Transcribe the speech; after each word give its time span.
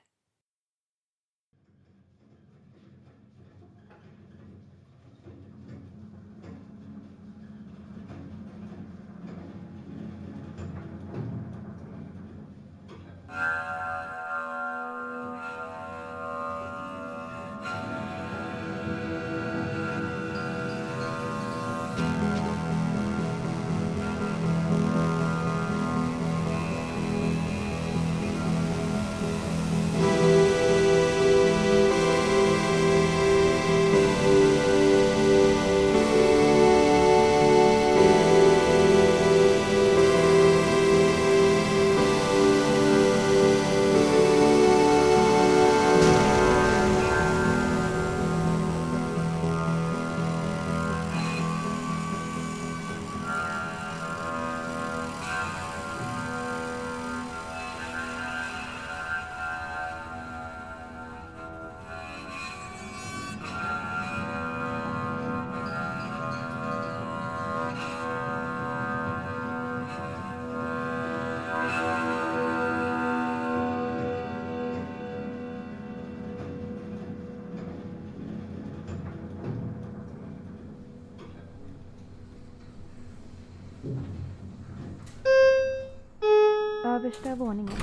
Översta 87.24 87.34
våningen. 87.34 87.76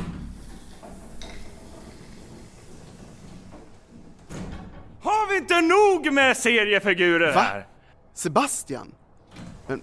Har 5.02 5.32
vi 5.32 5.38
inte 5.38 5.62
nog 5.62 6.14
med 6.14 6.38
seriefigurer 6.38 7.34
Va? 7.34 7.42
här? 7.42 7.68
Sebastian? 8.14 8.92
Men 9.68 9.82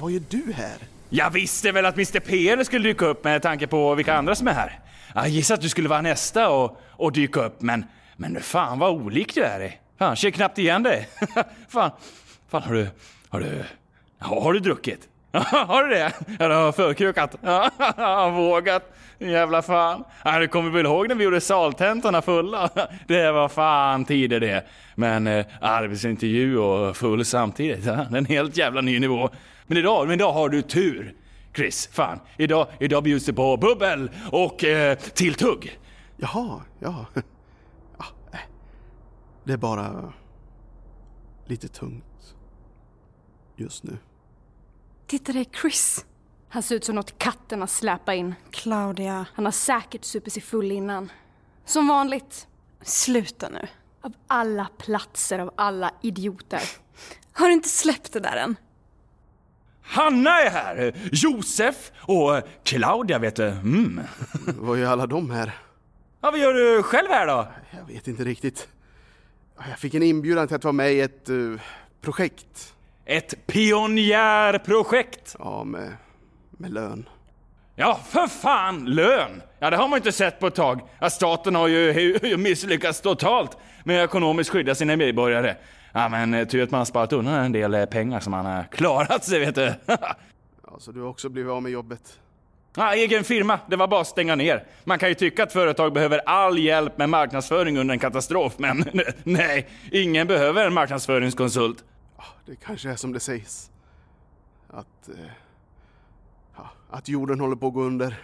vad 0.00 0.10
gör 0.10 0.22
du 0.28 0.52
här? 0.52 0.76
Jag 1.08 1.30
visste 1.30 1.72
väl 1.72 1.86
att 1.86 1.94
Mr 1.94 2.20
PR 2.20 2.64
skulle 2.64 2.88
dyka 2.88 3.06
upp 3.06 3.24
med 3.24 3.42
tanke 3.42 3.66
på 3.66 3.94
vilka 3.94 4.14
andra 4.14 4.34
som 4.34 4.48
är 4.48 4.52
här. 4.52 4.80
Jag 5.14 5.28
gissade 5.28 5.54
att 5.54 5.62
du 5.62 5.68
skulle 5.68 5.88
vara 5.88 6.02
nästa 6.02 6.50
och, 6.50 6.80
och 6.90 7.12
dyka 7.12 7.44
upp, 7.44 7.62
men, 7.62 7.84
men 8.16 8.40
fan 8.40 8.78
vad 8.78 8.90
olik 8.90 9.34
du 9.34 9.42
är. 9.42 9.80
Fan, 9.98 10.16
ser 10.16 10.30
knappt 10.30 10.58
igen 10.58 10.82
dig. 10.82 11.08
fan, 11.68 11.90
fan 12.48 12.62
har 12.62 12.74
du, 12.74 12.88
har 13.28 13.40
du, 13.40 13.64
har 14.18 14.52
du 14.52 14.60
druckit? 14.60 15.08
Har 15.40 15.84
du 15.84 15.94
det? 15.94 16.12
Ja, 16.38 16.48
du 16.48 16.54
har 16.54 16.72
förkrukat? 16.72 17.36
Ja, 17.42 18.30
vågat. 18.30 18.94
Jävla 19.18 19.62
fan. 19.62 20.04
Ja, 20.24 20.38
du 20.38 20.48
kommer 20.48 20.70
väl 20.70 20.86
ihåg 20.86 21.08
när 21.08 21.14
vi 21.14 21.24
gjorde 21.24 21.40
saltentorna 21.40 22.22
fulla? 22.22 22.70
Det 23.06 23.32
var 23.32 23.48
fan 23.48 24.04
tider 24.04 24.40
det. 24.40 24.64
Men 24.94 25.26
eh, 25.26 25.46
arbetsintervju 25.60 26.58
och 26.58 26.96
full 26.96 27.24
samtidigt, 27.24 27.84
ja, 27.84 27.92
det 27.92 28.14
är 28.14 28.18
en 28.18 28.24
helt 28.26 28.56
jävla 28.56 28.80
ny 28.80 28.98
nivå. 28.98 29.30
Men 29.66 29.78
idag, 29.78 30.06
men 30.06 30.14
idag 30.14 30.32
har 30.32 30.48
du 30.48 30.62
tur. 30.62 31.14
Chris, 31.56 31.88
fan. 31.92 32.20
Idag, 32.36 32.66
idag 32.80 33.02
bjuds 33.02 33.26
det 33.26 33.32
på 33.32 33.56
bubbel 33.56 34.10
och 34.30 34.64
eh, 34.64 34.98
tilltugg. 34.98 35.78
Jaha, 36.16 36.60
ja. 36.78 37.06
ja. 37.98 38.04
Eh. 38.32 38.38
Det 39.44 39.52
är 39.52 39.56
bara 39.56 40.12
lite 41.46 41.68
tungt 41.68 42.34
just 43.56 43.84
nu. 43.84 43.96
Titta 45.08 45.32
det 45.32 45.40
är 45.40 45.60
Chris. 45.60 46.04
Han 46.48 46.62
ser 46.62 46.74
ut 46.74 46.84
som 46.84 46.94
något 46.94 47.18
katten 47.18 47.60
har 47.60 47.66
släpat 47.66 48.14
in. 48.14 48.34
Claudia, 48.50 49.26
Han 49.34 49.44
har 49.44 49.52
säkert 49.52 50.04
supit 50.04 50.32
sig 50.32 50.42
full 50.42 50.72
innan. 50.72 51.12
Som 51.64 51.88
vanligt. 51.88 52.46
sluta 52.82 53.48
nu. 53.48 53.68
Av 54.00 54.12
alla 54.26 54.68
platser, 54.78 55.38
av 55.38 55.50
alla 55.56 55.90
idioter. 56.02 56.60
Har 57.32 57.46
du 57.46 57.52
inte 57.52 57.68
släppt 57.68 58.12
det 58.12 58.20
där 58.20 58.36
än? 58.36 58.56
Hanna 59.82 60.30
är 60.30 60.50
här! 60.50 60.94
Josef 61.12 61.92
och 62.00 62.42
Claudia 62.64 63.18
vet 63.18 63.36
du. 63.36 63.46
Mm. 63.48 64.00
Vad 64.58 64.78
gör 64.78 64.92
alla 64.92 65.06
de 65.06 65.30
här? 65.30 65.58
Ja, 66.20 66.30
vad 66.30 66.40
gör 66.40 66.54
du 66.54 66.82
själv 66.82 67.08
här 67.08 67.26
då? 67.26 67.48
Jag 67.70 67.94
vet 67.94 68.08
inte 68.08 68.24
riktigt. 68.24 68.68
Jag 69.68 69.78
fick 69.78 69.94
en 69.94 70.02
inbjudan 70.02 70.46
till 70.46 70.56
att 70.56 70.64
vara 70.64 70.72
med 70.72 70.92
i 70.92 71.00
ett 71.00 71.28
eh, 71.28 71.36
projekt. 72.00 72.74
Ett 73.10 73.46
pionjärprojekt. 73.46 75.36
Ja, 75.38 75.64
med, 75.64 75.92
med 76.50 76.72
lön. 76.72 77.08
Ja, 77.76 78.00
för 78.08 78.26
fan! 78.26 78.84
Lön! 78.84 79.42
Ja, 79.58 79.70
det 79.70 79.76
har 79.76 79.88
man 79.88 79.96
inte 79.96 80.12
sett 80.12 80.40
på 80.40 80.46
ett 80.46 80.54
tag. 80.54 80.80
Ja, 80.98 81.10
staten 81.10 81.54
har 81.54 81.68
ju, 81.68 82.36
misslyckats 82.36 83.00
totalt 83.00 83.56
med 83.84 84.04
att 84.04 84.10
ekonomiskt 84.10 84.50
skydda 84.50 84.74
sina 84.74 84.96
medborgare. 84.96 85.54
Ja, 85.92 86.08
men 86.08 86.34
eh, 86.34 86.48
tur 86.48 86.62
att 86.62 86.70
man 86.70 86.78
har 86.78 86.84
sparat 86.84 87.12
undan 87.12 87.34
en 87.34 87.52
del 87.52 87.74
eh, 87.74 87.84
pengar 87.84 88.20
som 88.20 88.30
man 88.30 88.46
har 88.46 88.64
klarat 88.64 89.24
sig, 89.24 89.38
vet 89.38 89.54
du. 89.54 89.72
Ja, 89.86 90.76
så 90.78 90.92
du 90.92 91.00
har 91.00 91.08
också 91.08 91.28
blivit 91.28 91.50
av 91.50 91.62
med 91.62 91.72
jobbet? 91.72 92.18
Ja, 92.76 92.94
egen 92.94 93.24
firma, 93.24 93.58
det 93.66 93.76
var 93.76 93.86
bara 93.86 94.00
att 94.00 94.06
stänga 94.06 94.34
ner. 94.34 94.64
Man 94.84 94.98
kan 94.98 95.08
ju 95.08 95.14
tycka 95.14 95.42
att 95.42 95.52
företag 95.52 95.92
behöver 95.92 96.20
all 96.26 96.58
hjälp 96.58 96.98
med 96.98 97.08
marknadsföring 97.08 97.78
under 97.78 97.92
en 97.92 97.98
katastrof, 97.98 98.54
men 98.56 98.84
nej, 99.22 99.68
ingen 99.92 100.26
behöver 100.26 100.66
en 100.66 100.74
marknadsföringskonsult. 100.74 101.84
Ja, 102.18 102.24
det 102.46 102.56
kanske 102.56 102.90
är 102.90 102.96
som 102.96 103.12
det 103.12 103.20
sägs. 103.20 103.70
Att, 104.68 105.08
eh, 105.08 105.30
ja, 106.56 106.70
att 106.90 107.08
jorden 107.08 107.40
håller 107.40 107.56
på 107.56 107.66
att 107.66 107.74
gå 107.74 107.82
under. 107.82 108.16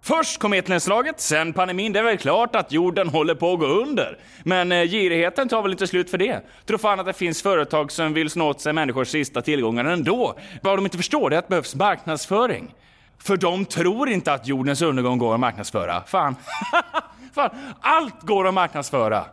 Först 0.00 0.38
kometnedslaget, 0.38 1.20
sen 1.20 1.52
pandemin. 1.52 1.92
Det 1.92 1.98
är 1.98 2.02
väl 2.02 2.18
klart 2.18 2.56
att 2.56 2.72
jorden 2.72 3.08
håller 3.08 3.34
på 3.34 3.52
att 3.52 3.58
gå 3.58 3.66
under. 3.66 4.18
Men 4.44 4.72
eh, 4.72 4.82
girigheten 4.82 5.48
tar 5.48 5.62
väl 5.62 5.72
inte 5.72 5.86
slut 5.86 6.10
för 6.10 6.18
det. 6.18 6.40
Tror 6.66 6.78
fan 6.78 7.00
att 7.00 7.06
det 7.06 7.12
finns 7.12 7.42
företag 7.42 7.92
som 7.92 8.14
vill 8.14 8.30
snå 8.30 8.48
åt 8.48 8.60
sig 8.60 8.72
människors 8.72 9.08
sista 9.08 9.42
tillgångar 9.42 9.84
ändå. 9.84 10.38
Vad 10.62 10.78
de 10.78 10.84
inte 10.84 10.96
förstår 10.96 11.30
det 11.30 11.36
är 11.36 11.38
att 11.38 11.44
det 11.44 11.50
behövs 11.50 11.74
marknadsföring. 11.74 12.74
För 13.18 13.36
de 13.36 13.64
tror 13.64 14.08
inte 14.08 14.32
att 14.32 14.46
jordens 14.46 14.82
undergång 14.82 15.18
går 15.18 15.34
att 15.34 15.40
marknadsföra. 15.40 16.02
Fan. 16.06 16.36
fan. 17.34 17.50
Allt 17.80 18.22
går 18.22 18.48
att 18.48 18.54
marknadsföra. 18.54 19.24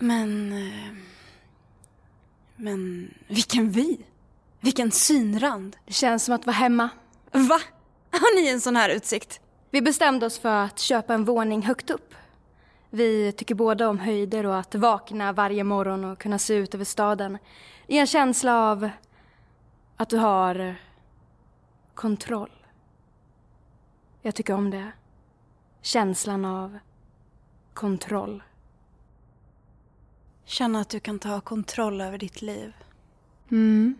Men... 0.00 0.52
eh, 0.52 1.01
Men 2.62 3.14
vilken 3.28 3.70
vy! 3.70 3.96
Vilken 4.60 4.90
synrand! 4.90 5.76
Det 5.86 5.92
känns 5.92 6.24
som 6.24 6.34
att 6.34 6.46
vara 6.46 6.56
hemma. 6.56 6.88
Va? 7.32 7.60
Har 8.10 8.36
ni 8.36 8.48
en 8.48 8.60
sån 8.60 8.76
här 8.76 8.88
utsikt? 8.88 9.40
Vi 9.70 9.82
bestämde 9.82 10.26
oss 10.26 10.38
för 10.38 10.54
att 10.54 10.78
köpa 10.78 11.14
en 11.14 11.24
våning 11.24 11.62
högt 11.62 11.90
upp. 11.90 12.14
Vi 12.90 13.32
tycker 13.32 13.54
båda 13.54 13.88
om 13.88 13.98
höjder 13.98 14.46
och 14.46 14.58
att 14.58 14.74
vakna 14.74 15.32
varje 15.32 15.64
morgon 15.64 16.04
och 16.04 16.18
kunna 16.18 16.38
se 16.38 16.54
ut 16.54 16.74
över 16.74 16.84
staden. 16.84 17.38
I 17.86 17.98
en 17.98 18.06
känsla 18.06 18.70
av 18.70 18.90
att 19.96 20.08
du 20.08 20.16
har 20.16 20.74
kontroll. 21.94 22.66
Jag 24.22 24.34
tycker 24.34 24.54
om 24.54 24.70
det. 24.70 24.92
Känslan 25.80 26.44
av 26.44 26.78
kontroll. 27.74 28.42
Känna 30.52 30.80
att 30.80 30.88
du 30.88 31.00
kan 31.00 31.18
ta 31.18 31.40
kontroll 31.40 32.00
över 32.00 32.18
ditt 32.18 32.42
liv. 32.42 32.72
Mm. 33.50 33.98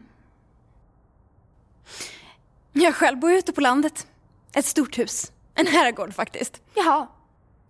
Jag 2.73 2.95
själv 2.95 3.19
bor 3.19 3.33
ute 3.33 3.53
på 3.53 3.61
landet. 3.61 4.07
Ett 4.53 4.65
stort 4.65 4.99
hus. 4.99 5.33
En 5.55 5.67
herrgård 5.67 6.15
faktiskt. 6.15 6.63
Jaha. 6.75 7.07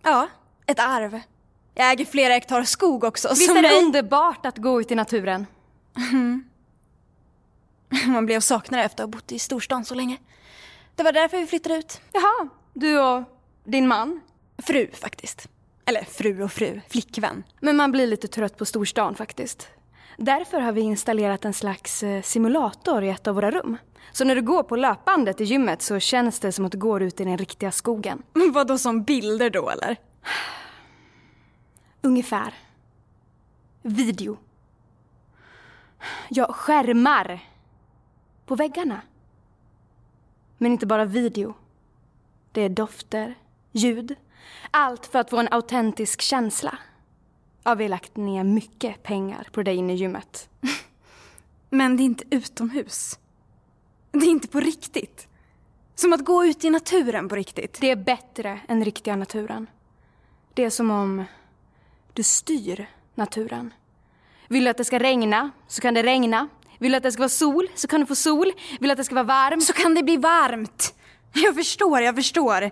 Ja, 0.01 0.27
ett 0.65 0.79
arv. 0.79 1.21
Jag 1.73 1.91
äger 1.91 2.05
flera 2.05 2.33
hektar 2.33 2.63
skog 2.63 3.03
också. 3.03 3.29
Visst 3.29 3.45
som 3.45 3.57
är 3.57 3.61
det 3.61 3.67
dig. 3.69 3.77
underbart 3.83 4.45
att 4.45 4.57
gå 4.57 4.81
ut 4.81 4.91
i 4.91 4.95
naturen? 4.95 5.45
Man 8.05 8.25
blev 8.25 8.39
saknare 8.39 8.83
efter 8.83 9.03
att 9.03 9.07
ha 9.07 9.11
bott 9.11 9.31
i 9.31 9.39
storstan 9.39 9.85
så 9.85 9.95
länge. 9.95 10.17
Det 10.95 11.03
var 11.03 11.11
därför 11.11 11.37
vi 11.37 11.47
flyttade 11.47 11.75
ut. 11.75 12.01
Jaha, 12.11 12.49
du 12.73 12.99
och 12.99 13.23
din 13.63 13.87
man? 13.87 14.21
Fru 14.57 14.91
faktiskt. 14.93 15.47
Eller 15.85 16.03
fru 16.03 16.43
och 16.43 16.51
fru, 16.51 16.81
flickvän. 16.89 17.43
Men 17.59 17.75
man 17.75 17.91
blir 17.91 18.07
lite 18.07 18.27
trött 18.27 18.57
på 18.57 18.65
storstan 18.65 19.15
faktiskt. 19.15 19.67
Därför 20.17 20.59
har 20.59 20.71
vi 20.71 20.81
installerat 20.81 21.45
en 21.45 21.53
slags 21.53 22.03
eh, 22.03 22.21
simulator 22.21 23.03
i 23.03 23.09
ett 23.09 23.27
av 23.27 23.35
våra 23.35 23.51
rum. 23.51 23.77
Så 24.11 24.25
när 24.25 24.35
du 24.35 24.41
går 24.41 24.63
på 24.63 24.75
löpbandet 24.75 25.41
i 25.41 25.43
gymmet 25.43 25.81
så 25.81 25.99
känns 25.99 26.39
det 26.39 26.51
som 26.51 26.65
att 26.65 26.71
du 26.71 26.77
går 26.77 27.03
ut 27.03 27.19
i 27.19 27.23
den 27.23 27.37
riktiga 27.37 27.71
skogen. 27.71 28.23
Vad 28.53 28.67
då 28.67 28.77
som 28.77 29.03
bilder 29.03 29.49
då 29.49 29.69
eller? 29.69 29.97
Ungefär. 32.01 32.53
Video. 33.81 34.37
Ja, 36.29 36.53
skärmar. 36.53 37.39
På 38.45 38.55
väggarna. 38.55 39.01
Men 40.57 40.71
inte 40.71 40.85
bara 40.85 41.05
video. 41.05 41.53
Det 42.51 42.61
är 42.61 42.69
dofter, 42.69 43.35
ljud. 43.71 44.15
Allt 44.71 45.05
för 45.05 45.19
att 45.19 45.29
få 45.29 45.37
en 45.37 45.47
autentisk 45.51 46.21
känsla. 46.21 46.77
Ja, 47.63 47.75
vi 47.75 47.83
har 47.83 47.89
lagt 47.89 48.17
ner 48.17 48.43
mycket 48.43 49.03
pengar 49.03 49.47
på 49.51 49.63
det 49.63 49.73
inne 49.73 49.93
i 49.93 49.95
gymmet. 49.95 50.49
Men 51.69 51.97
det 51.97 52.03
är 52.03 52.05
inte 52.05 52.23
utomhus. 52.29 53.19
Det 54.11 54.25
är 54.25 54.29
inte 54.29 54.47
på 54.47 54.59
riktigt. 54.59 55.27
Som 55.95 56.13
att 56.13 56.25
gå 56.25 56.45
ut 56.45 56.63
i 56.63 56.69
naturen 56.69 57.29
på 57.29 57.35
riktigt. 57.35 57.77
Det 57.81 57.91
är 57.91 57.95
bättre 57.95 58.59
än 58.67 58.85
riktiga 58.85 59.15
naturen. 59.15 59.67
Det 60.53 60.63
är 60.63 60.69
som 60.69 60.91
om 60.91 61.23
du 62.13 62.23
styr 62.23 62.89
naturen. 63.15 63.73
Vill 64.47 64.63
du 64.63 64.69
att 64.69 64.77
det 64.77 64.85
ska 64.85 64.99
regna, 64.99 65.51
så 65.67 65.81
kan 65.81 65.93
det 65.93 66.03
regna. 66.03 66.47
Vill 66.79 66.91
du 66.91 66.97
att 66.97 67.03
det 67.03 67.11
ska 67.11 67.19
vara 67.19 67.29
sol, 67.29 67.67
så 67.75 67.87
kan 67.87 67.99
du 67.99 68.05
få 68.05 68.15
sol. 68.15 68.51
Vill 68.79 68.87
du 68.87 68.91
att 68.91 68.97
det 68.97 69.03
ska 69.03 69.15
vara 69.15 69.23
varmt, 69.23 69.63
Så 69.63 69.73
kan 69.73 69.95
det 69.95 70.03
bli 70.03 70.17
varmt. 70.17 70.93
Jag 71.33 71.55
förstår, 71.55 72.01
jag 72.01 72.15
förstår. 72.15 72.71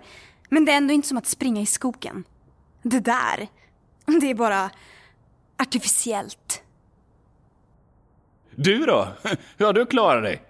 Men 0.52 0.64
det 0.64 0.72
är 0.72 0.76
ändå 0.76 0.94
inte 0.94 1.08
som 1.08 1.18
att 1.18 1.26
springa 1.26 1.60
i 1.60 1.66
skogen. 1.66 2.24
Det 2.82 3.00
där, 3.00 3.48
det 4.20 4.30
är 4.30 4.34
bara 4.34 4.70
artificiellt. 5.58 6.62
Du 8.50 8.86
då? 8.86 9.08
Hur 9.56 9.66
har 9.66 9.72
du 9.72 9.86
klarat 9.86 10.22
dig? 10.22 10.42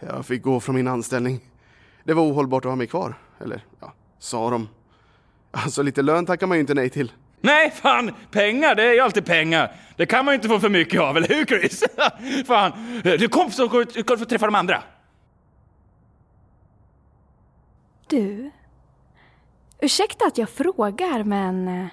Jag 0.00 0.26
fick 0.26 0.42
gå 0.42 0.60
från 0.60 0.74
min 0.74 0.88
anställning. 0.88 1.40
Det 2.04 2.14
var 2.14 2.22
ohållbart 2.22 2.64
att 2.64 2.70
ha 2.70 2.76
mig 2.76 2.86
kvar. 2.86 3.14
Eller, 3.40 3.64
ja, 3.80 3.92
sa 4.18 4.50
de. 4.50 4.68
Alltså 5.50 5.82
lite 5.82 6.02
lön 6.02 6.26
tackar 6.26 6.46
man 6.46 6.56
ju 6.56 6.60
inte 6.60 6.74
nej 6.74 6.90
till. 6.90 7.12
Nej, 7.40 7.70
fan! 7.70 8.10
Pengar, 8.30 8.74
det 8.74 8.82
är 8.82 8.92
ju 8.92 9.00
alltid 9.00 9.26
pengar. 9.26 9.76
Det 9.96 10.06
kan 10.06 10.24
man 10.24 10.32
ju 10.32 10.36
inte 10.36 10.48
få 10.48 10.60
för 10.60 10.68
mycket 10.68 11.00
av, 11.00 11.16
eller 11.16 11.28
hur 11.28 11.44
Chris? 11.44 11.84
fan, 12.46 12.72
du 13.02 13.28
kom 13.28 13.50
så 13.50 13.84
du 13.94 14.02
kan 14.02 14.18
få 14.18 14.24
träffa 14.24 14.46
de 14.46 14.54
andra. 14.54 14.82
Du, 18.08 18.50
ursäkta 19.84 20.26
att 20.26 20.38
jag 20.38 20.50
frågar 20.50 21.24
men 21.24 21.68
eh, 21.68 21.86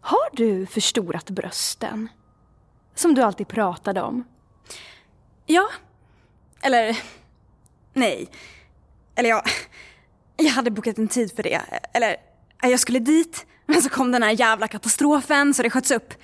har 0.00 0.36
du 0.36 0.66
förstorat 0.66 1.30
brösten? 1.30 2.08
Som 2.94 3.14
du 3.14 3.22
alltid 3.22 3.48
pratade 3.48 4.02
om. 4.02 4.24
Ja. 5.46 5.68
Eller, 6.62 6.98
nej. 7.92 8.28
Eller 9.14 9.28
ja, 9.28 9.42
jag 10.36 10.50
hade 10.50 10.70
bokat 10.70 10.98
en 10.98 11.08
tid 11.08 11.36
för 11.36 11.42
det. 11.42 11.60
Eller, 11.94 12.16
jag 12.62 12.80
skulle 12.80 12.98
dit, 12.98 13.46
men 13.66 13.82
så 13.82 13.88
kom 13.88 14.12
den 14.12 14.22
här 14.22 14.30
jävla 14.30 14.68
katastrofen 14.68 15.54
så 15.54 15.62
det 15.62 15.70
sköts 15.70 15.90
upp. 15.90 16.14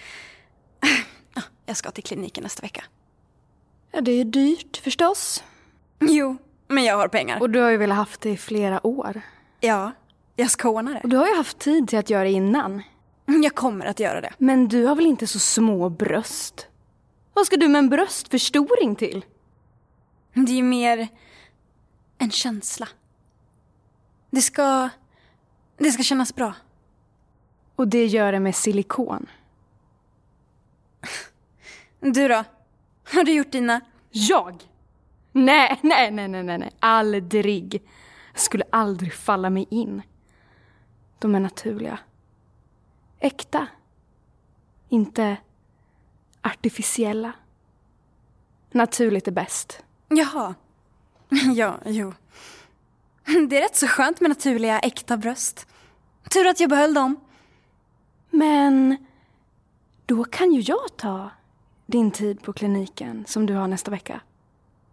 Ja, 1.34 1.42
Jag 1.66 1.76
ska 1.76 1.90
till 1.90 2.04
kliniken 2.04 2.42
nästa 2.42 2.62
vecka. 2.62 2.84
Ja, 3.92 4.00
det 4.00 4.12
är 4.12 4.24
dyrt 4.24 4.76
förstås. 4.76 5.44
Jo, 6.00 6.36
men 6.68 6.84
jag 6.84 6.96
har 6.96 7.08
pengar. 7.08 7.40
Och 7.40 7.50
du 7.50 7.60
har 7.60 7.70
ju 7.70 7.76
velat 7.76 7.96
haft 7.96 8.20
det 8.20 8.30
i 8.30 8.36
flera 8.36 8.86
år. 8.86 9.20
Ja, 9.60 9.92
jag 10.38 10.50
ska 10.50 10.68
ordna 10.68 10.90
Och 10.90 11.02
det. 11.02 11.08
du 11.08 11.16
har 11.16 11.28
ju 11.28 11.34
haft 11.36 11.58
tid 11.58 11.88
till 11.88 11.98
att 11.98 12.10
göra 12.10 12.24
det 12.24 12.30
innan. 12.30 12.82
Jag 13.26 13.54
kommer 13.54 13.86
att 13.86 14.00
göra 14.00 14.20
det. 14.20 14.32
Men 14.38 14.68
du 14.68 14.84
har 14.84 14.94
väl 14.94 15.06
inte 15.06 15.26
så 15.26 15.38
små 15.38 15.88
bröst? 15.88 16.66
Vad 17.34 17.46
ska 17.46 17.56
du 17.56 17.68
med 17.68 17.78
en 17.78 17.88
bröstförstoring 17.88 18.96
till? 18.96 19.24
Det 20.34 20.52
är 20.52 20.56
ju 20.56 20.62
mer 20.62 21.08
en 22.18 22.30
känsla. 22.30 22.88
Det 24.30 24.42
ska... 24.42 24.88
Det 25.76 25.90
ska 25.92 26.02
kännas 26.02 26.34
bra. 26.34 26.54
Och 27.76 27.88
det 27.88 28.06
gör 28.06 28.32
det 28.32 28.40
med 28.40 28.56
silikon. 28.56 29.26
Du 32.00 32.28
då? 32.28 32.44
Har 33.12 33.24
du 33.24 33.32
gjort 33.32 33.52
dina? 33.52 33.80
Jag? 34.10 34.62
Nej, 35.32 35.78
nej, 35.82 36.10
nej, 36.10 36.28
nej, 36.28 36.42
nej, 36.42 36.58
nej. 36.58 36.70
aldrig. 36.80 37.82
Jag 38.32 38.40
skulle 38.40 38.64
aldrig 38.70 39.14
falla 39.14 39.50
mig 39.50 39.66
in. 39.70 40.02
De 41.18 41.34
är 41.34 41.40
naturliga. 41.40 41.98
Äkta. 43.18 43.66
Inte 44.88 45.36
artificiella. 46.42 47.32
Naturligt 48.70 49.28
är 49.28 49.32
bäst. 49.32 49.82
Jaha. 50.08 50.54
Ja, 51.54 51.78
jo. 51.84 52.14
Det 53.48 53.56
är 53.56 53.60
rätt 53.62 53.76
så 53.76 53.86
skönt 53.86 54.20
med 54.20 54.30
naturliga, 54.30 54.78
äkta 54.78 55.16
bröst. 55.16 55.66
Tur 56.30 56.46
att 56.46 56.60
jag 56.60 56.70
behöll 56.70 56.94
dem. 56.94 57.16
Men 58.30 58.96
då 60.06 60.24
kan 60.24 60.52
ju 60.52 60.60
jag 60.60 60.96
ta 60.96 61.30
din 61.86 62.10
tid 62.10 62.42
på 62.42 62.52
kliniken 62.52 63.24
som 63.28 63.46
du 63.46 63.54
har 63.54 63.68
nästa 63.68 63.90
vecka. 63.90 64.20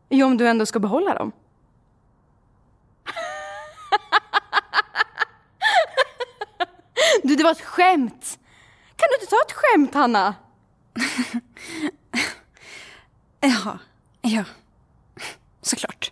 Jo, 0.09 0.27
om 0.27 0.37
du 0.37 0.47
ändå 0.47 0.65
ska 0.65 0.79
behålla 0.79 1.13
dem. 1.13 1.31
Du, 7.27 7.35
det 7.35 7.43
var 7.43 7.51
ett 7.51 7.61
skämt! 7.61 8.39
Kan 8.95 9.07
du 9.09 9.15
inte 9.21 9.29
ta 9.29 9.35
ett 9.47 9.51
skämt, 9.51 9.93
Hanna? 9.93 10.35
Ja, 13.39 13.77
ja. 14.21 14.43
Såklart. 15.61 16.11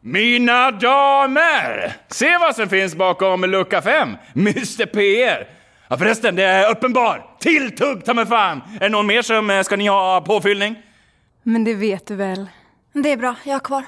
Mina 0.00 0.70
damer! 0.70 1.96
Se 2.08 2.38
vad 2.38 2.56
som 2.56 2.68
finns 2.68 2.94
bakom 2.94 3.44
lucka 3.44 3.82
5. 3.82 4.16
Mr 4.36 4.86
PR. 4.86 5.48
Ja 5.88 5.98
förresten, 5.98 6.36
det 6.36 6.42
är 6.42 6.70
uppenbar. 6.70 7.36
Tilltugg 7.40 8.04
ta 8.04 8.14
mig 8.14 8.26
fan. 8.26 8.60
Är 8.74 8.80
det 8.80 8.88
någon 8.88 9.06
mer 9.06 9.22
som 9.22 9.50
eh, 9.50 9.62
ska 9.62 9.76
ni 9.76 9.86
ha 9.88 10.20
påfyllning? 10.20 10.82
Men 11.42 11.64
det 11.64 11.74
vet 11.74 12.06
du 12.06 12.14
väl? 12.14 12.46
Det 12.92 13.12
är 13.12 13.16
bra, 13.16 13.34
jag 13.44 13.54
har 13.54 13.60
kvar. 13.60 13.84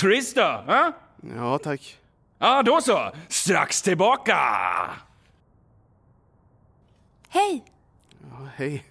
Chris 0.00 0.34
då? 0.34 0.64
Ja, 0.66 0.92
Ja, 1.36 1.58
tack. 1.58 1.96
Ja 2.38 2.62
då 2.62 2.80
så. 2.80 3.12
Strax 3.28 3.82
tillbaka. 3.82 4.36
Hej! 7.28 7.64
Ja, 8.30 8.48
hej. 8.54 8.84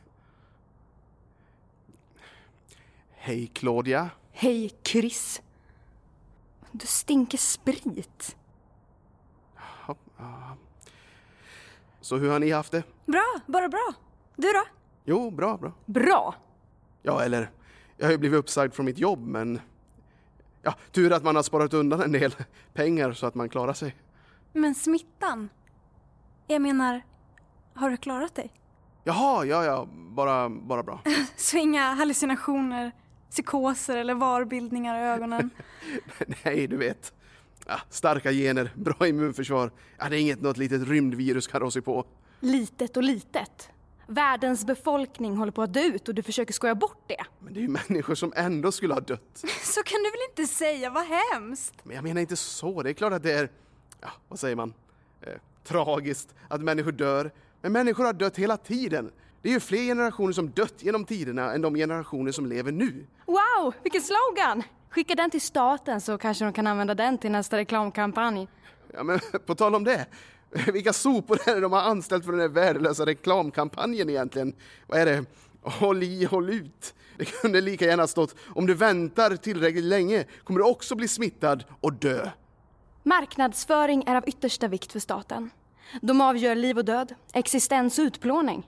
Hej 3.11 3.47
Claudia. 3.47 4.09
Hej, 4.31 4.71
Chris. 4.83 5.41
Du 6.71 6.87
stinker 6.87 7.37
sprit. 7.37 8.35
Så 12.01 12.17
hur 12.17 12.31
har 12.31 12.39
ni 12.39 12.51
haft 12.51 12.71
det? 12.71 12.83
Bra, 13.05 13.39
bara 13.47 13.69
bra. 13.69 13.93
Du 14.35 14.51
då? 14.51 14.63
Jo, 15.05 15.31
bra, 15.31 15.57
bra. 15.57 15.71
Bra! 15.85 16.35
Ja, 17.01 17.23
eller 17.23 17.49
jag 17.97 18.05
har 18.05 18.11
ju 18.11 18.17
blivit 18.17 18.39
uppsagd 18.39 18.73
från 18.73 18.85
mitt 18.85 18.97
jobb, 18.97 19.27
men 19.27 19.61
ja, 20.63 20.75
tur 20.91 21.11
att 21.13 21.23
man 21.23 21.35
har 21.35 21.43
sparat 21.43 21.73
undan 21.73 22.01
en 22.01 22.11
del 22.11 22.35
pengar 22.73 23.13
så 23.13 23.25
att 23.25 23.35
man 23.35 23.49
klarar 23.49 23.73
sig. 23.73 23.95
Men 24.53 24.75
smittan? 24.75 25.49
Jag 26.47 26.61
menar, 26.61 27.01
har 27.73 27.89
du 27.89 27.97
klarat 27.97 28.35
dig? 28.35 28.51
Jaha, 29.03 29.45
ja, 29.45 29.65
ja, 29.65 29.87
bara, 29.95 30.49
bara 30.49 30.83
bra. 30.83 31.01
Så 31.35 31.57
inga 31.57 31.93
hallucinationer, 31.93 32.91
psykoser 33.29 33.97
eller 33.97 34.13
varbildningar 34.13 34.99
i 34.99 35.07
ögonen? 35.07 35.49
Nej, 36.43 36.67
du 36.67 36.77
vet. 36.77 37.13
Ja, 37.67 37.79
starka 37.89 38.31
gener, 38.31 38.71
bra 38.75 39.07
immunförsvar. 39.07 39.71
Ja, 39.97 40.09
det 40.09 40.17
är 40.17 40.19
inget 40.19 40.41
något 40.41 40.57
litet 40.57 40.87
rymdvirus 40.87 41.47
kan 41.47 41.59
rå 41.61 41.71
sig 41.71 41.81
på. 41.81 42.05
Litet 42.39 42.97
och 42.97 43.03
litet. 43.03 43.69
Världens 44.07 44.65
befolkning 44.65 45.37
håller 45.37 45.51
på 45.51 45.61
att 45.61 45.73
dö 45.73 45.81
ut 45.81 46.07
och 46.07 46.15
du 46.15 46.23
försöker 46.23 46.53
skoja 46.53 46.75
bort 46.75 47.03
det. 47.07 47.23
Men 47.39 47.53
det 47.53 47.59
är 47.59 47.61
ju 47.61 47.67
människor 47.67 48.15
som 48.15 48.33
ändå 48.35 48.71
skulle 48.71 48.93
ha 48.93 49.01
dött. 49.01 49.43
Så 49.63 49.83
kan 49.83 50.03
du 50.03 50.11
väl 50.11 50.19
inte 50.29 50.53
säga, 50.53 50.89
vad 50.89 51.05
hemskt? 51.05 51.73
Men 51.83 51.95
jag 51.95 52.03
menar 52.03 52.21
inte 52.21 52.35
så. 52.35 52.83
Det 52.83 52.89
är 52.89 52.93
klart 52.93 53.13
att 53.13 53.23
det 53.23 53.33
är, 53.33 53.49
ja, 54.01 54.09
vad 54.27 54.39
säger 54.39 54.55
man, 54.55 54.73
eh, 55.21 55.33
tragiskt 55.63 56.35
att 56.47 56.61
människor 56.61 56.91
dör. 56.91 57.31
Men 57.61 57.71
människor 57.71 58.03
har 58.03 58.13
dött 58.13 58.37
hela 58.37 58.57
tiden. 58.57 59.11
Det 59.41 59.49
är 59.49 59.53
ju 59.53 59.59
fler 59.59 59.83
generationer 59.83 60.33
som 60.33 60.49
dött 60.51 60.75
genom 60.77 61.05
tiderna 61.05 61.53
än 61.53 61.61
de 61.61 61.75
generationer 61.75 62.31
som 62.31 62.45
lever 62.45 62.71
nu. 62.71 63.05
Wow, 63.25 63.73
vilken 63.83 64.01
slogan! 64.01 64.63
Skicka 64.89 65.15
den 65.15 65.29
till 65.31 65.41
staten 65.41 66.01
så 66.01 66.17
kanske 66.17 66.45
de 66.45 66.53
kan 66.53 66.67
använda 66.67 66.95
den 66.95 67.17
till 67.17 67.31
nästa 67.31 67.57
reklamkampanj. 67.57 68.47
Ja, 68.93 69.03
men 69.03 69.19
på 69.45 69.55
tal 69.55 69.75
om 69.75 69.83
det. 69.83 70.05
Vilka 70.73 70.93
sopor 70.93 71.39
är 71.45 71.55
det 71.55 71.61
de 71.61 71.71
har 71.71 71.81
anställt 71.81 72.25
för 72.25 72.31
den 72.31 72.41
här 72.41 72.47
värdelösa 72.47 73.05
reklamkampanjen 73.05 74.09
egentligen? 74.09 74.55
Vad 74.87 74.99
är 74.99 75.05
det? 75.05 75.25
Håll 75.61 76.03
i, 76.03 76.25
håll 76.25 76.49
ut. 76.49 76.93
Det 77.17 77.25
kunde 77.25 77.61
lika 77.61 77.85
gärna 77.85 78.07
stått 78.07 78.35
om 78.47 78.65
du 78.65 78.73
väntar 78.73 79.35
tillräckligt 79.35 79.83
länge 79.83 80.25
kommer 80.43 80.59
du 80.59 80.65
också 80.65 80.95
bli 80.95 81.07
smittad 81.07 81.63
och 81.81 81.93
dö. 81.93 82.29
Marknadsföring 83.03 84.03
är 84.07 84.15
av 84.15 84.23
yttersta 84.27 84.67
vikt 84.67 84.91
för 84.91 84.99
staten. 84.99 85.49
De 86.01 86.21
avgör 86.21 86.55
liv 86.55 86.77
och 86.77 86.85
död, 86.85 87.15
existens 87.33 87.99
och 87.99 88.03
utplåning. 88.03 88.67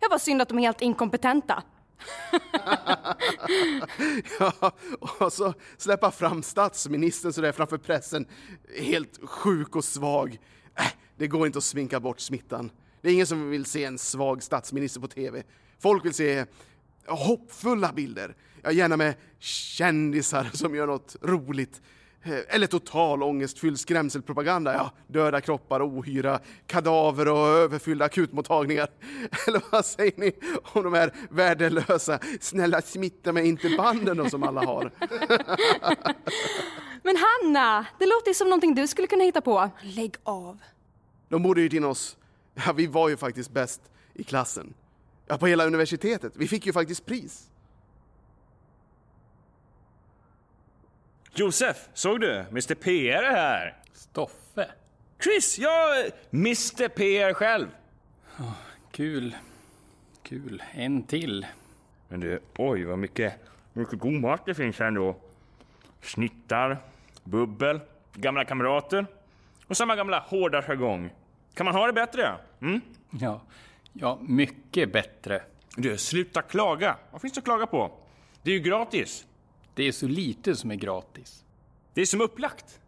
Ja, 0.00 0.08
vad 0.10 0.22
synd 0.22 0.42
att 0.42 0.48
de 0.48 0.58
är 0.58 0.62
helt 0.62 0.82
inkompetenta. 0.82 1.62
Ja, 4.38 4.72
och 5.20 5.32
så 5.32 5.54
släppa 5.76 6.10
fram 6.10 6.42
statsministern 6.42 7.32
sådär 7.32 7.52
framför 7.52 7.78
pressen, 7.78 8.26
helt 8.78 9.20
sjuk 9.22 9.76
och 9.76 9.84
svag. 9.84 10.38
Det 11.20 11.28
går 11.28 11.46
inte 11.46 11.58
att 11.58 11.64
sminka 11.64 12.00
bort 12.00 12.20
smittan. 12.20 12.70
Det 13.02 13.08
är 13.08 13.12
ingen 13.12 13.26
som 13.26 13.50
vill 13.50 13.64
se 13.64 13.84
en 13.84 13.98
svag 13.98 14.42
statsminister 14.42 15.00
på 15.00 15.08
TV. 15.08 15.42
Folk 15.78 16.04
vill 16.04 16.14
se 16.14 16.44
hoppfulla 17.06 17.92
bilder, 17.92 18.34
ja, 18.62 18.72
gärna 18.72 18.96
med 18.96 19.14
kändisar 19.38 20.50
som 20.52 20.74
gör 20.74 20.86
något 20.86 21.16
roligt. 21.22 21.80
Eh, 22.22 22.38
Eller 22.48 22.66
total 22.66 23.22
ångestfylld 23.22 23.80
skrämselpropaganda, 23.80 24.74
ja, 24.74 24.92
döda 25.06 25.40
kroppar, 25.40 25.82
ohyra, 25.82 26.40
kadaver 26.66 27.28
och 27.28 27.46
överfyllda 27.48 28.04
akutmottagningar. 28.04 28.88
Eller 29.46 29.62
vad 29.72 29.86
säger 29.86 30.12
ni 30.16 30.32
om 30.72 30.82
de 30.84 30.94
här 30.94 31.14
värdelösa, 31.30 32.18
snälla 32.40 32.82
smitta 32.82 33.32
mig 33.32 33.48
inte 33.48 33.70
banden 33.76 34.30
som 34.30 34.42
alla 34.42 34.60
har? 34.64 34.92
Men 37.02 37.16
Hanna, 37.16 37.86
det 37.98 38.06
låter 38.06 38.32
som 38.32 38.48
någonting 38.48 38.74
du 38.74 38.86
skulle 38.86 39.06
kunna 39.06 39.24
hitta 39.24 39.40
på. 39.40 39.70
Lägg 39.82 40.14
av. 40.22 40.58
De 41.30 41.42
borde 41.42 41.60
ju 41.60 41.68
till 41.68 41.84
oss, 41.84 42.16
ja, 42.54 42.72
vi 42.72 42.86
var 42.86 43.08
ju 43.08 43.16
faktiskt 43.16 43.50
bäst 43.50 43.80
i 44.14 44.24
klassen. 44.24 44.74
Ja, 45.26 45.38
på 45.38 45.46
hela 45.46 45.66
universitetet. 45.66 46.32
Vi 46.36 46.48
fick 46.48 46.66
ju 46.66 46.72
faktiskt 46.72 47.06
pris. 47.06 47.50
Josef, 51.34 51.88
såg 51.94 52.20
du? 52.20 52.34
Mr 52.34 52.74
PR 52.74 53.22
är 53.22 53.36
här. 53.36 53.76
Stoffe. 53.92 54.70
Chris, 55.22 55.58
ja, 55.58 56.04
Mr 56.32 56.88
PR 56.88 57.34
själv. 57.34 57.68
Kul. 58.90 59.36
Kul. 60.22 60.62
En 60.72 61.02
till. 61.02 61.46
Men 62.08 62.20
du, 62.20 62.40
oj 62.56 62.84
vad 62.84 62.98
mycket, 62.98 63.34
mycket 63.72 63.98
god 63.98 64.12
mat 64.12 64.46
det 64.46 64.54
finns 64.54 64.78
här 64.78 64.86
ändå. 64.86 65.16
Snittar, 66.02 66.78
bubbel, 67.24 67.80
gamla 68.14 68.44
kamrater 68.44 69.06
och 69.66 69.76
samma 69.76 69.96
gamla 69.96 70.18
hårda 70.18 70.62
jargong. 70.62 71.10
Kan 71.54 71.66
man 71.66 71.74
ha 71.74 71.86
det 71.86 71.92
bättre? 71.92 72.38
Mm? 72.60 72.80
Ja, 73.10 73.40
ja, 73.92 74.18
mycket 74.22 74.92
bättre. 74.92 75.42
Du, 75.76 75.98
sluta 75.98 76.42
klaga. 76.42 76.96
Vad 77.10 77.20
finns 77.20 77.32
det 77.34 77.38
att 77.38 77.44
klaga 77.44 77.66
på? 77.66 77.92
Det 78.42 78.50
är 78.50 78.54
ju 78.54 78.60
gratis. 78.60 79.26
Det 79.74 79.84
är 79.84 79.92
så 79.92 80.08
lite 80.08 80.56
som 80.56 80.70
är 80.70 80.74
gratis. 80.74 81.44
Det 81.94 82.00
är 82.00 82.06
som 82.06 82.20
upplagt. 82.20 82.80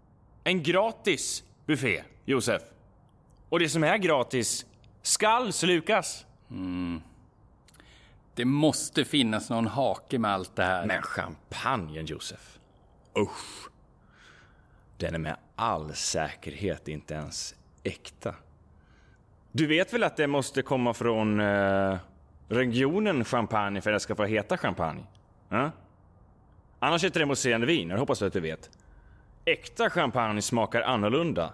En 0.45 0.63
gratis 0.63 1.45
buffé, 1.67 2.05
Josef. 2.25 2.63
Och 3.49 3.59
det 3.59 3.69
som 3.69 3.85
är 3.85 3.97
gratis 3.97 4.67
skall 5.03 5.53
slukas. 5.53 6.27
Det 8.35 8.45
måste 8.45 9.05
finnas 9.05 9.51
någon 9.51 9.67
hake 9.67 10.19
med 10.19 10.31
allt 10.31 10.57
det 10.57 10.65
här. 10.65 10.87
Men 10.87 11.03
champagnen, 11.03 12.07
Josef. 12.07 12.59
Usch. 13.19 13.69
Den 14.97 15.15
är 15.15 15.19
med 15.19 15.37
all 15.57 15.95
säkerhet 15.95 16.89
inte 16.89 17.15
ens 17.15 17.55
äkta. 17.83 18.35
Du 19.55 19.67
vet 19.67 19.93
väl 19.93 20.03
att 20.03 20.17
det 20.17 20.27
måste 20.27 20.63
komma 20.63 20.95
från 20.95 21.41
eh, 21.41 21.97
regionen 22.49 23.25
champagne 23.25 23.81
för 23.81 23.93
att 23.93 23.97
det 23.97 24.01
ska 24.01 24.15
få 24.15 24.25
heta 24.25 24.57
champagne? 24.59 25.03
Eh? 25.51 25.69
Annars 26.79 27.05
heter 27.05 27.21
det 27.21 27.27
mousserande 27.27 27.67
vin, 27.67 27.91
jag 27.91 27.99
hoppas 27.99 28.23
att 28.23 28.33
du 28.33 28.41
vet. 28.41 28.71
Äkta 29.45 29.91
champagne 29.91 30.43
smakar 30.43 30.83
annorlunda. 30.83 31.53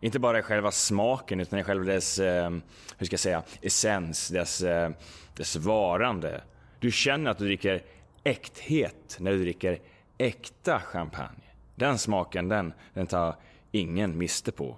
Inte 0.00 0.18
bara 0.18 0.38
i 0.38 0.42
själva 0.42 0.70
smaken 0.70 1.40
utan 1.40 1.58
i 1.58 1.64
själva 1.64 1.84
dess, 1.84 2.18
eh, 2.18 2.50
hur 2.98 3.06
ska 3.06 3.12
jag 3.12 3.20
säga, 3.20 3.42
essens, 3.62 4.28
dess, 4.28 4.62
eh, 4.62 4.90
dess 5.36 5.56
varande. 5.56 6.42
Du 6.80 6.90
känner 6.90 7.30
att 7.30 7.38
du 7.38 7.44
dricker 7.44 7.82
äkthet 8.24 9.16
när 9.20 9.30
du 9.30 9.38
dricker 9.38 9.78
äkta 10.18 10.80
champagne. 10.80 11.44
Den 11.74 11.98
smaken, 11.98 12.48
den, 12.48 12.72
den 12.94 13.06
tar 13.06 13.36
ingen 13.72 14.18
miste 14.18 14.52
på. 14.52 14.76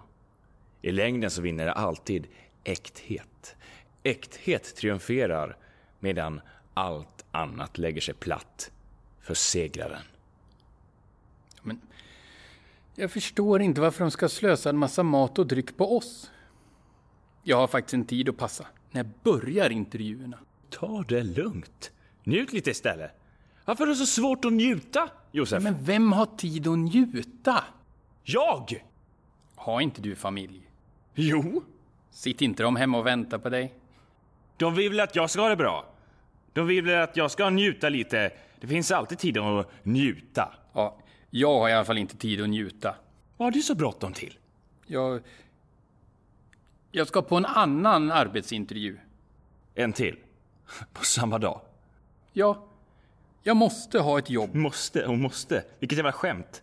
I 0.83 0.93
längden 0.93 1.31
så 1.31 1.43
vinner 1.43 1.67
det 1.67 1.73
alltid 1.73 2.27
äkthet. 2.65 3.57
Äkthet 4.03 4.77
triumferar 4.77 5.57
medan 5.99 6.41
allt 6.75 7.25
annat 7.31 7.79
lägger 7.79 8.01
sig 8.01 8.15
platt 8.15 8.71
för 9.21 9.35
segraren. 9.35 10.03
Men 11.63 11.81
jag 12.95 13.11
förstår 13.11 13.63
inte 13.63 13.81
varför 13.81 14.05
de 14.05 14.11
ska 14.11 14.29
slösa 14.29 14.71
en 14.71 14.77
massa 14.77 15.03
mat 15.03 15.39
och 15.39 15.47
dryck 15.47 15.77
på 15.77 15.97
oss. 15.97 16.31
Jag 17.43 17.57
har 17.57 17.67
faktiskt 17.67 17.95
en 17.95 18.05
tid 18.05 18.29
att 18.29 18.37
passa. 18.37 18.67
När 18.91 19.11
börjar 19.23 19.71
intervjuerna? 19.71 20.39
Ta 20.71 21.05
det 21.09 21.23
lugnt. 21.23 21.93
Njut 22.25 22.53
lite 22.53 22.71
istället. 22.71 23.11
Varför 23.65 23.85
är 23.85 23.89
det 23.89 23.97
så 23.97 24.07
svårt 24.07 24.45
att 24.45 24.53
njuta, 24.53 25.11
Josef? 25.33 25.63
Men 25.63 25.85
vem 25.85 26.13
har 26.13 26.27
tid 26.27 26.67
att 26.67 26.79
njuta? 26.79 27.65
Jag! 28.23 28.85
Har 29.55 29.81
inte 29.81 30.03
du 30.03 30.15
familj? 30.15 30.70
Jo, 31.15 31.63
Sitter 32.11 32.45
inte 32.45 32.63
de 32.63 32.77
hemma 32.77 32.99
och 32.99 33.07
väntar 33.07 33.39
på 33.39 33.49
dig? 33.49 33.75
de 34.57 34.75
vill 34.75 34.91
väl 34.91 35.01
att 35.01 35.17
jag 35.17 35.31
ska 35.31 35.41
ha 35.41 35.49
det 35.49 35.57
bra. 35.57 35.87
De 36.53 36.67
vill 36.67 36.85
väl 36.85 37.03
att 37.03 37.17
jag 37.17 37.31
ska 37.31 37.51
njuta 37.51 37.89
lite. 37.89 38.33
Det 38.61 38.67
finns 38.67 38.91
alltid 38.93 39.19
tid 39.19 39.39
att 39.39 39.71
njuta. 39.83 40.55
Ja, 40.73 40.99
jag 41.31 41.59
har 41.59 41.69
i 41.69 41.73
alla 41.73 41.85
fall 41.85 41.99
inte 41.99 42.17
tid 42.17 42.43
att 42.43 42.49
njuta. 42.49 42.95
Vad 43.37 43.47
har 43.47 43.51
du 43.51 43.63
så 43.63 43.75
bråttom 43.75 44.13
till? 44.13 44.39
Jag... 44.87 45.23
Jag 46.93 47.07
ska 47.07 47.23
på 47.23 47.37
en 47.37 47.47
annan 47.47 48.11
arbetsintervju. 48.11 48.99
En 49.75 49.93
till. 49.93 50.17
På 50.93 51.05
samma 51.05 51.39
dag. 51.39 51.61
Ja, 52.33 52.67
jag 53.43 53.57
måste 53.57 53.99
ha 53.99 54.19
ett 54.19 54.31
jobb. 54.31 54.55
Måste 54.55 55.07
och 55.07 55.19
måste. 55.19 55.65
Vilket 55.79 55.99
jävla 55.99 56.13
skämt. 56.13 56.63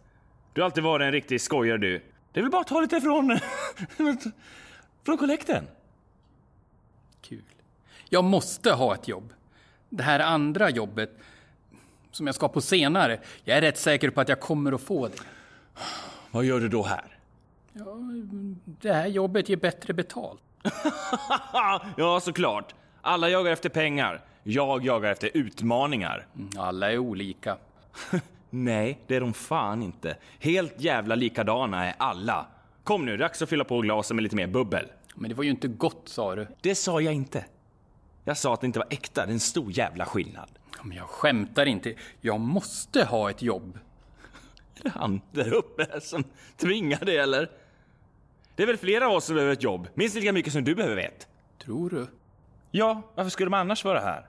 Du 0.53 0.61
har 0.61 0.65
alltid 0.65 0.83
varit 0.83 1.05
en 1.05 1.11
riktig 1.11 1.41
skojare 1.41 1.77
du. 1.77 2.01
Det 2.37 2.41
är 2.41 2.43
väl 2.43 2.51
bara 2.51 2.61
att 2.61 2.67
ta 2.67 2.81
lite 2.81 3.01
från... 3.01 3.39
från 5.05 5.17
kollekten. 5.17 5.67
Kul. 7.21 7.43
Jag 8.09 8.23
måste 8.23 8.71
ha 8.71 8.95
ett 8.95 9.07
jobb. 9.07 9.33
Det 9.89 10.03
här 10.03 10.19
andra 10.19 10.69
jobbet, 10.69 11.17
som 12.11 12.25
jag 12.25 12.35
ska 12.35 12.47
på 12.47 12.61
senare, 12.61 13.19
jag 13.43 13.57
är 13.57 13.61
rätt 13.61 13.77
säker 13.77 14.09
på 14.09 14.21
att 14.21 14.29
jag 14.29 14.39
kommer 14.39 14.71
att 14.71 14.81
få 14.81 15.07
det. 15.07 15.17
Vad 16.31 16.45
gör 16.45 16.59
du 16.59 16.69
då 16.69 16.83
här? 16.83 17.17
Det 18.65 18.93
här 18.93 19.07
jobbet 19.07 19.49
ger 19.49 19.57
bättre 19.57 19.93
betalt. 19.93 20.41
ja, 21.97 22.19
såklart. 22.23 22.75
Alla 23.01 23.29
jagar 23.29 23.51
efter 23.51 23.69
pengar. 23.69 24.21
Jag 24.43 24.85
jagar 24.85 25.11
efter 25.11 25.31
utmaningar. 25.33 26.27
Alla 26.57 26.91
är 26.91 26.97
olika. 26.97 27.57
Nej, 28.49 28.99
det 29.07 29.15
är 29.15 29.21
de 29.21 29.33
fan 29.33 29.83
inte. 29.83 30.17
Helt 30.39 30.81
jävla 30.81 31.15
likadana 31.15 31.85
är 31.85 31.95
alla. 31.97 32.47
Kom 32.83 33.05
nu, 33.05 33.17
dags 33.17 33.41
att 33.41 33.49
fylla 33.49 33.63
på 33.63 33.81
glasen 33.81 34.15
med 34.15 34.23
lite 34.23 34.35
mer 34.35 34.47
bubbel. 34.47 34.85
Men 35.15 35.29
det 35.29 35.35
var 35.35 35.43
ju 35.43 35.49
inte 35.49 35.67
gott, 35.67 36.01
sa 36.05 36.35
du. 36.35 36.47
Det 36.61 36.75
sa 36.75 37.01
jag 37.01 37.13
inte. 37.13 37.45
Jag 38.23 38.37
sa 38.37 38.53
att 38.53 38.61
det 38.61 38.67
inte 38.67 38.79
var 38.79 38.87
äkta. 38.89 39.25
Det 39.25 39.31
är 39.31 39.33
en 39.33 39.39
stor 39.39 39.71
jävla 39.71 40.05
skillnad. 40.05 40.49
Men 40.83 40.97
jag 40.97 41.05
skämtar 41.05 41.65
inte. 41.65 41.93
Jag 42.21 42.39
måste 42.39 43.03
ha 43.03 43.29
ett 43.29 43.41
jobb. 43.41 43.79
Är 44.75 44.83
det 44.83 44.89
han 44.89 45.21
där 45.31 45.53
uppe 45.53 46.01
som 46.01 46.23
tvingar 46.57 47.05
dig 47.05 47.17
eller? 47.17 47.49
Det 48.55 48.63
är 48.63 48.67
väl 48.67 48.77
flera 48.77 49.07
av 49.07 49.13
oss 49.13 49.25
som 49.25 49.35
behöver 49.35 49.53
ett 49.53 49.63
jobb. 49.63 49.87
Minst 49.93 50.15
lika 50.15 50.33
mycket 50.33 50.53
som 50.53 50.63
du 50.63 50.75
behöver 50.75 50.97
ett. 50.97 51.27
Tror 51.63 51.89
du? 51.89 52.07
Ja, 52.71 53.01
varför 53.15 53.29
skulle 53.29 53.45
de 53.45 53.53
annars 53.53 53.85
vara 53.85 53.99
här? 53.99 54.27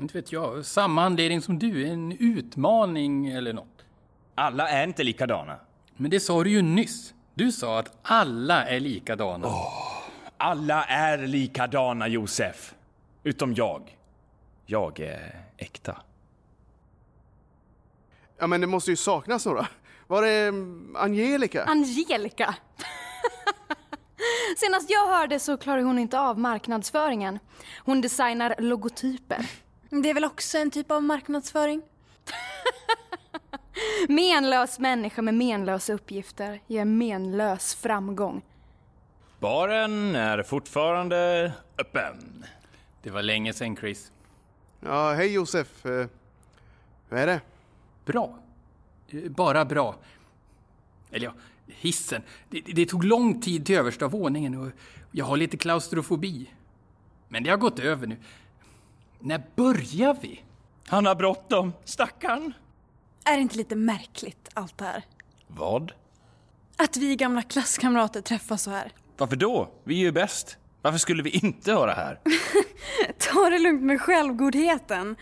Inte 0.00 0.18
vet 0.18 0.32
jag. 0.32 0.64
Samma 0.64 1.04
anledning 1.04 1.42
som 1.42 1.58
du. 1.58 1.86
En 1.86 2.12
utmaning 2.12 3.26
eller 3.26 3.52
något. 3.52 3.84
Alla 4.34 4.68
är 4.68 4.84
inte 4.86 5.04
likadana. 5.04 5.56
Men 5.96 6.10
det 6.10 6.20
sa 6.20 6.44
du 6.44 6.50
ju 6.50 6.62
nyss. 6.62 7.14
Du 7.34 7.52
sa 7.52 7.78
att 7.78 7.98
alla 8.02 8.66
är 8.66 8.80
likadana. 8.80 9.48
Alla 10.36 10.84
är 10.84 11.18
likadana, 11.18 12.08
Josef. 12.08 12.74
Utom 13.22 13.54
jag. 13.54 13.96
Jag 14.66 15.00
är 15.00 15.44
äkta. 15.56 15.96
Ja, 18.38 18.46
men 18.46 18.60
det 18.60 18.66
måste 18.66 18.90
ju 18.90 18.96
saknas 18.96 19.46
några. 19.46 19.66
Var 20.06 20.22
är 20.22 20.48
mm, 20.48 20.96
Angelica? 20.98 21.64
Angelica! 21.64 22.54
Senast 24.56 24.90
jag 24.90 25.06
hörde 25.06 25.38
så 25.38 25.56
klarar 25.56 25.82
hon 25.82 25.98
inte 25.98 26.20
av 26.20 26.38
marknadsföringen. 26.38 27.38
Hon 27.84 28.00
designar 28.00 28.54
logotyper. 28.58 29.50
Det 29.90 30.10
är 30.10 30.14
väl 30.14 30.24
också 30.24 30.58
en 30.58 30.70
typ 30.70 30.90
av 30.90 31.02
marknadsföring? 31.02 31.82
Menlös 34.08 34.78
människa 34.78 35.22
med 35.22 35.34
menlösa 35.34 35.92
uppgifter 35.92 36.60
ger 36.66 36.84
menlös 36.84 37.74
framgång. 37.74 38.42
Baren 39.40 40.16
är 40.16 40.42
fortfarande 40.42 41.52
öppen. 41.78 42.44
Det 43.02 43.10
var 43.10 43.22
länge 43.22 43.52
sen, 43.52 43.76
Chris. 43.76 44.12
Ja, 44.80 45.12
hej 45.12 45.32
Josef. 45.32 45.86
Eh, 45.86 46.06
Hur 47.08 47.18
är 47.18 47.26
det? 47.26 47.40
Bra. 48.04 48.38
Eh, 49.08 49.30
Bara 49.30 49.64
bra. 49.64 49.96
Eller 51.10 51.24
ja, 51.26 51.32
hissen. 51.66 52.22
Det, 52.50 52.60
det 52.60 52.86
tog 52.86 53.04
lång 53.04 53.40
tid 53.40 53.66
till 53.66 53.78
översta 53.78 54.08
våningen 54.08 54.60
och 54.60 54.68
jag 55.12 55.24
har 55.24 55.36
lite 55.36 55.56
klaustrofobi. 55.56 56.50
Men 57.28 57.42
det 57.42 57.50
har 57.50 57.56
gått 57.56 57.78
över 57.78 58.06
nu. 58.06 58.16
När 59.26 59.42
börjar 59.56 60.16
vi? 60.20 60.42
Han 60.86 61.06
har 61.06 61.14
bråttom, 61.14 61.72
stackarn. 61.84 62.52
Är 63.24 63.36
det 63.36 63.42
inte 63.42 63.56
lite 63.56 63.76
märkligt 63.76 64.48
allt 64.54 64.78
det 64.78 64.84
här? 64.84 65.02
Vad? 65.46 65.92
Att 66.76 66.96
vi 66.96 67.16
gamla 67.16 67.42
klasskamrater 67.42 68.20
träffas 68.20 68.62
så 68.62 68.70
här. 68.70 68.92
Varför 69.16 69.36
då? 69.36 69.68
Vi 69.84 69.94
är 69.94 69.98
ju 69.98 70.12
bäst. 70.12 70.58
Varför 70.82 70.98
skulle 70.98 71.22
vi 71.22 71.30
inte 71.30 71.72
höra 71.72 71.92
här? 71.92 72.20
Ta 73.18 73.50
det 73.50 73.58
lugnt 73.58 73.82
med 73.82 74.00
självgodheten. 74.00 75.16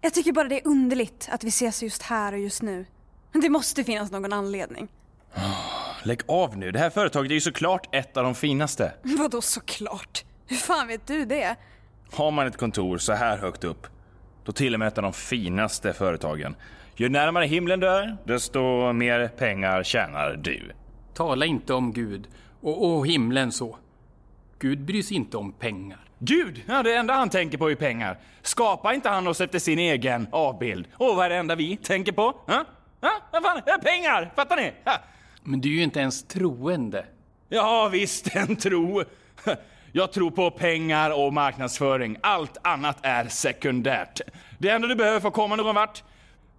Jag 0.00 0.14
tycker 0.14 0.32
bara 0.32 0.48
det 0.48 0.60
är 0.60 0.68
underligt 0.68 1.28
att 1.32 1.44
vi 1.44 1.48
ses 1.48 1.82
just 1.82 2.02
här 2.02 2.32
och 2.32 2.38
just 2.38 2.62
nu. 2.62 2.86
Det 3.32 3.48
måste 3.48 3.84
finnas 3.84 4.10
någon 4.10 4.32
anledning. 4.32 4.88
Lägg 6.02 6.20
av 6.28 6.56
nu. 6.56 6.72
Det 6.72 6.78
här 6.78 6.90
företaget 6.90 7.30
är 7.30 7.34
ju 7.34 7.40
såklart 7.40 7.94
ett 7.94 8.16
av 8.16 8.24
de 8.24 8.34
finaste. 8.34 8.92
Vadå 9.02 9.40
såklart? 9.40 10.24
Hur 10.46 10.56
fan 10.56 10.88
vet 10.88 11.06
du 11.06 11.24
det? 11.24 11.56
Har 12.12 12.30
man 12.30 12.46
ett 12.46 12.56
kontor 12.56 12.98
så 12.98 13.12
här 13.12 13.38
högt 13.38 13.64
upp, 13.64 13.86
då 14.44 14.52
till 14.52 14.74
och 14.74 14.78
med 14.78 14.88
ett 14.88 14.98
av 14.98 15.02
de 15.02 15.12
finaste 15.12 15.92
företagen. 15.92 16.56
Ju 16.96 17.08
närmare 17.08 17.46
himlen 17.46 17.80
du 17.80 17.88
är, 17.88 18.16
desto 18.24 18.92
mer 18.92 19.28
pengar 19.28 19.82
tjänar 19.82 20.36
du. 20.42 20.70
Tala 21.14 21.46
inte 21.46 21.74
om 21.74 21.92
Gud 21.92 22.28
och, 22.60 22.96
och 22.96 23.06
himlen 23.06 23.52
så. 23.52 23.78
Gud 24.58 24.80
bryr 24.80 25.02
sig 25.02 25.16
inte 25.16 25.36
om 25.36 25.52
pengar. 25.52 25.98
Gud, 26.18 26.62
ja, 26.68 26.82
det 26.82 26.94
enda 26.94 27.14
han 27.14 27.30
tänker 27.30 27.58
på 27.58 27.70
är 27.70 27.74
pengar. 27.74 28.18
Skapar 28.42 28.92
inte 28.92 29.08
han 29.08 29.26
oss 29.26 29.40
efter 29.40 29.58
sin 29.58 29.78
egen 29.78 30.26
avbild? 30.32 30.86
Och 30.94 31.16
vad 31.16 31.26
är 31.26 31.30
det 31.30 31.36
enda 31.36 31.54
vi 31.54 31.76
tänker 31.76 32.12
på? 32.12 32.22
Ha? 32.22 32.64
Ha? 33.00 33.10
Vad 33.32 33.42
fan? 33.42 33.60
Ja, 33.66 33.78
pengar! 33.82 34.32
Fattar 34.36 34.56
ni? 34.56 34.72
Ha? 34.84 34.92
Men 35.42 35.60
du 35.60 35.68
är 35.68 35.76
ju 35.76 35.82
inte 35.82 36.00
ens 36.00 36.22
troende. 36.24 37.06
Ja, 37.48 37.88
visst, 37.92 38.36
en 38.36 38.56
tro. 38.56 39.02
Jag 39.92 40.12
tror 40.12 40.30
på 40.30 40.50
pengar 40.50 41.10
och 41.10 41.32
marknadsföring. 41.32 42.16
Allt 42.20 42.56
annat 42.62 42.98
är 43.02 43.28
sekundärt. 43.28 44.20
Det 44.58 44.68
enda 44.68 44.88
du 44.88 44.94
behöver 44.94 45.20
för 45.20 45.28
att 45.28 45.34
komma 45.34 45.56
någon 45.56 45.74
vart, 45.74 46.02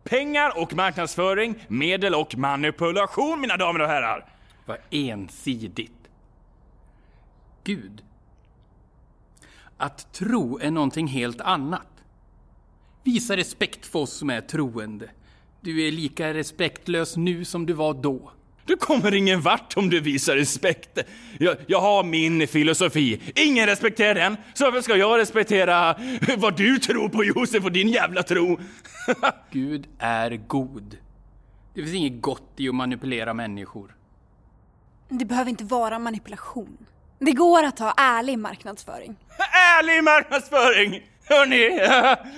pengar 0.03 0.61
och 0.61 0.73
marknadsföring, 0.73 1.55
medel 1.67 2.15
och 2.15 2.37
manipulation, 2.37 3.41
mina 3.41 3.57
damer 3.57 3.81
och 3.81 3.87
herrar. 3.87 4.25
Vad 4.65 4.77
ensidigt. 4.89 6.09
Gud. 7.63 8.03
Att 9.77 10.13
tro 10.13 10.59
är 10.59 10.71
någonting 10.71 11.07
helt 11.07 11.41
annat. 11.41 11.87
Visa 13.03 13.37
respekt 13.37 13.85
för 13.85 13.99
oss 13.99 14.13
som 14.13 14.29
är 14.29 14.41
troende. 14.41 15.09
Du 15.61 15.87
är 15.87 15.91
lika 15.91 16.33
respektlös 16.33 17.17
nu 17.17 17.45
som 17.45 17.65
du 17.65 17.73
var 17.73 17.93
då. 17.93 18.31
Du 18.65 18.75
kommer 18.77 19.13
ingen 19.13 19.41
vart 19.41 19.77
om 19.77 19.89
du 19.89 19.99
visar 19.99 20.35
respekt. 20.35 20.99
Jag, 21.39 21.57
jag 21.67 21.81
har 21.81 22.03
min 22.03 22.47
filosofi. 22.47 23.21
Ingen 23.35 23.65
respekterar 23.65 24.15
den, 24.15 24.37
så 24.53 24.65
varför 24.65 24.81
ska 24.81 24.95
jag 24.95 25.19
respektera 25.19 25.95
vad 26.37 26.57
du 26.57 26.77
tror 26.77 27.09
på 27.09 27.23
Josef 27.23 27.63
och 27.63 27.71
din 27.71 27.87
jävla 27.87 28.23
tro? 28.23 28.59
Gud 29.51 29.87
är 29.99 30.31
god. 30.47 30.97
Det 31.73 31.81
finns 31.81 31.95
inget 31.95 32.21
gott 32.21 32.53
i 32.57 32.69
att 32.69 32.75
manipulera 32.75 33.33
människor. 33.33 33.95
Det 35.09 35.25
behöver 35.25 35.49
inte 35.49 35.63
vara 35.63 35.99
manipulation. 35.99 36.77
Det 37.19 37.31
går 37.31 37.63
att 37.63 37.79
ha 37.79 37.93
ärlig 37.97 38.39
marknadsföring. 38.39 39.15
Ärlig 39.79 40.03
marknadsföring! 40.03 41.01
Hörni, 41.31 41.79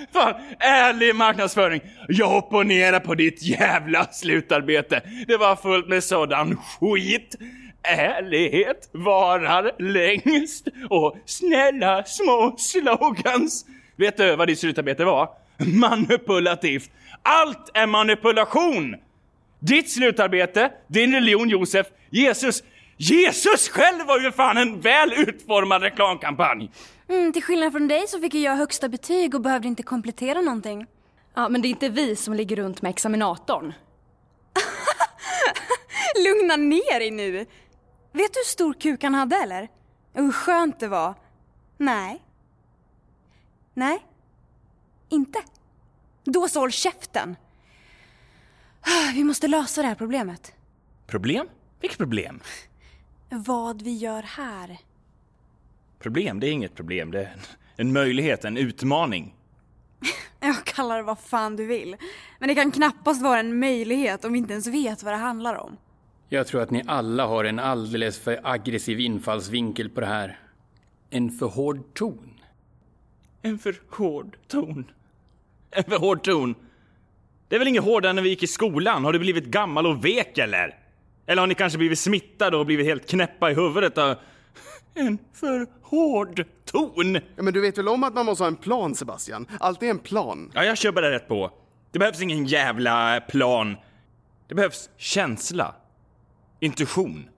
fan, 0.13 0.33
ärlig 0.59 1.15
marknadsföring. 1.15 1.81
Jag 2.07 2.37
opponerar 2.37 2.99
på 2.99 3.15
ditt 3.15 3.43
jävla 3.43 4.05
slutarbete. 4.05 5.01
Det 5.27 5.37
var 5.37 5.55
fullt 5.55 5.87
med 5.87 6.03
sådan 6.03 6.57
skit. 6.57 7.35
Ärlighet 7.83 8.89
varar 8.91 9.71
längst 9.79 10.67
och 10.89 11.17
snälla 11.25 12.03
små 12.03 12.55
slogans. 12.57 13.65
Vet 13.95 14.17
du 14.17 14.35
vad 14.35 14.47
ditt 14.47 14.59
slutarbete 14.59 15.05
var? 15.05 15.29
Manipulativt. 15.57 16.91
Allt 17.21 17.71
är 17.73 17.87
manipulation! 17.87 18.95
Ditt 19.59 19.91
slutarbete, 19.91 20.71
din 20.87 21.13
religion 21.13 21.49
Josef, 21.49 21.87
Jesus. 22.09 22.63
Jesus 22.97 23.69
själv 23.69 24.07
var 24.07 24.19
ju 24.19 24.31
fan 24.31 24.57
en 24.57 24.81
väl 24.81 25.13
utformad 25.13 25.81
reklamkampanj! 25.81 26.69
Mm, 27.13 27.33
till 27.33 27.43
skillnad 27.43 27.71
från 27.71 27.87
dig 27.87 28.07
så 28.07 28.19
fick 28.19 28.33
jag 28.33 28.55
högsta 28.55 28.89
betyg 28.89 29.35
och 29.35 29.41
behövde 29.41 29.67
inte 29.67 29.83
komplettera 29.83 30.41
någonting. 30.41 30.87
Ja, 31.33 31.49
men 31.49 31.61
det 31.61 31.67
är 31.67 31.69
inte 31.69 31.89
vi 31.89 32.15
som 32.15 32.33
ligger 32.33 32.55
runt 32.55 32.81
med 32.81 32.89
examinatorn. 32.89 33.73
Lugna 36.25 36.55
ner 36.55 36.99
dig 36.99 37.11
nu! 37.11 37.31
Vet 38.11 38.33
du 38.33 38.39
hur 38.39 38.45
stor 38.45 38.73
kuk 38.73 39.03
han 39.03 39.13
hade 39.13 39.35
eller? 39.35 39.69
Hur 40.13 40.31
skönt 40.31 40.79
det 40.79 40.87
var? 40.87 41.13
Nej. 41.77 42.23
Nej. 43.73 44.05
Inte. 45.09 45.39
Då 46.23 46.47
så 46.47 46.59
håll 46.59 46.71
käften! 46.71 47.35
Vi 49.13 49.23
måste 49.23 49.47
lösa 49.47 49.81
det 49.81 49.87
här 49.87 49.95
problemet. 49.95 50.53
Problem? 51.07 51.47
Vilket 51.81 51.97
problem? 51.97 52.39
Vad 53.29 53.81
vi 53.81 53.97
gör 53.97 54.21
här. 54.21 54.77
Problem, 56.03 56.39
det 56.39 56.47
är 56.47 56.51
inget 56.51 56.75
problem. 56.75 57.11
Det 57.11 57.19
är 57.19 57.25
en, 57.25 57.39
en 57.75 57.93
möjlighet, 57.93 58.45
en 58.45 58.57
utmaning. 58.57 59.35
Jag 60.39 60.65
kallar 60.65 60.97
det 60.97 61.03
vad 61.03 61.19
fan 61.19 61.55
du 61.55 61.65
vill. 61.65 61.95
Men 62.39 62.47
det 62.47 62.55
kan 62.55 62.71
knappast 62.71 63.21
vara 63.21 63.39
en 63.39 63.59
möjlighet 63.59 64.25
om 64.25 64.33
vi 64.33 64.39
inte 64.39 64.53
ens 64.53 64.67
vet 64.67 65.03
vad 65.03 65.13
det 65.13 65.17
handlar 65.17 65.55
om. 65.55 65.77
Jag 66.29 66.47
tror 66.47 66.61
att 66.61 66.71
ni 66.71 66.83
alla 66.87 67.25
har 67.25 67.43
en 67.43 67.59
alldeles 67.59 68.19
för 68.19 68.39
aggressiv 68.43 68.99
infallsvinkel 68.99 69.89
på 69.89 69.99
det 69.99 70.05
här. 70.05 70.39
En 71.09 71.31
för 71.31 71.45
hård 71.45 71.93
ton. 71.93 72.39
En 73.41 73.59
för 73.59 73.75
hård 73.89 74.37
ton. 74.47 74.91
En 75.71 75.83
för 75.83 75.99
hård 75.99 76.23
ton. 76.23 76.55
Det 77.47 77.55
är 77.55 77.59
väl 77.59 77.67
inget 77.67 77.83
hårdare 77.83 78.09
än 78.09 78.15
när 78.15 78.23
vi 78.23 78.29
gick 78.29 78.43
i 78.43 78.47
skolan? 78.47 79.05
Har 79.05 79.13
du 79.13 79.19
blivit 79.19 79.45
gammal 79.45 79.85
och 79.85 80.05
vek 80.05 80.37
eller? 80.37 80.79
Eller 81.25 81.39
har 81.39 81.47
ni 81.47 81.55
kanske 81.55 81.77
blivit 81.77 81.99
smittade 81.99 82.57
och 82.57 82.65
blivit 82.65 82.85
helt 82.85 83.09
knäppa 83.09 83.51
i 83.51 83.53
huvudet 83.53 83.97
av 83.97 84.15
en 84.93 85.17
för 85.33 85.67
hård 85.93 86.45
ton? 86.65 87.13
Ja, 87.13 87.43
men 87.43 87.53
du 87.53 87.61
vet 87.61 87.77
väl 87.77 87.87
om 87.87 88.03
att 88.03 88.13
man 88.13 88.25
måste 88.25 88.43
ha 88.43 88.47
en 88.47 88.55
plan, 88.55 88.95
Sebastian? 88.95 89.47
Allt 89.59 89.83
är 89.83 89.87
en 89.87 89.99
plan. 89.99 90.51
Ja, 90.53 90.63
jag 90.65 90.77
kör 90.77 90.91
bara 90.91 91.11
rätt 91.11 91.27
på. 91.27 91.51
Det 91.91 91.99
behövs 91.99 92.21
ingen 92.21 92.45
jävla 92.45 93.21
plan. 93.21 93.75
Det 94.47 94.55
behövs 94.55 94.89
känsla. 94.97 95.75
Intuition. 96.59 97.29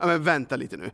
Ja, 0.00 0.06
men 0.06 0.24
vänta 0.24 0.56
lite 0.56 0.76
nu. 0.76 0.90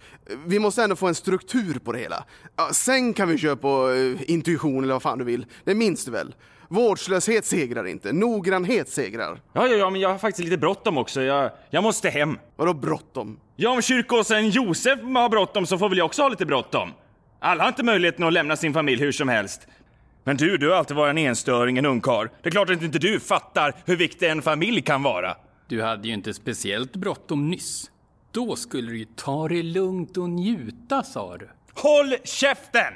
Vi 0.46 0.58
måste 0.58 0.82
ändå 0.82 0.96
få 0.96 1.06
en 1.06 1.14
struktur 1.14 1.78
på 1.78 1.92
det 1.92 1.98
hela. 1.98 2.24
Ja, 2.56 2.68
sen 2.72 3.14
kan 3.14 3.28
vi 3.28 3.38
köra 3.38 3.56
på 3.56 3.90
eh, 3.90 4.30
intuition 4.30 4.84
eller 4.84 4.92
vad 4.92 5.02
fan 5.02 5.18
du 5.18 5.24
vill. 5.24 5.46
Det 5.64 5.74
minns 5.74 6.04
du 6.04 6.10
väl? 6.10 6.34
Vårdslöshet 6.68 7.44
segrar 7.44 7.86
inte, 7.86 8.12
noggrannhet 8.12 8.88
segrar. 8.88 9.40
Ja, 9.52 9.66
ja, 9.66 9.76
ja, 9.76 9.90
men 9.90 10.00
jag 10.00 10.08
har 10.08 10.18
faktiskt 10.18 10.44
lite 10.44 10.58
bråttom 10.58 10.98
också. 10.98 11.22
Jag, 11.22 11.50
jag 11.70 11.82
måste 11.82 12.08
hem. 12.08 12.38
Vadå 12.56 12.74
bråttom? 12.74 13.40
Ja, 13.56 13.70
om 13.70 13.82
kyrkoåsen 13.82 14.50
Josef 14.50 15.00
har 15.00 15.28
bråttom 15.28 15.66
så 15.66 15.78
får 15.78 15.88
väl 15.88 15.98
jag 15.98 16.04
också 16.04 16.22
ha 16.22 16.28
lite 16.28 16.46
bråttom. 16.46 16.90
Alla 17.38 17.64
har 17.64 17.68
inte 17.68 17.82
möjligheten 17.82 18.24
att 18.24 18.32
lämna 18.32 18.56
sin 18.56 18.74
familj 18.74 19.02
hur 19.02 19.12
som 19.12 19.28
helst. 19.28 19.66
Men 20.24 20.36
du, 20.36 20.56
du 20.56 20.68
har 20.70 20.76
alltid 20.76 20.96
varit 20.96 21.10
en 21.10 21.18
enstöring, 21.18 21.78
en 21.78 21.86
ungkarl. 21.86 22.28
Det 22.42 22.48
är 22.48 22.50
klart 22.50 22.70
att 22.70 22.82
inte 22.82 22.98
du 22.98 23.20
fattar 23.20 23.74
hur 23.84 23.96
viktig 23.96 24.30
en 24.30 24.42
familj 24.42 24.82
kan 24.82 25.02
vara. 25.02 25.36
Du 25.68 25.82
hade 25.82 26.08
ju 26.08 26.14
inte 26.14 26.34
speciellt 26.34 26.96
bråttom 26.96 27.50
nyss. 27.50 27.90
Då 28.32 28.56
skulle 28.56 28.90
du 28.90 28.98
ju 28.98 29.04
ta 29.04 29.48
det 29.48 29.62
lugnt 29.62 30.16
och 30.16 30.30
njuta, 30.30 31.02
sa 31.02 31.36
du. 31.36 31.48
Håll 31.74 32.14
käften! 32.24 32.94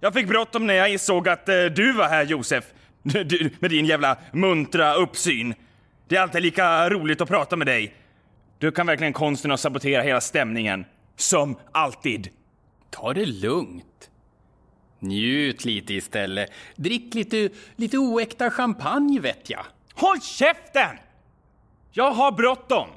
Jag 0.00 0.14
fick 0.14 0.28
bråttom 0.28 0.66
när 0.66 0.74
jag 0.74 0.92
insåg 0.92 1.28
att 1.28 1.48
eh, 1.48 1.64
du 1.64 1.92
var 1.92 2.08
här, 2.08 2.24
Josef. 2.24 2.64
Du, 3.02 3.50
med 3.58 3.70
din 3.70 3.86
jävla 3.86 4.16
muntra 4.32 4.94
uppsyn. 4.94 5.54
Det 6.08 6.16
är 6.16 6.20
alltid 6.20 6.42
lika 6.42 6.90
roligt 6.90 7.20
att 7.20 7.28
prata 7.28 7.56
med 7.56 7.66
dig. 7.66 7.94
Du 8.58 8.70
kan 8.70 8.86
verkligen 8.86 9.12
konsten 9.12 9.50
att 9.50 9.60
sabotera 9.60 10.02
hela 10.02 10.20
stämningen. 10.20 10.84
Som 11.16 11.56
alltid. 11.72 12.28
Ta 12.94 13.12
det 13.14 13.26
lugnt. 13.26 14.10
Njut 14.98 15.64
lite 15.64 15.94
istället. 15.94 16.50
Drick 16.76 17.14
lite, 17.14 17.48
lite 17.76 17.98
oäkta 17.98 18.50
champagne 18.50 19.20
vet 19.20 19.50
jag. 19.50 19.64
Håll 19.94 20.20
käften! 20.20 20.96
Jag 21.92 22.10
har 22.12 22.32
bråttom. 22.32 22.88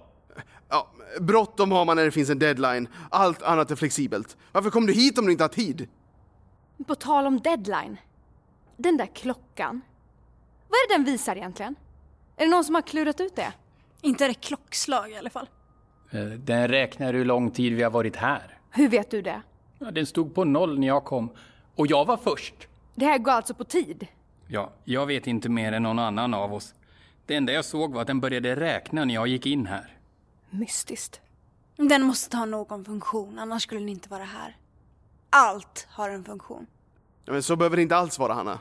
Ja, 0.69 0.87
bråttom 1.21 1.71
har 1.71 1.85
man 1.85 1.97
när 1.97 2.05
det 2.05 2.11
finns 2.11 2.29
en 2.29 2.39
deadline. 2.39 2.87
Allt 3.11 3.41
annat 3.43 3.71
är 3.71 3.75
flexibelt. 3.75 4.37
Varför 4.51 4.69
kom 4.69 4.85
du 4.85 4.93
hit 4.93 5.17
om 5.17 5.25
du 5.25 5.31
inte 5.31 5.43
har 5.43 5.49
tid? 5.49 5.87
På 6.87 6.95
tal 6.95 7.25
om 7.27 7.39
deadline. 7.39 7.97
Den 8.77 8.97
där 8.97 9.05
klockan. 9.15 9.81
Vad 10.69 10.77
är 10.77 10.87
det 10.87 10.93
den 10.93 11.03
visar 11.05 11.35
egentligen? 11.35 11.75
Är 12.37 12.45
det 12.45 12.51
någon 12.51 12.63
som 12.63 12.75
har 12.75 12.81
klurat 12.81 13.19
ut 13.21 13.35
det? 13.35 13.53
Inte 14.01 14.25
är 14.25 14.27
det 14.27 14.33
klockslag 14.41 15.11
i 15.11 15.15
alla 15.17 15.29
fall. 15.29 15.49
Eh, 16.11 16.19
Den 16.25 16.67
räknar 16.67 17.13
hur 17.13 17.25
lång 17.25 17.51
tid 17.51 17.73
vi 17.73 17.83
har 17.83 17.91
varit 17.91 18.15
här. 18.15 18.57
Hur 18.71 18.89
vet 18.89 19.11
du 19.11 19.21
det? 19.21 19.41
Ja, 19.79 19.91
den 19.91 20.05
stod 20.05 20.35
på 20.35 20.43
noll 20.43 20.79
när 20.79 20.87
jag 20.87 21.05
kom. 21.05 21.29
Och 21.75 21.87
jag 21.87 22.05
var 22.05 22.17
först. 22.17 22.67
Det 22.95 23.05
här 23.05 23.17
går 23.17 23.31
alltså 23.31 23.53
på 23.53 23.63
tid. 23.63 24.07
Ja, 24.47 24.71
jag 24.83 25.05
vet 25.05 25.27
inte 25.27 25.49
mer 25.49 25.71
än 25.71 25.83
någon 25.83 25.99
annan 25.99 26.33
av 26.33 26.53
oss. 26.53 26.73
Det 27.25 27.35
enda 27.35 27.53
jag 27.53 27.65
såg 27.65 27.93
var 27.93 28.01
att 28.01 28.07
den 28.07 28.19
började 28.19 28.55
räkna 28.55 29.05
när 29.05 29.13
jag 29.13 29.27
gick 29.27 29.45
in 29.45 29.65
här. 29.65 29.97
Mystiskt. 30.49 31.21
Den 31.75 32.03
måste 32.03 32.37
ha 32.37 32.45
någon 32.45 32.85
funktion, 32.85 33.39
annars 33.39 33.63
skulle 33.63 33.81
den 33.81 33.89
inte 33.89 34.09
vara 34.09 34.23
här. 34.23 34.57
Allt 35.29 35.87
har 35.89 36.09
en 36.09 36.23
funktion. 36.23 36.67
Ja, 37.25 37.33
men 37.33 37.43
så 37.43 37.55
behöver 37.55 37.75
det 37.75 37.81
inte 37.81 37.95
alls 37.95 38.19
vara, 38.19 38.33
Hanna. 38.33 38.59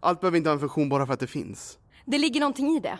Allt 0.00 0.20
behöver 0.20 0.38
inte 0.38 0.50
ha 0.50 0.54
en 0.54 0.60
funktion 0.60 0.88
bara 0.88 1.06
för 1.06 1.12
att 1.14 1.20
det 1.20 1.26
finns. 1.26 1.78
Det 2.04 2.18
ligger 2.18 2.40
någonting 2.40 2.76
i 2.76 2.80
det. 2.80 2.98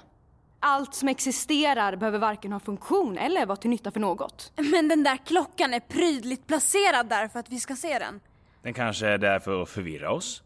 Allt 0.61 0.95
som 0.95 1.09
existerar 1.09 1.97
behöver 1.97 2.19
varken 2.19 2.53
ha 2.53 2.61
funktion 2.61 3.19
eller 3.19 3.47
vara 3.47 3.57
till 3.57 3.71
nytta 3.71 3.91
för 3.91 4.01
något. 4.01 4.53
Men 4.73 4.89
den 4.89 5.03
där 5.03 5.17
klockan 5.17 5.75
är 5.75 5.81
prydligt 5.81 6.47
placerad 6.47 7.09
där 7.09 7.29
för 7.29 7.39
att 7.39 7.49
vi 7.49 7.61
ska 7.61 7.77
se 7.77 7.99
den. 7.99 8.21
Den 8.63 8.75
kanske 8.75 9.07
är 9.07 9.19
där 9.19 9.39
för 9.39 9.63
att 9.63 9.69
förvirra 9.69 10.13
oss? 10.13 10.43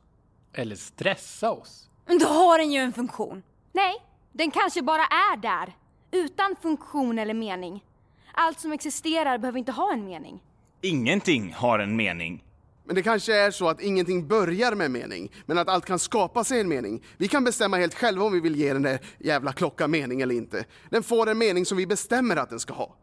Eller 0.53 0.77
stressa 0.77 1.51
oss. 1.51 1.91
Men 2.07 2.19
då 2.19 2.27
har 2.27 2.59
den 2.59 2.73
ju 2.73 2.81
en 2.81 2.93
funktion. 2.93 3.43
Nej, 3.73 3.95
den 4.33 4.51
kanske 4.51 4.83
bara 4.83 5.03
är 5.03 5.37
där. 5.37 5.73
Utan 6.11 6.57
funktion 6.63 7.19
eller 7.19 7.35
mening. 7.35 7.85
Allt 8.33 8.61
som 8.61 8.73
existerar 8.73 9.39
behöver 9.39 9.59
inte 9.59 9.73
ha 9.73 9.93
en 9.93 10.05
mening. 10.05 10.41
Ingenting 10.81 11.53
har 11.53 11.79
en 11.79 11.97
mening. 11.97 12.44
Men 12.87 12.95
det 12.95 13.03
kanske 13.03 13.35
är 13.35 13.51
så 13.51 13.69
att 13.69 13.81
ingenting 13.81 14.29
börjar 14.29 14.75
med 14.75 14.91
mening, 14.91 15.33
men 15.47 15.59
att 15.59 15.69
allt 15.69 15.85
kan 15.85 15.99
skapa 15.99 16.45
sig 16.45 16.61
en 16.61 16.69
mening. 16.69 17.03
Vi 17.17 17.29
kan 17.29 17.45
bestämma 17.45 17.77
helt 17.77 17.95
själva 17.95 18.25
om 18.25 18.33
vi 18.33 18.41
vill 18.41 18.57
ge 18.57 18.73
den 18.73 18.83
där 18.83 18.99
jävla 19.19 19.53
klockan 19.53 19.91
mening 19.91 20.21
eller 20.21 20.35
inte. 20.35 20.65
Den 20.91 21.03
får 21.03 21.29
en 21.29 21.39
mening 21.39 21.67
som 21.67 21.79
vi 21.79 21.87
bestämmer 21.87 22.37
att 22.37 22.51
den 22.51 22.61
ska 22.61 22.75
ha. 22.75 22.97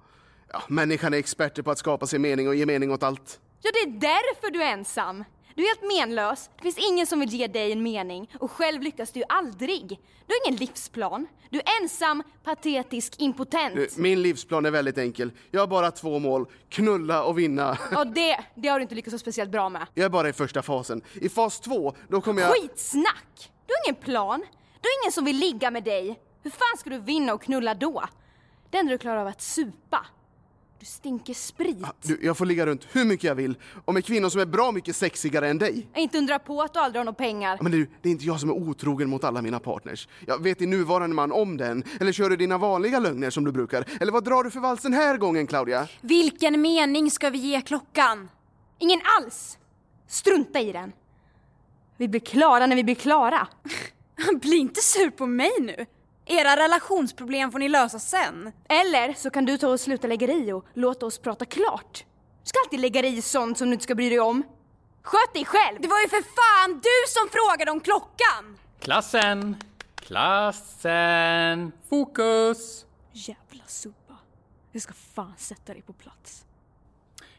Ja, 0.54 0.64
människan 0.68 1.14
är 1.14 1.18
experter 1.18 1.64
på 1.64 1.72
att 1.72 1.78
skapa 1.78 2.08
sig 2.08 2.20
mening 2.20 2.48
och 2.48 2.56
ge 2.56 2.66
mening 2.66 2.92
åt 2.92 3.04
allt. 3.04 3.40
Ja, 3.62 3.72
det 3.74 3.80
är 3.80 4.00
därför 4.00 4.52
du 4.52 4.64
är 4.64 4.74
ensam. 4.74 5.24
Du 5.56 5.64
är 5.64 5.68
helt 5.68 5.98
menlös. 6.10 6.50
Det 6.58 6.64
finns 6.64 6.78
ingen 6.92 7.08
som 7.08 7.20
vill 7.20 7.30
ge 7.30 7.48
dig 7.48 7.72
en 7.72 7.84
mening 7.84 8.30
och 8.40 8.52
själv 8.52 8.82
lyckas 8.82 9.12
du 9.12 9.20
ju 9.20 9.26
aldrig. 9.30 9.90
Du 10.28 10.34
har 10.34 10.48
ingen 10.48 10.60
livsplan. 10.60 11.28
Du 11.50 11.58
är 11.60 11.82
ensam, 11.82 12.24
patetisk, 12.44 13.16
impotent. 13.18 13.76
Du, 13.76 13.88
Min 13.98 14.22
livsplan 14.22 14.66
är 14.66 14.72
väldigt 14.72 14.98
enkel. 14.98 15.32
Jag 15.52 15.60
har 15.62 15.68
bara 15.68 15.92
två 15.92 16.20
mål, 16.20 16.46
knulla 16.70 17.24
och 17.24 17.40
vinna. 17.40 17.78
Ja, 17.92 18.06
det, 18.06 18.40
det 18.56 18.68
har 18.68 18.80
du 18.80 18.84
inte 18.84 18.96
lyckats 18.96 19.12
så 19.12 19.18
speciellt 19.20 19.52
bra 19.52 19.70
med. 19.70 19.88
Jag 19.94 20.06
är 20.06 20.10
bara 20.10 20.30
i 20.30 20.34
första 20.34 20.62
fasen. 20.62 21.02
I 21.14 21.30
fas 21.30 21.60
två, 21.60 21.94
då 22.08 22.22
kommer 22.22 22.42
jag... 22.42 22.52
Skitsnack! 22.52 23.52
Du 23.68 23.74
har 23.74 23.88
ingen 23.92 24.02
plan. 24.04 24.40
Du 24.82 24.88
har 24.90 25.04
ingen 25.04 25.12
som 25.12 25.26
vill 25.26 25.38
ligga 25.38 25.72
med 25.72 25.84
dig. 25.84 26.20
Hur 26.44 26.52
fan 26.52 26.78
ska 26.78 26.90
du 26.90 27.00
vinna 27.00 27.34
och 27.34 27.42
knulla 27.42 27.74
då? 27.74 28.04
Det 28.70 28.78
enda 28.78 28.92
du 28.92 28.98
klarar 28.98 29.18
av 29.18 29.28
är 29.28 29.32
att 29.32 29.42
supa. 29.42 30.06
Du 30.82 30.86
stinker 30.86 31.34
sprit. 31.34 31.86
Du, 32.02 32.20
jag 32.22 32.38
får 32.38 32.46
ligga 32.46 32.66
runt 32.66 32.88
hur 32.92 33.06
mycket 33.06 33.24
jag 33.24 33.36
vill 33.36 33.56
och 33.86 33.94
med 33.94 34.06
kvinnor 34.06 34.30
som 34.30 34.42
är 34.42 34.46
bra 34.46 34.72
mycket 34.72 34.96
sexigare 34.96 35.50
än 35.50 35.58
dig. 35.58 35.88
Jag 35.94 36.04
inte 36.04 36.18
undra 36.18 36.40
på 36.40 36.62
att 36.62 36.74
du 36.74 36.80
aldrig 36.80 37.00
har 37.00 37.06
några 37.06 37.16
pengar. 37.16 37.58
Men 37.62 37.72
du, 37.72 37.90
det 38.02 38.10
är 38.10 38.12
inte 38.12 38.26
jag 38.26 38.40
som 38.40 38.50
är 38.50 38.54
otrogen 38.54 39.10
mot 39.10 39.24
alla 39.24 39.42
mina 39.42 39.60
partners. 39.60 40.08
Jag 40.28 40.44
vet 40.44 40.60
din 40.60 40.70
nuvarande 40.70 41.16
man 41.16 41.32
om 41.32 41.58
den? 41.58 41.84
Eller 42.00 42.12
kör 42.12 42.30
du 42.30 42.36
dina 42.36 42.58
vanliga 42.58 43.00
lögner 43.00 43.30
som 43.30 43.44
du 43.44 43.52
brukar? 43.52 43.86
Eller 44.00 44.12
vad 44.12 44.24
drar 44.24 44.44
du 44.44 44.52
för 44.52 44.60
vals 44.60 44.82
den 44.82 44.94
här 44.94 45.18
gången, 45.18 45.48
Claudia? 45.48 45.88
Vilken 46.02 46.62
mening 46.62 47.12
ska 47.12 47.30
vi 47.30 47.38
ge 47.38 47.62
klockan? 47.62 48.30
Ingen 48.80 49.02
alls! 49.18 49.58
Strunta 50.08 50.60
i 50.60 50.72
den. 50.72 50.92
Vi 51.98 52.08
blir 52.08 52.22
klara 52.22 52.68
när 52.68 52.76
vi 52.76 52.84
blir 52.84 52.96
klara. 52.96 53.48
Bli 54.42 54.58
inte 54.58 54.82
sur 54.82 55.10
på 55.10 55.26
mig 55.26 55.52
nu. 55.60 55.86
Era 56.26 56.56
relationsproblem 56.56 57.52
får 57.52 57.60
ni 57.60 57.70
lösa 57.70 58.00
sen. 58.00 58.52
Eller 58.70 59.14
så 59.14 59.30
kan 59.30 59.46
du 59.46 59.58
ta 59.58 59.68
och 59.68 59.80
sluta 59.80 60.08
lägga 60.08 60.28
dig 60.28 60.48
i 60.50 60.52
och 60.52 60.66
låta 60.74 61.06
oss 61.06 61.18
prata 61.18 61.46
klart. 61.46 62.06
Du 62.44 62.48
ska 62.50 62.60
alltid 62.66 62.80
lägga 62.80 63.02
dig 63.02 63.18
i 63.18 63.22
sånt 63.22 63.58
som 63.58 63.68
du 63.68 63.74
inte 63.74 63.84
ska 63.84 63.96
bry 63.96 64.10
dig 64.10 64.20
om. 64.20 64.44
Sköt 65.04 65.34
dig 65.34 65.46
själv! 65.46 65.78
Det 65.82 65.88
var 65.88 66.00
ju 66.00 66.08
för 66.08 66.22
fan 66.22 66.74
du 66.74 67.08
som 67.08 67.30
frågade 67.30 67.72
om 67.72 67.80
klockan! 67.80 68.58
Klassen! 68.80 69.56
Klassen! 69.96 71.72
Fokus! 71.90 72.86
Jävla 73.12 73.64
subba. 73.68 74.18
Jag 74.72 74.82
ska 74.82 74.94
fan 75.16 75.34
sätta 75.38 75.74
dig 75.74 75.82
på 75.82 75.94
plats. 75.94 76.46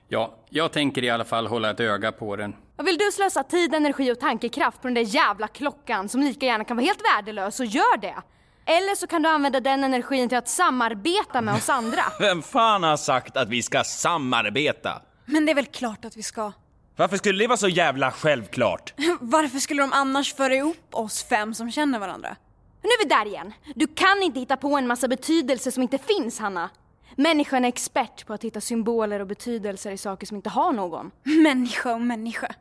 Ja, 0.08 0.34
jag 0.48 0.72
tänker 0.72 1.04
i 1.04 1.10
alla 1.10 1.24
fall 1.24 1.46
hålla 1.46 1.70
ett 1.70 1.80
öga 1.80 2.12
på 2.12 2.36
den. 2.36 2.56
Och 2.76 2.86
vill 2.86 2.98
du 2.98 3.12
slösa 3.12 3.42
tid, 3.42 3.74
energi 3.74 4.12
och 4.12 4.20
tankekraft 4.20 4.82
på 4.82 4.86
den 4.88 4.94
där 4.94 5.02
jävla 5.02 5.48
klockan 5.48 6.08
som 6.08 6.20
lika 6.20 6.46
gärna 6.46 6.64
kan 6.64 6.76
vara 6.76 6.86
helt 6.86 7.02
värdelös, 7.04 7.56
så 7.56 7.64
gör 7.64 7.96
det! 7.96 8.22
Eller 8.66 8.94
så 8.94 9.06
kan 9.06 9.22
du 9.22 9.28
använda 9.28 9.60
den 9.60 9.84
energin 9.84 10.28
till 10.28 10.38
att 10.38 10.48
samarbeta 10.48 11.40
med 11.40 11.54
oss 11.54 11.68
andra. 11.68 12.02
Vem 12.18 12.42
fan 12.42 12.82
har 12.82 12.96
sagt 12.96 13.36
att 13.36 13.48
vi 13.48 13.62
ska 13.62 13.84
samarbeta? 13.84 15.02
Men 15.24 15.46
det 15.46 15.52
är 15.52 15.54
väl 15.54 15.66
klart 15.66 16.04
att 16.04 16.16
vi 16.16 16.22
ska. 16.22 16.52
Varför 16.96 17.16
skulle 17.16 17.44
det 17.44 17.48
vara 17.48 17.56
så 17.56 17.68
jävla 17.68 18.10
självklart? 18.10 18.94
Varför 19.20 19.58
skulle 19.58 19.82
de 19.82 19.92
annars 19.92 20.34
föra 20.34 20.54
ihop 20.54 20.86
oss 20.90 21.24
fem 21.24 21.54
som 21.54 21.70
känner 21.70 21.98
varandra? 21.98 22.36
Nu 22.82 22.88
är 22.88 23.04
vi 23.04 23.08
där 23.08 23.26
igen. 23.26 23.52
Du 23.74 23.86
kan 23.86 24.22
inte 24.22 24.40
hitta 24.40 24.56
på 24.56 24.76
en 24.76 24.86
massa 24.86 25.08
betydelser 25.08 25.70
som 25.70 25.82
inte 25.82 25.98
finns, 25.98 26.38
Hanna. 26.38 26.70
Människan 27.16 27.64
är 27.64 27.68
expert 27.68 28.26
på 28.26 28.32
att 28.32 28.44
hitta 28.44 28.60
symboler 28.60 29.20
och 29.20 29.26
betydelser 29.26 29.90
i 29.90 29.98
saker 29.98 30.26
som 30.26 30.36
inte 30.36 30.50
har 30.50 30.72
någon. 30.72 31.10
Människa 31.22 31.94
och 31.94 32.00
människa. 32.00 32.54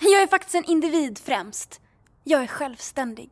Jag 0.00 0.22
är 0.22 0.26
faktiskt 0.26 0.54
en 0.54 0.64
individ 0.64 1.18
främst. 1.18 1.80
Jag 2.24 2.42
är 2.42 2.46
självständig. 2.46 3.30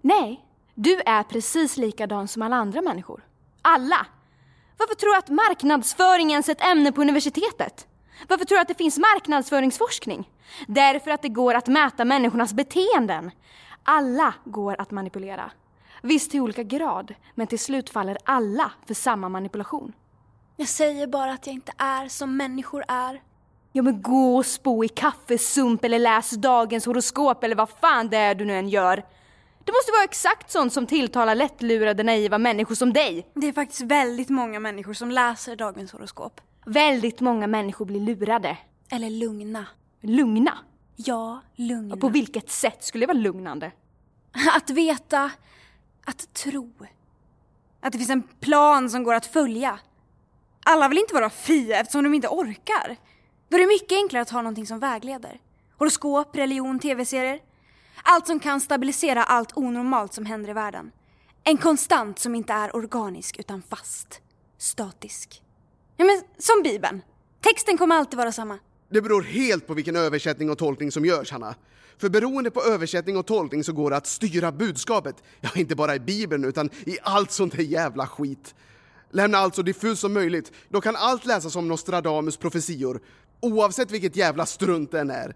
Nej, 0.00 0.45
du 0.78 1.00
är 1.06 1.22
precis 1.22 1.76
likadan 1.76 2.28
som 2.28 2.42
alla 2.42 2.56
andra 2.56 2.82
människor. 2.82 3.24
Alla! 3.62 4.06
Varför 4.78 4.94
tror 4.94 5.10
du 5.10 5.18
att 5.18 5.28
marknadsföring 5.28 6.30
ens 6.30 6.48
är 6.48 6.52
ett 6.52 6.64
ämne 6.64 6.92
på 6.92 7.00
universitetet? 7.00 7.86
Varför 8.28 8.44
tror 8.44 8.56
du 8.56 8.62
att 8.62 8.68
det 8.68 8.78
finns 8.78 8.98
marknadsföringsforskning? 8.98 10.30
Därför 10.66 11.10
att 11.10 11.22
det 11.22 11.28
går 11.28 11.54
att 11.54 11.68
mäta 11.68 12.04
människornas 12.04 12.52
beteenden. 12.52 13.30
Alla 13.82 14.34
går 14.44 14.80
att 14.80 14.90
manipulera. 14.90 15.50
Visst 16.02 16.30
till 16.30 16.40
olika 16.40 16.62
grad, 16.62 17.14
men 17.34 17.46
till 17.46 17.58
slut 17.58 17.90
faller 17.90 18.18
alla 18.24 18.72
för 18.86 18.94
samma 18.94 19.28
manipulation. 19.28 19.92
Jag 20.56 20.68
säger 20.68 21.06
bara 21.06 21.32
att 21.32 21.46
jag 21.46 21.54
inte 21.54 21.72
är 21.76 22.08
som 22.08 22.36
människor 22.36 22.84
är. 22.88 23.22
Ja 23.72 23.82
men 23.82 24.02
gå 24.02 24.36
och 24.36 24.46
spå 24.46 24.84
i 24.84 24.88
kaffesump 24.88 25.84
eller 25.84 25.98
läs 25.98 26.30
dagens 26.30 26.86
horoskop 26.86 27.44
eller 27.44 27.56
vad 27.56 27.70
fan 27.70 28.08
det 28.08 28.16
är 28.16 28.34
du 28.34 28.44
nu 28.44 28.58
än 28.58 28.68
gör. 28.68 29.04
Det 29.66 29.72
måste 29.72 29.92
vara 29.92 30.04
exakt 30.04 30.50
sånt 30.50 30.72
som 30.72 30.86
tilltalar 30.86 31.34
lättlurade 31.34 32.02
naiva 32.02 32.38
människor 32.38 32.74
som 32.74 32.92
dig. 32.92 33.26
Det 33.34 33.48
är 33.48 33.52
faktiskt 33.52 33.80
väldigt 33.80 34.28
många 34.28 34.60
människor 34.60 34.92
som 34.92 35.10
läser 35.10 35.56
dagens 35.56 35.92
horoskop. 35.92 36.40
Väldigt 36.66 37.20
många 37.20 37.46
människor 37.46 37.84
blir 37.84 38.00
lurade. 38.00 38.58
Eller 38.90 39.10
lugna. 39.10 39.66
Lugna? 40.00 40.58
Ja, 40.96 41.40
lugna. 41.56 41.96
På 41.96 42.08
vilket 42.08 42.50
sätt 42.50 42.84
skulle 42.84 43.02
det 43.02 43.06
vara 43.06 43.18
lugnande? 43.18 43.72
Att 44.56 44.70
veta, 44.70 45.30
att 46.04 46.34
tro. 46.34 46.72
Att 47.80 47.92
det 47.92 47.98
finns 47.98 48.10
en 48.10 48.22
plan 48.22 48.90
som 48.90 49.02
går 49.02 49.14
att 49.14 49.26
följa. 49.26 49.78
Alla 50.64 50.88
vill 50.88 50.98
inte 50.98 51.14
vara 51.14 51.30
fria 51.30 51.80
eftersom 51.80 52.04
de 52.04 52.14
inte 52.14 52.28
orkar. 52.28 52.96
Då 53.48 53.56
är 53.56 53.60
det 53.60 53.66
mycket 53.66 53.96
enklare 53.96 54.22
att 54.22 54.30
ha 54.30 54.42
någonting 54.42 54.66
som 54.66 54.78
vägleder. 54.78 55.40
Horoskop, 55.78 56.36
religion, 56.36 56.78
tv-serier. 56.78 57.40
Allt 58.08 58.26
som 58.26 58.40
kan 58.40 58.60
stabilisera 58.60 59.24
allt 59.24 59.56
onormalt 59.56 60.14
som 60.14 60.26
händer 60.26 60.50
i 60.50 60.52
världen. 60.52 60.92
En 61.44 61.56
konstant 61.56 62.18
som 62.18 62.34
inte 62.34 62.52
är 62.52 62.76
organisk 62.76 63.38
utan 63.38 63.62
fast. 63.62 64.20
Statisk. 64.58 65.42
Ja 65.96 66.04
men 66.04 66.22
som 66.38 66.62
Bibeln. 66.62 67.02
Texten 67.40 67.78
kommer 67.78 67.96
alltid 67.96 68.16
vara 68.16 68.32
samma. 68.32 68.58
Det 68.88 69.02
beror 69.02 69.22
helt 69.22 69.66
på 69.66 69.74
vilken 69.74 69.96
översättning 69.96 70.50
och 70.50 70.58
tolkning 70.58 70.92
som 70.92 71.04
görs, 71.04 71.32
Hanna. 71.32 71.54
För 71.98 72.08
beroende 72.08 72.50
på 72.50 72.62
översättning 72.62 73.16
och 73.16 73.26
tolkning 73.26 73.64
så 73.64 73.72
går 73.72 73.90
det 73.90 73.96
att 73.96 74.06
styra 74.06 74.52
budskapet. 74.52 75.16
Ja, 75.40 75.50
inte 75.54 75.76
bara 75.76 75.94
i 75.94 76.00
Bibeln 76.00 76.44
utan 76.44 76.70
i 76.86 76.98
allt 77.02 77.30
sånt 77.30 77.54
här 77.54 77.62
jävla 77.62 78.06
skit. 78.06 78.54
Lämna 79.10 79.38
allt 79.38 79.54
så 79.54 79.62
diffust 79.62 80.00
som 80.00 80.12
möjligt, 80.12 80.52
då 80.68 80.80
kan 80.80 80.96
allt 80.96 81.26
läsas 81.26 81.52
som 81.52 81.68
Nostradamus 81.68 82.36
profetior, 82.36 83.00
oavsett 83.40 83.90
vilket 83.90 84.16
jävla 84.16 84.46
strunt 84.46 84.90
den 84.90 85.10
är. 85.10 85.34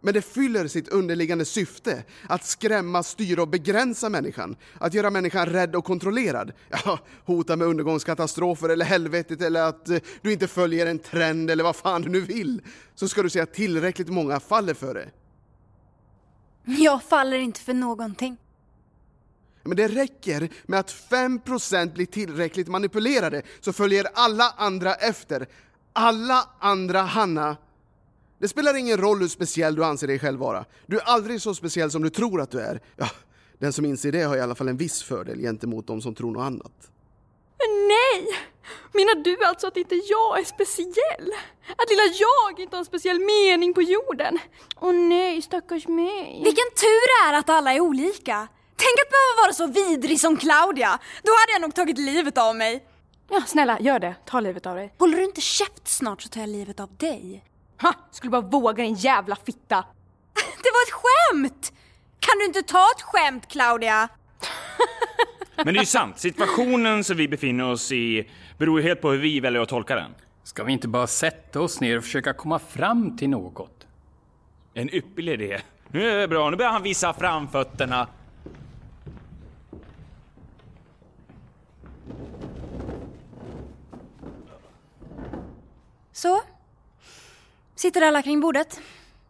Men 0.00 0.14
det 0.14 0.22
fyller 0.22 0.68
sitt 0.68 0.88
underliggande 0.88 1.44
syfte, 1.44 2.04
att 2.28 2.44
skrämma, 2.44 3.02
styra 3.02 3.42
och 3.42 3.48
begränsa 3.48 4.08
människan. 4.08 4.56
Att 4.78 4.94
göra 4.94 5.10
människan 5.10 5.46
rädd 5.46 5.76
och 5.76 5.84
kontrollerad. 5.84 6.52
Ja, 6.68 6.98
hota 7.24 7.56
med 7.56 7.66
undergångskatastrofer 7.66 8.68
eller 8.68 8.84
helvetet 8.84 9.42
eller 9.42 9.62
att 9.62 9.88
eh, 9.88 9.98
du 10.22 10.32
inte 10.32 10.48
följer 10.48 10.86
en 10.86 10.98
trend 10.98 11.50
eller 11.50 11.64
vad 11.64 11.76
fan 11.76 12.02
du 12.02 12.08
nu 12.08 12.20
vill. 12.20 12.62
Så 12.94 13.08
ska 13.08 13.22
du 13.22 13.30
se 13.30 13.40
att 13.40 13.54
tillräckligt 13.54 14.08
många 14.08 14.40
faller 14.40 14.74
för 14.74 14.94
det. 14.94 15.10
Jag 16.64 17.02
faller 17.02 17.38
inte 17.38 17.60
för 17.60 17.74
någonting. 17.74 18.36
Men 19.62 19.76
det 19.76 19.88
räcker 19.88 20.48
med 20.66 20.80
att 20.80 21.08
5% 21.10 21.92
blir 21.92 22.06
tillräckligt 22.06 22.68
manipulerade 22.68 23.42
så 23.60 23.72
följer 23.72 24.06
alla 24.14 24.54
andra 24.56 24.94
efter. 24.94 25.46
Alla 25.92 26.48
andra 26.58 27.02
Hanna. 27.02 27.56
Det 28.40 28.48
spelar 28.48 28.74
ingen 28.74 28.96
roll 28.96 29.20
hur 29.20 29.28
speciell 29.28 29.74
du 29.74 29.84
anser 29.84 30.06
dig 30.06 30.18
själv 30.18 30.38
vara. 30.38 30.64
Du 30.86 30.96
är 30.96 31.02
aldrig 31.02 31.42
så 31.42 31.54
speciell 31.54 31.90
som 31.90 32.02
du 32.02 32.10
tror 32.10 32.40
att 32.40 32.50
du 32.50 32.60
är. 32.60 32.80
Ja, 32.96 33.10
den 33.58 33.72
som 33.72 33.84
inser 33.84 34.12
det 34.12 34.22
har 34.22 34.36
i 34.36 34.40
alla 34.40 34.54
fall 34.54 34.68
en 34.68 34.76
viss 34.76 35.02
fördel 35.02 35.38
gentemot 35.38 35.86
de 35.86 36.02
som 36.02 36.14
tror 36.14 36.32
något 36.32 36.42
annat. 36.42 36.72
Men 37.58 37.88
nej! 37.88 38.28
Menar 38.92 39.14
du 39.24 39.44
alltså 39.44 39.66
att 39.66 39.76
inte 39.76 39.94
jag 39.94 40.38
är 40.40 40.44
speciell? 40.44 41.32
Att 41.76 41.90
lilla 41.90 42.02
jag 42.18 42.60
inte 42.60 42.76
har 42.76 42.78
en 42.78 42.84
speciell 42.84 43.20
mening 43.20 43.74
på 43.74 43.82
jorden? 43.82 44.38
Åh 44.80 44.92
nej, 44.92 45.42
stackars 45.42 45.88
mig. 45.88 46.40
Vilken 46.44 46.70
tur 46.80 47.00
det 47.10 47.30
är 47.30 47.38
att 47.38 47.48
alla 47.48 47.72
är 47.74 47.80
olika. 47.80 48.48
Tänk 48.76 48.96
att 49.04 49.10
behöva 49.10 49.42
vara 49.42 49.52
så 49.52 49.66
vidrig 49.66 50.20
som 50.20 50.36
Claudia. 50.36 50.98
Då 51.22 51.32
hade 51.40 51.52
jag 51.52 51.60
nog 51.60 51.74
tagit 51.74 51.98
livet 51.98 52.38
av 52.38 52.56
mig. 52.56 52.84
Ja, 53.30 53.42
snälla, 53.46 53.80
gör 53.80 53.98
det. 53.98 54.14
Ta 54.26 54.40
livet 54.40 54.66
av 54.66 54.76
dig. 54.76 54.94
Håller 54.98 55.16
du 55.16 55.24
inte 55.24 55.40
käft 55.40 55.88
snart 55.88 56.22
så 56.22 56.28
tar 56.28 56.40
jag 56.40 56.48
livet 56.50 56.80
av 56.80 56.96
dig. 56.96 57.44
Ha! 57.82 57.94
Skulle 58.10 58.30
bara 58.30 58.40
våga 58.40 58.84
din 58.84 58.94
jävla 58.94 59.36
fitta. 59.36 59.76
Det 60.34 60.70
var 60.72 60.82
ett 60.86 60.92
skämt! 60.92 61.72
Kan 62.20 62.38
du 62.38 62.44
inte 62.44 62.62
ta 62.62 62.86
ett 62.96 63.02
skämt, 63.02 63.48
Claudia? 63.48 64.08
Men 65.56 65.66
det 65.66 65.78
är 65.78 65.82
ju 65.82 65.86
sant, 65.86 66.18
situationen 66.18 67.04
som 67.04 67.16
vi 67.16 67.28
befinner 67.28 67.70
oss 67.70 67.92
i 67.92 68.30
beror 68.58 68.80
ju 68.80 68.86
helt 68.88 69.00
på 69.00 69.10
hur 69.10 69.18
vi 69.18 69.40
väljer 69.40 69.62
att 69.62 69.68
tolka 69.68 69.94
den. 69.94 70.14
Ska 70.42 70.64
vi 70.64 70.72
inte 70.72 70.88
bara 70.88 71.06
sätta 71.06 71.60
oss 71.60 71.80
ner 71.80 71.96
och 71.98 72.04
försöka 72.04 72.32
komma 72.32 72.58
fram 72.58 73.16
till 73.16 73.30
något? 73.30 73.86
En 74.74 74.94
ypperlig 74.94 75.32
idé. 75.32 75.60
Nu 75.88 76.10
är 76.10 76.18
det 76.18 76.28
bra, 76.28 76.50
nu 76.50 76.56
börjar 76.56 76.70
han 76.72 76.82
visa 76.82 77.12
framfötterna. 77.12 78.08
Så. 86.12 86.40
Sitter 87.80 88.02
alla 88.02 88.22
kring 88.22 88.40
bordet. 88.40 88.80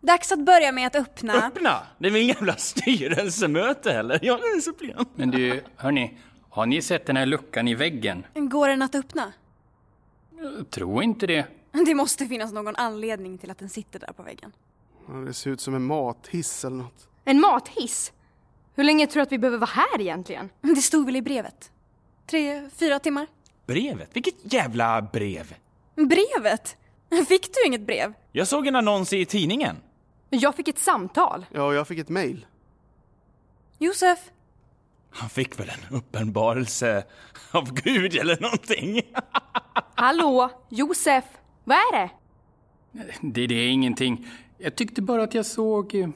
Dags 0.00 0.32
att 0.32 0.38
börja 0.38 0.72
med 0.72 0.86
att 0.86 0.94
öppna. 0.94 1.46
Öppna! 1.46 1.82
Det 1.98 2.06
är 2.06 2.10
väl 2.10 2.22
ingen 2.22 2.34
jävla 2.36 2.56
styrelsemöte 2.56 3.92
heller? 3.92 4.18
Jag 4.22 4.38
är 4.38 4.60
suppleant. 4.60 5.08
Men 5.14 5.30
du, 5.30 5.62
hörni, 5.76 6.18
har 6.48 6.66
ni 6.66 6.82
sett 6.82 7.06
den 7.06 7.16
här 7.16 7.26
luckan 7.26 7.68
i 7.68 7.74
väggen? 7.74 8.26
Går 8.34 8.68
den 8.68 8.82
att 8.82 8.94
öppna? 8.94 9.32
Jag 10.38 10.70
tror 10.70 11.02
inte 11.02 11.26
det. 11.26 11.46
Det 11.86 11.94
måste 11.94 12.26
finnas 12.26 12.52
någon 12.52 12.76
anledning 12.76 13.38
till 13.38 13.50
att 13.50 13.58
den 13.58 13.68
sitter 13.68 13.98
där 13.98 14.12
på 14.12 14.22
väggen. 14.22 14.52
Det 15.26 15.34
ser 15.34 15.50
ut 15.50 15.60
som 15.60 15.74
en 15.74 15.84
mathiss 15.84 16.64
eller 16.64 16.76
något. 16.76 17.08
En 17.24 17.40
mathiss? 17.40 18.12
Hur 18.74 18.84
länge 18.84 19.06
tror 19.06 19.20
du 19.20 19.22
att 19.22 19.32
vi 19.32 19.38
behöver 19.38 19.58
vara 19.58 19.70
här 19.70 20.00
egentligen? 20.00 20.50
Det 20.60 20.76
stod 20.76 21.06
väl 21.06 21.16
i 21.16 21.22
brevet? 21.22 21.70
Tre, 22.26 22.70
fyra 22.70 22.98
timmar? 22.98 23.26
Brevet? 23.66 24.10
Vilket 24.12 24.52
jävla 24.52 25.02
brev? 25.02 25.54
Brevet? 25.94 26.76
Fick 27.28 27.54
du 27.54 27.66
inget 27.66 27.86
brev? 27.86 28.12
Jag 28.32 28.48
såg 28.48 28.66
en 28.66 28.76
annons 28.76 29.12
i 29.12 29.24
tidningen. 29.24 29.76
Jag 30.30 30.54
fick 30.56 30.68
ett 30.68 30.78
samtal. 30.78 31.46
Ja, 31.52 31.74
jag 31.74 31.88
fick 31.88 31.98
ett 31.98 32.08
mejl. 32.08 32.46
Josef? 33.78 34.18
Han 35.10 35.28
fick 35.30 35.60
väl 35.60 35.68
en 35.68 35.96
uppenbarelse 35.96 37.04
av 37.50 37.72
Gud 37.74 38.14
eller 38.16 38.40
någonting. 38.40 39.02
Hallå, 39.94 40.50
Josef? 40.68 41.24
Vad 41.64 41.76
är 41.78 41.92
det? 41.98 42.10
Det, 43.20 43.46
det 43.46 43.54
är 43.54 43.68
ingenting. 43.68 44.28
Jag 44.58 44.76
tyckte 44.76 45.02
bara 45.02 45.22
att 45.22 45.34
jag 45.34 45.46
såg... 45.46 45.94
eh, 45.94 46.08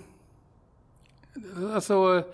Alltså... 1.74 2.24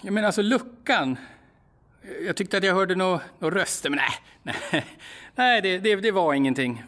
Jag 0.00 0.12
menar 0.14 0.26
alltså 0.26 0.42
luckan. 0.42 1.16
Jag 2.26 2.36
tyckte 2.36 2.56
att 2.56 2.64
jag 2.64 2.74
hörde 2.74 2.94
några 2.94 3.20
nå 3.38 3.50
röster, 3.50 3.90
men 3.90 3.98
nej. 3.98 4.54
Nej, 4.72 4.84
nej 5.34 5.62
det, 5.62 5.78
det, 5.78 5.96
det 5.96 6.10
var 6.10 6.34
ingenting. 6.34 6.84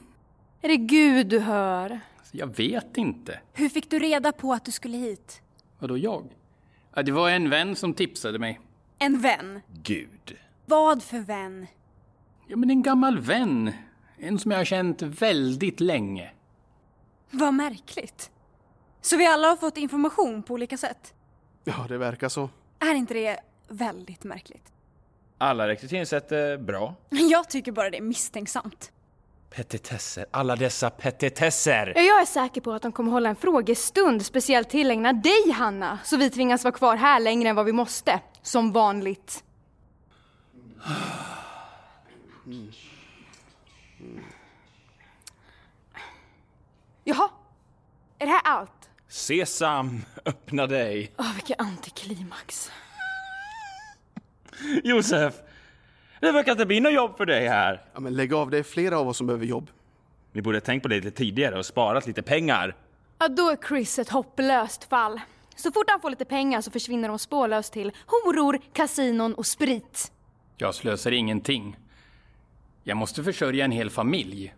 Är 0.62 0.68
det 0.68 0.76
Gud 0.76 1.26
du 1.26 1.38
hör? 1.38 2.00
Jag 2.32 2.56
vet 2.56 2.96
inte. 2.96 3.40
Hur 3.52 3.68
fick 3.68 3.90
du 3.90 3.98
reda 3.98 4.32
på 4.32 4.52
att 4.52 4.64
du 4.64 4.72
skulle 4.72 4.96
hit? 4.96 5.42
Vadå 5.78 5.98
jag? 5.98 6.24
Ja, 6.94 7.02
det 7.02 7.12
var 7.12 7.30
en 7.30 7.50
vän 7.50 7.76
som 7.76 7.94
tipsade 7.94 8.38
mig. 8.38 8.60
En 8.98 9.20
vän? 9.20 9.60
Gud. 9.82 10.36
Vad 10.66 11.02
för 11.02 11.18
vän? 11.18 11.66
Ja, 12.46 12.56
men 12.56 12.70
en 12.70 12.82
gammal 12.82 13.18
vän. 13.18 13.72
En 14.18 14.38
som 14.38 14.50
jag 14.50 14.58
har 14.58 14.64
känt 14.64 15.02
väldigt 15.02 15.80
länge. 15.80 16.30
Vad 17.30 17.54
märkligt. 17.54 18.30
Så 19.00 19.16
vi 19.16 19.26
alla 19.26 19.48
har 19.48 19.56
fått 19.56 19.76
information 19.76 20.42
på 20.42 20.54
olika 20.54 20.76
sätt? 20.76 21.14
Ja, 21.64 21.86
det 21.88 21.98
verkar 21.98 22.28
så. 22.28 22.50
Är 22.78 22.94
inte 22.94 23.14
det 23.14 23.40
väldigt 23.68 24.24
märkligt? 24.24 24.72
Alla 25.38 25.68
rekryteringssätt 25.68 26.32
är 26.32 26.58
bra. 26.58 26.94
Jag 27.10 27.50
tycker 27.50 27.72
bara 27.72 27.90
det 27.90 27.96
är 27.96 28.02
misstänksamt. 28.02 28.92
Petitesser, 29.50 30.26
alla 30.30 30.56
dessa 30.56 30.90
petitesser. 30.90 31.92
Ja, 31.96 32.02
jag 32.02 32.20
är 32.20 32.26
säker 32.26 32.60
på 32.60 32.72
att 32.72 32.82
de 32.82 32.92
kommer 32.92 33.12
hålla 33.12 33.28
en 33.28 33.36
frågestund 33.36 34.26
speciellt 34.26 34.70
tillägnad 34.70 35.22
dig, 35.22 35.50
Hanna. 35.52 35.98
Så 36.04 36.16
vi 36.16 36.30
tvingas 36.30 36.64
vara 36.64 36.72
kvar 36.74 36.96
här 36.96 37.20
längre 37.20 37.48
än 37.48 37.56
vad 37.56 37.66
vi 37.66 37.72
måste. 37.72 38.20
Som 38.42 38.72
vanligt. 38.72 39.44
Jaha. 47.04 47.28
Är 48.18 48.26
det 48.26 48.32
här 48.32 48.42
allt? 48.44 48.88
Sesam, 49.08 50.04
öppna 50.24 50.66
dig. 50.66 51.12
Åh, 51.18 51.34
vilken 51.34 51.56
antiklimax. 51.58 52.70
Josef, 54.84 55.34
det 56.20 56.32
verkar 56.32 56.52
inte 56.52 56.66
bli 56.66 56.80
något 56.80 56.92
jobb 56.92 57.16
för 57.16 57.26
dig 57.26 57.48
här. 57.48 57.82
Ja, 57.94 58.00
men 58.00 58.16
lägg 58.16 58.34
av, 58.34 58.50
det 58.50 58.58
är 58.58 58.62
flera 58.62 58.98
av 58.98 59.08
oss 59.08 59.16
som 59.16 59.26
behöver 59.26 59.46
jobb. 59.46 59.70
Vi 60.32 60.42
borde 60.42 60.60
tänkt 60.60 60.82
på 60.82 60.88
det 60.88 60.96
lite 60.96 61.10
tidigare 61.10 61.58
och 61.58 61.66
sparat 61.66 62.06
lite 62.06 62.22
pengar. 62.22 62.76
Ja, 63.18 63.28
då 63.28 63.50
är 63.50 63.56
Chris 63.68 63.98
ett 63.98 64.08
hopplöst 64.08 64.84
fall. 64.84 65.20
Så 65.56 65.72
fort 65.72 65.90
han 65.90 66.00
får 66.00 66.10
lite 66.10 66.24
pengar 66.24 66.60
så 66.60 66.70
försvinner 66.70 67.08
de 67.08 67.18
spårlöst 67.18 67.72
till 67.72 67.92
horor, 68.06 68.58
kasinon 68.72 69.34
och 69.34 69.46
sprit. 69.46 70.12
Jag 70.56 70.74
slösar 70.74 71.12
ingenting. 71.12 71.76
Jag 72.84 72.96
måste 72.96 73.24
försörja 73.24 73.64
en 73.64 73.70
hel 73.72 73.90
familj. 73.90 74.54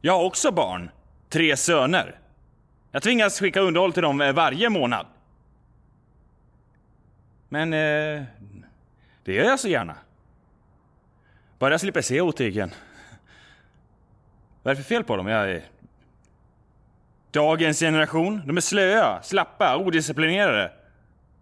Jag 0.00 0.12
har 0.12 0.24
också 0.24 0.52
barn. 0.52 0.90
Tre 1.28 1.56
söner. 1.56 2.18
Jag 2.90 3.02
tvingas 3.02 3.40
skicka 3.40 3.60
underhåll 3.60 3.92
till 3.92 4.02
dem 4.02 4.20
eh, 4.20 4.32
varje 4.32 4.70
månad. 4.70 5.06
Men 7.48 7.72
eh, 7.72 8.22
det 9.24 9.32
gör 9.32 9.44
jag 9.44 9.60
så 9.60 9.68
gärna. 9.68 9.96
Bara 11.58 11.70
jag 11.70 11.80
slipper 11.80 12.02
se 12.02 12.20
otygen. 12.20 12.70
Vad 14.62 14.70
är 14.70 14.74
det 14.74 14.82
för 14.82 14.88
fel 14.88 15.04
på 15.04 15.16
dem? 15.16 15.26
Jag 15.26 15.50
är... 15.50 15.62
Dagens 17.30 17.80
generation, 17.80 18.42
de 18.46 18.56
är 18.56 18.60
slöa, 18.60 19.22
slappa, 19.22 19.76
odisciplinerade. 19.76 20.72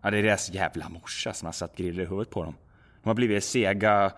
Ja, 0.02 0.10
det 0.10 0.18
är 0.18 0.22
deras 0.22 0.50
jävla 0.50 0.88
morsa 0.88 1.32
som 1.32 1.46
har 1.46 1.52
satt 1.52 1.76
griller 1.76 2.02
i 2.02 2.06
huvudet 2.06 2.30
på 2.30 2.44
dem. 2.44 2.54
De 3.02 3.08
har 3.08 3.14
blivit 3.14 3.44
sega 3.44 4.12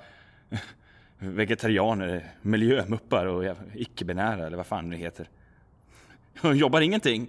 vegetarianer, 1.18 2.32
miljömuppar 2.42 3.26
och 3.26 3.56
icke-binära 3.74 4.46
eller 4.46 4.56
vad 4.56 4.66
fan 4.66 4.90
det 4.90 4.96
heter. 4.96 5.28
De 6.40 6.56
jobbar 6.56 6.80
ingenting. 6.80 7.28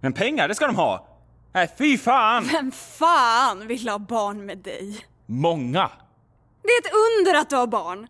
Men 0.00 0.12
pengar, 0.12 0.48
det 0.48 0.54
ska 0.54 0.66
de 0.66 0.76
ha! 0.76 1.06
Nej, 1.52 1.70
fy 1.78 1.98
fan! 1.98 2.44
Vem 2.52 2.72
fan 2.72 3.66
vill 3.66 3.88
ha 3.88 3.98
barn 3.98 4.46
med 4.46 4.58
dig? 4.58 5.04
Många! 5.32 5.90
Det 6.62 6.68
är 6.68 6.80
ett 6.80 6.92
under 6.94 7.40
att 7.40 7.50
du 7.50 7.56
har 7.56 7.66
barn. 7.66 8.06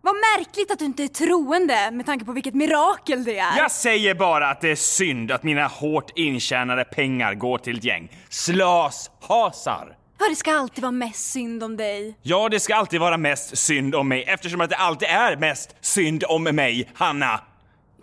Vad 0.00 0.14
märkligt 0.14 0.70
att 0.70 0.78
du 0.78 0.84
inte 0.84 1.02
är 1.02 1.08
troende 1.08 1.90
med 1.90 2.06
tanke 2.06 2.24
på 2.24 2.32
vilket 2.32 2.54
mirakel 2.54 3.24
det 3.24 3.38
är. 3.38 3.56
Jag 3.56 3.70
säger 3.70 4.14
bara 4.14 4.50
att 4.50 4.60
det 4.60 4.70
är 4.70 4.76
synd 4.76 5.30
att 5.30 5.42
mina 5.42 5.66
hårt 5.66 6.10
intjänade 6.18 6.84
pengar 6.84 7.34
går 7.34 7.58
till 7.58 7.78
ett 7.78 7.84
gäng 7.84 8.16
slashasar. 8.28 9.96
Ja, 10.18 10.28
det 10.28 10.36
ska 10.36 10.52
alltid 10.52 10.82
vara 10.82 10.92
mest 10.92 11.30
synd 11.30 11.62
om 11.62 11.76
dig. 11.76 12.18
Ja, 12.22 12.48
det 12.48 12.60
ska 12.60 12.74
alltid 12.74 13.00
vara 13.00 13.16
mest 13.16 13.58
synd 13.58 13.94
om 13.94 14.08
mig 14.08 14.24
eftersom 14.24 14.60
att 14.60 14.70
det 14.70 14.76
alltid 14.76 15.08
är 15.08 15.36
mest 15.36 15.76
synd 15.80 16.24
om 16.28 16.42
mig, 16.42 16.90
Hanna. 16.94 17.40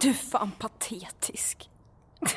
Du 0.01 0.09
är 0.09 0.13
fan 0.13 0.51
patetisk. 0.51 1.69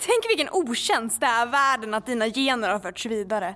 Tänk 0.00 0.28
vilken 0.28 0.48
otjänst 0.52 1.20
det 1.20 1.26
är 1.26 1.46
världen 1.46 1.94
att 1.94 2.06
dina 2.06 2.26
gener 2.26 2.68
har 2.68 2.78
förts 2.78 3.06
vidare. 3.06 3.54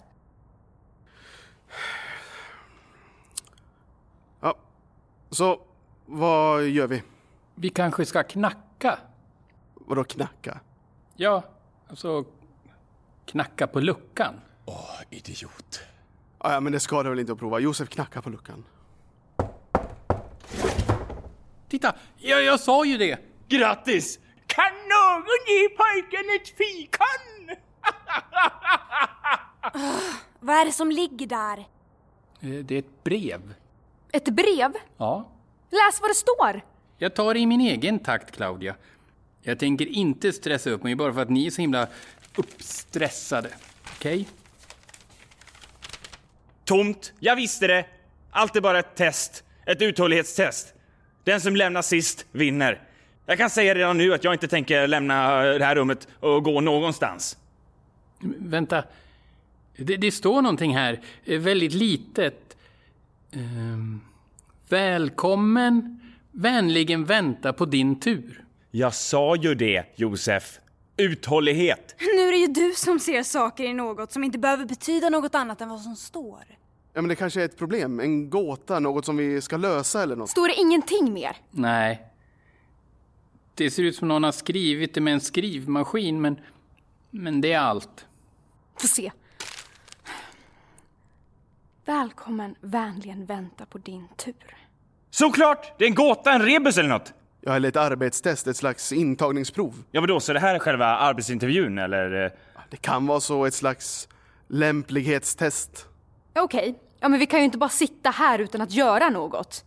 Ja, 4.40 4.54
så 5.30 5.60
vad 6.06 6.64
gör 6.64 6.86
vi? 6.86 7.02
Vi 7.54 7.68
kanske 7.68 8.06
ska 8.06 8.22
knacka? 8.22 8.98
Vadå 9.74 10.04
knacka? 10.04 10.60
Ja, 11.16 11.44
alltså 11.88 12.24
knacka 13.26 13.66
på 13.66 13.80
luckan. 13.80 14.34
Åh, 14.64 15.00
idiot. 15.10 15.80
Ja, 16.38 16.52
ja, 16.52 16.60
men 16.60 16.72
det 16.72 16.80
ska 16.80 17.02
du 17.02 17.10
väl 17.10 17.18
inte 17.18 17.32
att 17.32 17.38
prova. 17.38 17.58
Josef 17.58 17.88
knackar 17.88 18.20
på 18.20 18.30
luckan. 18.30 18.64
Titta, 21.68 21.94
jag, 22.16 22.42
jag 22.42 22.60
sa 22.60 22.84
ju 22.84 22.98
det! 22.98 23.18
Grattis! 23.48 24.18
Kan 24.46 24.72
någon 24.72 25.24
ge 25.46 25.68
pojken 25.68 26.30
ett 26.36 26.48
fikan? 29.72 29.90
Vad 30.40 30.56
är 30.56 30.64
det 30.64 30.72
som 30.72 30.90
ligger 30.90 31.26
där? 31.26 31.58
Eh, 32.40 32.64
Det 32.64 32.74
är 32.74 32.78
ett 32.78 33.04
brev. 33.04 33.54
Ett 34.12 34.24
brev? 34.28 34.72
Ja. 34.96 35.28
Läs 35.70 36.00
vad 36.00 36.10
det 36.10 36.14
står! 36.14 36.60
Jag 36.98 37.14
tar 37.14 37.34
det 37.34 37.40
i 37.40 37.46
min 37.46 37.60
egen 37.60 37.98
takt, 37.98 38.36
Claudia. 38.36 38.74
Jag 39.42 39.58
tänker 39.58 39.86
inte 39.86 40.32
stressa 40.32 40.70
upp 40.70 40.82
mig 40.82 40.94
bara 40.94 41.12
för 41.12 41.22
att 41.22 41.30
ni 41.30 41.46
är 41.46 41.50
så 41.50 41.60
himla 41.60 41.86
uppstressade. 42.36 43.48
Okej? 43.96 44.28
Tomt, 46.64 47.12
jag 47.20 47.36
visste 47.36 47.66
det. 47.66 47.86
Allt 48.30 48.56
är 48.56 48.60
bara 48.60 48.78
ett 48.78 48.94
test. 48.94 49.44
Ett 49.66 49.82
uthållighetstest. 49.82 50.74
Den 51.24 51.40
som 51.40 51.56
lämnar 51.56 51.82
sist 51.82 52.26
vinner. 52.32 52.82
Jag 53.26 53.38
kan 53.38 53.50
säga 53.50 53.74
redan 53.74 53.98
nu 53.98 54.14
att 54.14 54.24
jag 54.24 54.34
inte 54.34 54.48
tänker 54.48 54.86
lämna 54.86 55.42
det 55.42 55.64
här 55.64 55.74
rummet 55.74 56.08
och 56.20 56.44
gå 56.44 56.60
någonstans. 56.60 57.36
Vänta. 58.38 58.84
Det, 59.76 59.96
det 59.96 60.12
står 60.12 60.42
någonting 60.42 60.76
här, 60.76 61.00
eh, 61.24 61.40
väldigt 61.40 61.72
litet. 61.72 62.56
Ehm, 63.32 64.00
välkommen, 64.68 66.00
vänligen 66.30 67.04
vänta 67.04 67.52
på 67.52 67.66
din 67.66 68.00
tur. 68.00 68.44
Jag 68.70 68.94
sa 68.94 69.36
ju 69.36 69.54
det, 69.54 69.84
Josef. 69.96 70.58
Uthållighet. 70.96 71.94
Nu 71.98 72.22
är 72.28 72.32
det 72.32 72.38
ju 72.38 72.46
du 72.46 72.72
som 72.76 73.00
ser 73.00 73.22
saker 73.22 73.64
i 73.64 73.74
något 73.74 74.12
som 74.12 74.24
inte 74.24 74.38
behöver 74.38 74.64
betyda 74.64 75.10
något 75.10 75.34
annat 75.34 75.60
än 75.60 75.68
vad 75.68 75.80
som 75.80 75.96
står. 75.96 76.44
Ja, 76.92 77.00
men 77.02 77.08
det 77.08 77.16
kanske 77.16 77.40
är 77.40 77.44
ett 77.44 77.58
problem, 77.58 78.00
en 78.00 78.30
gåta, 78.30 78.78
något 78.78 79.04
som 79.04 79.16
vi 79.16 79.40
ska 79.40 79.56
lösa 79.56 80.02
eller 80.02 80.16
något. 80.16 80.30
Står 80.30 80.48
det 80.48 80.54
ingenting 80.54 81.12
mer? 81.12 81.36
Nej. 81.50 82.06
Det 83.54 83.70
ser 83.70 83.82
ut 83.82 83.96
som 83.96 84.08
någon 84.08 84.24
har 84.24 84.32
skrivit 84.32 84.94
det 84.94 85.00
med 85.00 85.14
en 85.14 85.20
skrivmaskin, 85.20 86.20
men, 86.20 86.36
men 87.10 87.40
det 87.40 87.52
är 87.52 87.58
allt. 87.60 88.06
Få 88.80 88.86
se. 88.86 89.12
Välkommen, 91.84 92.54
vänligen 92.60 93.26
vänta 93.26 93.66
på 93.66 93.78
din 93.78 94.08
tur. 94.16 94.56
Såklart! 95.10 95.78
Det 95.78 95.84
är 95.84 95.88
en 95.88 95.94
gåta, 95.94 96.32
en 96.32 96.42
rebus 96.42 96.78
eller 96.78 96.88
något. 96.88 97.12
Ja, 97.40 97.56
eller 97.56 97.68
ett 97.68 97.76
arbetstest, 97.76 98.46
ett 98.46 98.56
slags 98.56 98.92
intagningsprov. 98.92 99.82
Ja, 99.90 100.00
vadå, 100.00 100.20
så 100.20 100.32
det 100.32 100.40
här 100.40 100.54
är 100.54 100.58
själva 100.58 100.86
arbetsintervjun 100.86 101.78
eller? 101.78 102.24
eh? 102.24 102.30
Det 102.70 102.76
kan 102.76 103.06
vara 103.06 103.20
så 103.20 103.44
ett 103.44 103.54
slags 103.54 104.08
lämplighetstest. 104.48 105.86
Okej, 106.34 106.78
ja 107.00 107.08
men 107.08 107.18
vi 107.20 107.26
kan 107.26 107.38
ju 107.38 107.44
inte 107.44 107.58
bara 107.58 107.70
sitta 107.70 108.10
här 108.10 108.38
utan 108.38 108.60
att 108.60 108.72
göra 108.72 109.10
något. 109.10 109.64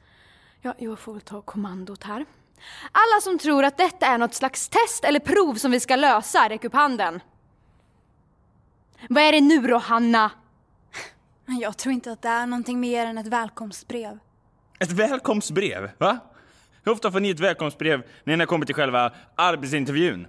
Ja, 0.61 0.73
jag 0.77 0.99
får 0.99 1.13
väl 1.13 1.21
ta 1.21 1.41
kommandot 1.41 2.03
här. 2.03 2.25
Alla 2.91 3.21
som 3.21 3.37
tror 3.39 3.63
att 3.63 3.77
detta 3.77 4.05
är 4.05 4.17
något 4.17 4.33
slags 4.33 4.69
test 4.69 5.03
eller 5.03 5.19
prov 5.19 5.55
som 5.55 5.71
vi 5.71 5.79
ska 5.79 5.95
lösa, 5.95 6.49
räck 6.49 6.63
upp 6.63 6.73
handen. 6.73 7.19
Vad 9.09 9.23
är 9.23 9.31
det 9.31 9.41
nu 9.41 9.61
då, 9.61 9.77
Hanna? 9.77 10.31
Jag 11.49 11.77
tror 11.77 11.93
inte 11.93 12.11
att 12.11 12.21
det 12.21 12.29
är 12.29 12.45
någonting 12.45 12.79
mer 12.79 13.05
än 13.05 13.17
ett 13.17 13.27
välkomstbrev. 13.27 14.19
Ett 14.79 14.91
välkomstbrev, 14.91 15.89
va? 15.97 16.19
Hur 16.83 16.91
ofta 16.91 17.11
får 17.11 17.19
ni 17.19 17.29
ett 17.29 17.39
välkomstbrev 17.39 18.03
när 18.23 18.37
ni 18.37 18.41
har 18.41 18.47
kommit 18.47 18.67
till 18.67 18.75
själva 18.75 19.11
arbetsintervjun? 19.35 20.27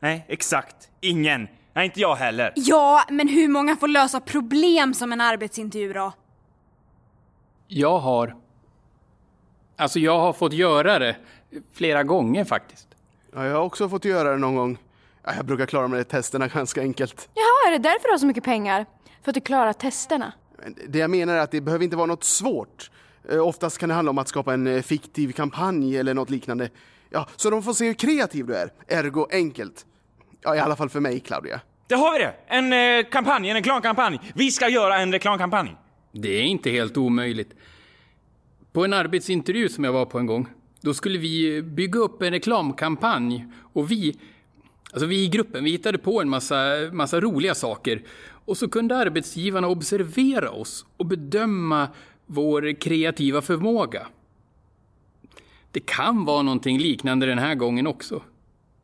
Nej, 0.00 0.24
exakt. 0.28 0.90
Ingen. 1.00 1.48
Nej, 1.72 1.84
inte 1.84 2.00
jag 2.00 2.14
heller. 2.16 2.52
Ja, 2.56 3.04
men 3.08 3.28
hur 3.28 3.48
många 3.48 3.76
får 3.76 3.88
lösa 3.88 4.20
problem 4.20 4.94
som 4.94 5.12
en 5.12 5.20
arbetsintervju 5.20 5.92
då? 5.92 6.12
Jag 7.66 7.98
har... 7.98 8.36
Alltså, 9.76 9.98
jag 9.98 10.18
har 10.18 10.32
fått 10.32 10.52
göra 10.52 10.98
det 10.98 11.16
flera 11.72 12.02
gånger 12.02 12.44
faktiskt. 12.44 12.88
Ja, 13.34 13.46
jag 13.46 13.54
har 13.54 13.62
också 13.62 13.88
fått 13.88 14.04
göra 14.04 14.30
det 14.30 14.38
någon 14.38 14.56
gång. 14.56 14.78
Ja, 15.24 15.32
jag 15.36 15.44
brukar 15.44 15.66
klara 15.66 15.88
mig 15.88 16.00
i 16.00 16.04
testerna 16.04 16.48
ganska 16.48 16.80
enkelt. 16.80 17.28
Jaha, 17.34 17.68
är 17.68 17.78
det 17.78 17.88
därför 17.88 18.08
du 18.08 18.10
har 18.10 18.18
så 18.18 18.26
mycket 18.26 18.44
pengar? 18.44 18.86
För 19.22 19.30
att 19.30 19.34
du 19.34 19.40
klarar 19.40 19.72
testerna? 19.72 20.32
Det 20.88 20.98
jag 20.98 21.10
menar 21.10 21.34
är 21.34 21.38
att 21.38 21.50
det 21.50 21.60
behöver 21.60 21.84
inte 21.84 21.96
vara 21.96 22.06
något 22.06 22.24
svårt. 22.24 22.90
Eh, 23.30 23.46
Oftast 23.46 23.78
kan 23.78 23.88
det 23.88 23.94
handla 23.94 24.10
om 24.10 24.18
att 24.18 24.28
skapa 24.28 24.54
en 24.54 24.66
eh, 24.66 24.82
fiktiv 24.82 25.32
kampanj 25.32 25.96
eller 25.96 26.14
något 26.14 26.30
liknande. 26.30 26.70
Ja, 27.10 27.28
så 27.36 27.50
de 27.50 27.62
får 27.62 27.72
se 27.72 27.86
hur 27.86 27.94
kreativ 27.94 28.46
du 28.46 28.54
är. 28.54 28.72
Ergo 28.88 29.26
enkelt. 29.32 29.86
Ja, 30.42 30.56
i 30.56 30.58
alla 30.58 30.76
fall 30.76 30.88
för 30.88 31.00
mig, 31.00 31.20
Claudia. 31.20 31.60
Där 31.86 31.96
har 31.96 32.12
vi 32.12 32.18
det! 32.18 32.34
En 32.46 32.72
eh, 32.98 33.10
kampanj, 33.10 33.48
en 33.48 33.54
reklamkampanj. 33.56 34.20
Vi 34.34 34.50
ska 34.50 34.68
göra 34.68 34.98
en 34.98 35.12
reklamkampanj. 35.12 35.76
Det 36.12 36.28
är 36.38 36.42
inte 36.42 36.70
helt 36.70 36.96
omöjligt. 36.96 37.54
På 38.72 38.84
en 38.84 38.92
arbetsintervju 38.92 39.68
som 39.68 39.84
jag 39.84 39.92
var 39.92 40.06
på 40.06 40.18
en 40.18 40.26
gång, 40.26 40.48
då 40.80 40.94
skulle 40.94 41.18
vi 41.18 41.62
bygga 41.62 42.00
upp 42.00 42.22
en 42.22 42.30
reklamkampanj 42.30 43.46
och 43.72 43.90
vi, 43.90 44.18
alltså 44.92 45.06
vi 45.06 45.24
i 45.24 45.28
gruppen, 45.28 45.64
vi 45.64 45.70
hittade 45.70 45.98
på 45.98 46.20
en 46.20 46.28
massa, 46.28 46.64
massa 46.92 47.20
roliga 47.20 47.54
saker 47.54 48.02
och 48.50 48.58
så 48.58 48.68
kunde 48.68 48.96
arbetsgivarna 48.96 49.68
observera 49.68 50.50
oss 50.50 50.86
och 50.96 51.06
bedöma 51.06 51.88
vår 52.26 52.80
kreativa 52.80 53.42
förmåga. 53.42 54.06
Det 55.72 55.80
kan 55.80 56.24
vara 56.24 56.42
någonting 56.42 56.78
liknande 56.78 57.26
den 57.26 57.38
här 57.38 57.54
gången 57.54 57.86
också. 57.86 58.22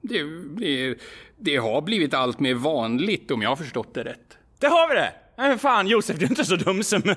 Det, 0.01 0.23
det, 0.57 0.99
det 1.37 1.57
har 1.57 1.83
blivit 1.83 2.15
allt 2.15 2.41
mer 2.41 2.55
vanligt 2.55 3.31
om 3.31 3.43
jag 3.43 3.49
har 3.49 3.57
förstått 3.57 3.95
det 3.95 4.05
rätt. 4.05 4.39
Där 4.59 4.69
har 4.69 4.89
vi 4.89 4.95
det! 4.95 5.13
Nej, 5.37 5.59
fan 5.59 5.87
Josef, 5.87 6.19
du 6.19 6.25
är 6.25 6.31
inte 6.31 6.45
så 6.45 6.57
dum 6.57 6.83
som, 6.83 7.15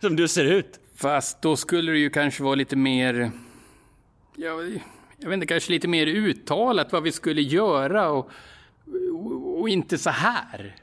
som 0.00 0.16
du 0.16 0.28
ser 0.28 0.44
ut. 0.44 0.80
Fast 0.94 1.42
då 1.42 1.56
skulle 1.56 1.92
det 1.92 1.98
ju 1.98 2.10
kanske 2.10 2.42
vara 2.42 2.54
lite 2.54 2.76
mer... 2.76 3.30
Jag, 4.36 4.80
jag 5.18 5.28
vet 5.28 5.34
inte, 5.34 5.46
kanske 5.46 5.72
lite 5.72 5.88
mer 5.88 6.06
uttalat 6.06 6.92
vad 6.92 7.02
vi 7.02 7.12
skulle 7.12 7.42
göra 7.42 8.08
och, 8.10 8.30
och, 9.12 9.60
och 9.60 9.68
inte 9.68 9.98
så 9.98 10.10
här. 10.10 10.76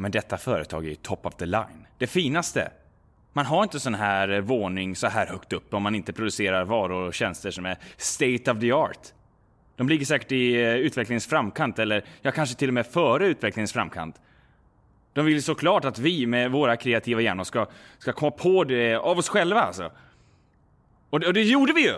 Men 0.00 0.10
detta 0.10 0.38
företag 0.38 0.84
är 0.84 0.88
ju 0.88 0.94
top 0.94 1.26
of 1.26 1.34
the 1.34 1.46
line. 1.46 1.86
Det 1.98 2.06
finaste. 2.06 2.70
Man 3.32 3.46
har 3.46 3.62
inte 3.62 3.80
sån 3.80 3.94
här 3.94 4.40
våning 4.40 4.96
så 4.96 5.06
här 5.06 5.26
högt 5.26 5.52
upp 5.52 5.74
om 5.74 5.82
man 5.82 5.94
inte 5.94 6.12
producerar 6.12 6.64
varor 6.64 7.06
och 7.06 7.14
tjänster 7.14 7.50
som 7.50 7.66
är 7.66 7.78
state 7.96 8.50
of 8.50 8.60
the 8.60 8.72
art. 8.72 9.08
De 9.76 9.88
ligger 9.88 10.06
säkert 10.06 10.32
i 10.32 10.62
eh, 10.62 10.74
utvecklingens 10.74 11.26
framkant 11.26 11.78
eller 11.78 12.04
ja, 12.22 12.30
kanske 12.30 12.56
till 12.56 12.68
och 12.68 12.74
med 12.74 12.86
före 12.86 13.26
utvecklingens 13.26 13.72
framkant. 13.72 14.20
De 15.12 15.24
vill 15.24 15.42
såklart 15.42 15.84
att 15.84 15.98
vi 15.98 16.26
med 16.26 16.50
våra 16.50 16.76
kreativa 16.76 17.20
hjärnor 17.20 17.44
ska, 17.44 17.66
ska 17.98 18.12
komma 18.12 18.30
på 18.30 18.64
det 18.64 18.94
av 18.94 19.18
oss 19.18 19.28
själva 19.28 19.60
alltså. 19.60 19.90
Och 21.10 21.20
det, 21.20 21.26
och 21.26 21.34
det 21.34 21.42
gjorde 21.42 21.72
vi 21.72 21.82
ju! 21.82 21.94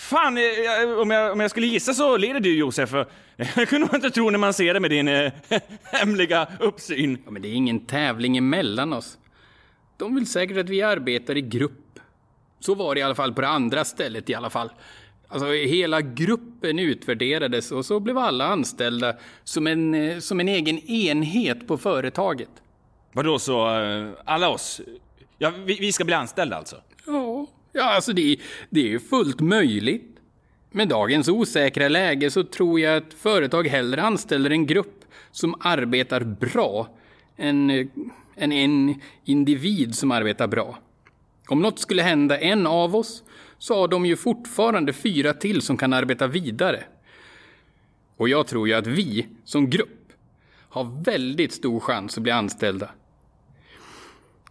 Fan, 0.00 0.36
eh, 0.38 0.42
jag- 0.42 0.98
om 1.00 1.10
jag, 1.10 1.32
om 1.32 1.40
jag 1.40 1.50
skulle 1.50 1.66
gissa 1.66 1.94
så 1.94 2.16
leder 2.16 2.40
du 2.40 2.56
Josef. 2.56 2.92
Jag 3.56 3.68
kunde 3.68 3.86
man 3.86 3.94
inte 3.94 4.10
tro 4.10 4.30
när 4.30 4.38
man 4.38 4.52
ser 4.54 4.74
det 4.74 4.80
med 4.80 4.90
din 4.90 5.08
eh, 5.08 5.32
hemliga 5.82 6.48
uppsyn. 6.60 7.18
Ja, 7.24 7.30
men 7.30 7.42
det 7.42 7.48
är 7.48 7.52
ingen 7.52 7.80
tävling 7.86 8.36
emellan 8.36 8.92
oss. 8.92 9.18
De 9.96 10.14
vill 10.14 10.26
säkert 10.26 10.56
att 10.58 10.68
vi 10.68 10.82
arbetar 10.82 11.36
i 11.36 11.40
grupp. 11.40 11.98
Så 12.60 12.74
var 12.74 12.94
det 12.94 12.98
i 13.00 13.02
alla 13.02 13.14
fall 13.14 13.32
på 13.32 13.40
det 13.40 13.48
andra 13.48 13.84
stället 13.84 14.30
i 14.30 14.34
alla 14.34 14.50
fall. 14.50 14.70
Alltså 15.28 15.46
hela 15.52 16.00
gruppen 16.00 16.78
utvärderades 16.78 17.72
och 17.72 17.84
så 17.86 18.00
blev 18.00 18.18
alla 18.18 18.44
anställda 18.46 19.16
som 19.44 19.66
en, 19.66 19.94
eh, 19.94 20.18
som 20.18 20.40
en 20.40 20.48
egen 20.48 20.78
enhet 20.78 21.68
på 21.68 21.78
företaget. 21.78 22.50
Vadå 23.12 23.38
så, 23.38 23.80
eh, 23.80 24.08
alla 24.24 24.48
oss? 24.48 24.80
Ja, 25.38 25.52
vi, 25.64 25.74
vi 25.80 25.92
ska 25.92 26.04
bli 26.04 26.14
anställda 26.14 26.56
alltså? 26.56 26.76
Ja, 27.72 27.94
alltså 27.94 28.12
det, 28.12 28.36
det 28.70 28.80
är 28.80 28.88
ju 28.88 29.00
fullt 29.00 29.40
möjligt. 29.40 30.16
Med 30.70 30.88
dagens 30.88 31.28
osäkra 31.28 31.88
läge 31.88 32.30
så 32.30 32.44
tror 32.44 32.80
jag 32.80 32.96
att 32.96 33.14
företag 33.14 33.66
hellre 33.66 34.02
anställer 34.02 34.50
en 34.50 34.66
grupp 34.66 35.04
som 35.30 35.54
arbetar 35.60 36.20
bra 36.20 36.88
än, 37.36 37.70
eh, 37.70 37.86
än 38.36 38.52
en 38.52 39.00
individ 39.24 39.94
som 39.94 40.10
arbetar 40.10 40.46
bra. 40.46 40.78
Om 41.48 41.62
något 41.62 41.78
skulle 41.78 42.02
hända 42.02 42.38
en 42.38 42.66
av 42.66 42.96
oss 42.96 43.22
så 43.58 43.74
har 43.74 43.88
de 43.88 44.06
ju 44.06 44.16
fortfarande 44.16 44.92
fyra 44.92 45.32
till 45.32 45.62
som 45.62 45.76
kan 45.76 45.92
arbeta 45.92 46.26
vidare. 46.26 46.84
Och 48.16 48.28
jag 48.28 48.46
tror 48.46 48.68
ju 48.68 48.74
att 48.74 48.86
vi, 48.86 49.26
som 49.44 49.70
grupp, 49.70 50.12
har 50.68 51.02
väldigt 51.04 51.52
stor 51.52 51.80
chans 51.80 52.16
att 52.16 52.22
bli 52.22 52.32
anställda. 52.32 52.90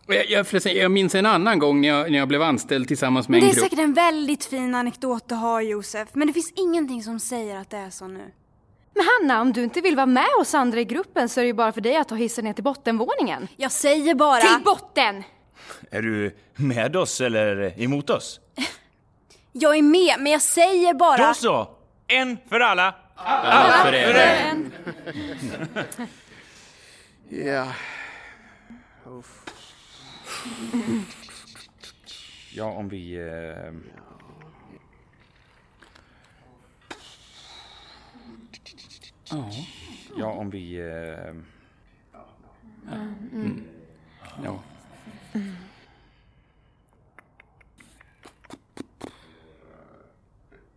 Jag, 0.09 0.29
jag, 0.29 0.47
förresten, 0.47 0.75
jag 0.75 0.91
minns 0.91 1.15
en 1.15 1.25
annan 1.25 1.59
gång 1.59 1.81
när 1.81 1.87
jag, 1.87 2.11
när 2.11 2.17
jag 2.19 2.27
blev 2.27 2.41
anställd 2.41 2.87
tillsammans 2.87 3.29
med 3.29 3.41
Det 3.41 3.45
en 3.45 3.49
är 3.49 3.53
grupp. 3.53 3.63
säkert 3.63 3.79
en 3.79 3.93
väldigt 3.93 4.45
fin 4.45 4.75
anekdot 4.75 5.29
du 5.29 5.35
har 5.35 5.61
Josef, 5.61 6.09
men 6.13 6.27
det 6.27 6.33
finns 6.33 6.51
ingenting 6.55 7.03
som 7.03 7.19
säger 7.19 7.55
att 7.57 7.69
det 7.69 7.77
är 7.77 7.89
så 7.89 8.07
nu. 8.07 8.31
Men 8.95 9.05
Hanna, 9.21 9.41
om 9.41 9.53
du 9.53 9.63
inte 9.63 9.81
vill 9.81 9.95
vara 9.95 10.05
med 10.05 10.27
oss 10.41 10.53
andra 10.53 10.79
i 10.79 10.85
gruppen 10.85 11.29
så 11.29 11.39
är 11.39 11.43
det 11.43 11.47
ju 11.47 11.53
bara 11.53 11.71
för 11.71 11.81
dig 11.81 11.97
att 11.97 12.07
ta 12.09 12.15
hissen 12.15 12.45
ner 12.45 12.53
till 12.53 12.63
bottenvåningen. 12.63 13.47
Jag 13.57 13.71
säger 13.71 14.15
bara... 14.15 14.41
Till 14.41 14.63
botten! 14.65 15.23
Är 15.91 16.01
du 16.01 16.35
med 16.55 16.95
oss 16.95 17.21
eller 17.21 17.81
emot 17.81 18.09
oss? 18.09 18.39
Jag 19.51 19.77
är 19.77 19.81
med, 19.81 20.15
men 20.19 20.31
jag 20.31 20.41
säger 20.41 20.93
bara... 20.93 21.27
Då 21.27 21.33
så! 21.33 21.69
En 22.07 22.37
för 22.49 22.59
alla! 22.59 22.95
Alla 23.15 23.73
för 23.83 23.93
er. 23.93 24.55
Ja. 27.45 27.67
Ja, 32.51 32.65
om 32.65 32.89
vi... 32.89 33.13
Eh... 33.13 33.73
Ja, 40.17 40.31
om 40.31 40.49
vi... 40.49 40.79
Eh... 40.79 41.35
Ja. 44.43 44.63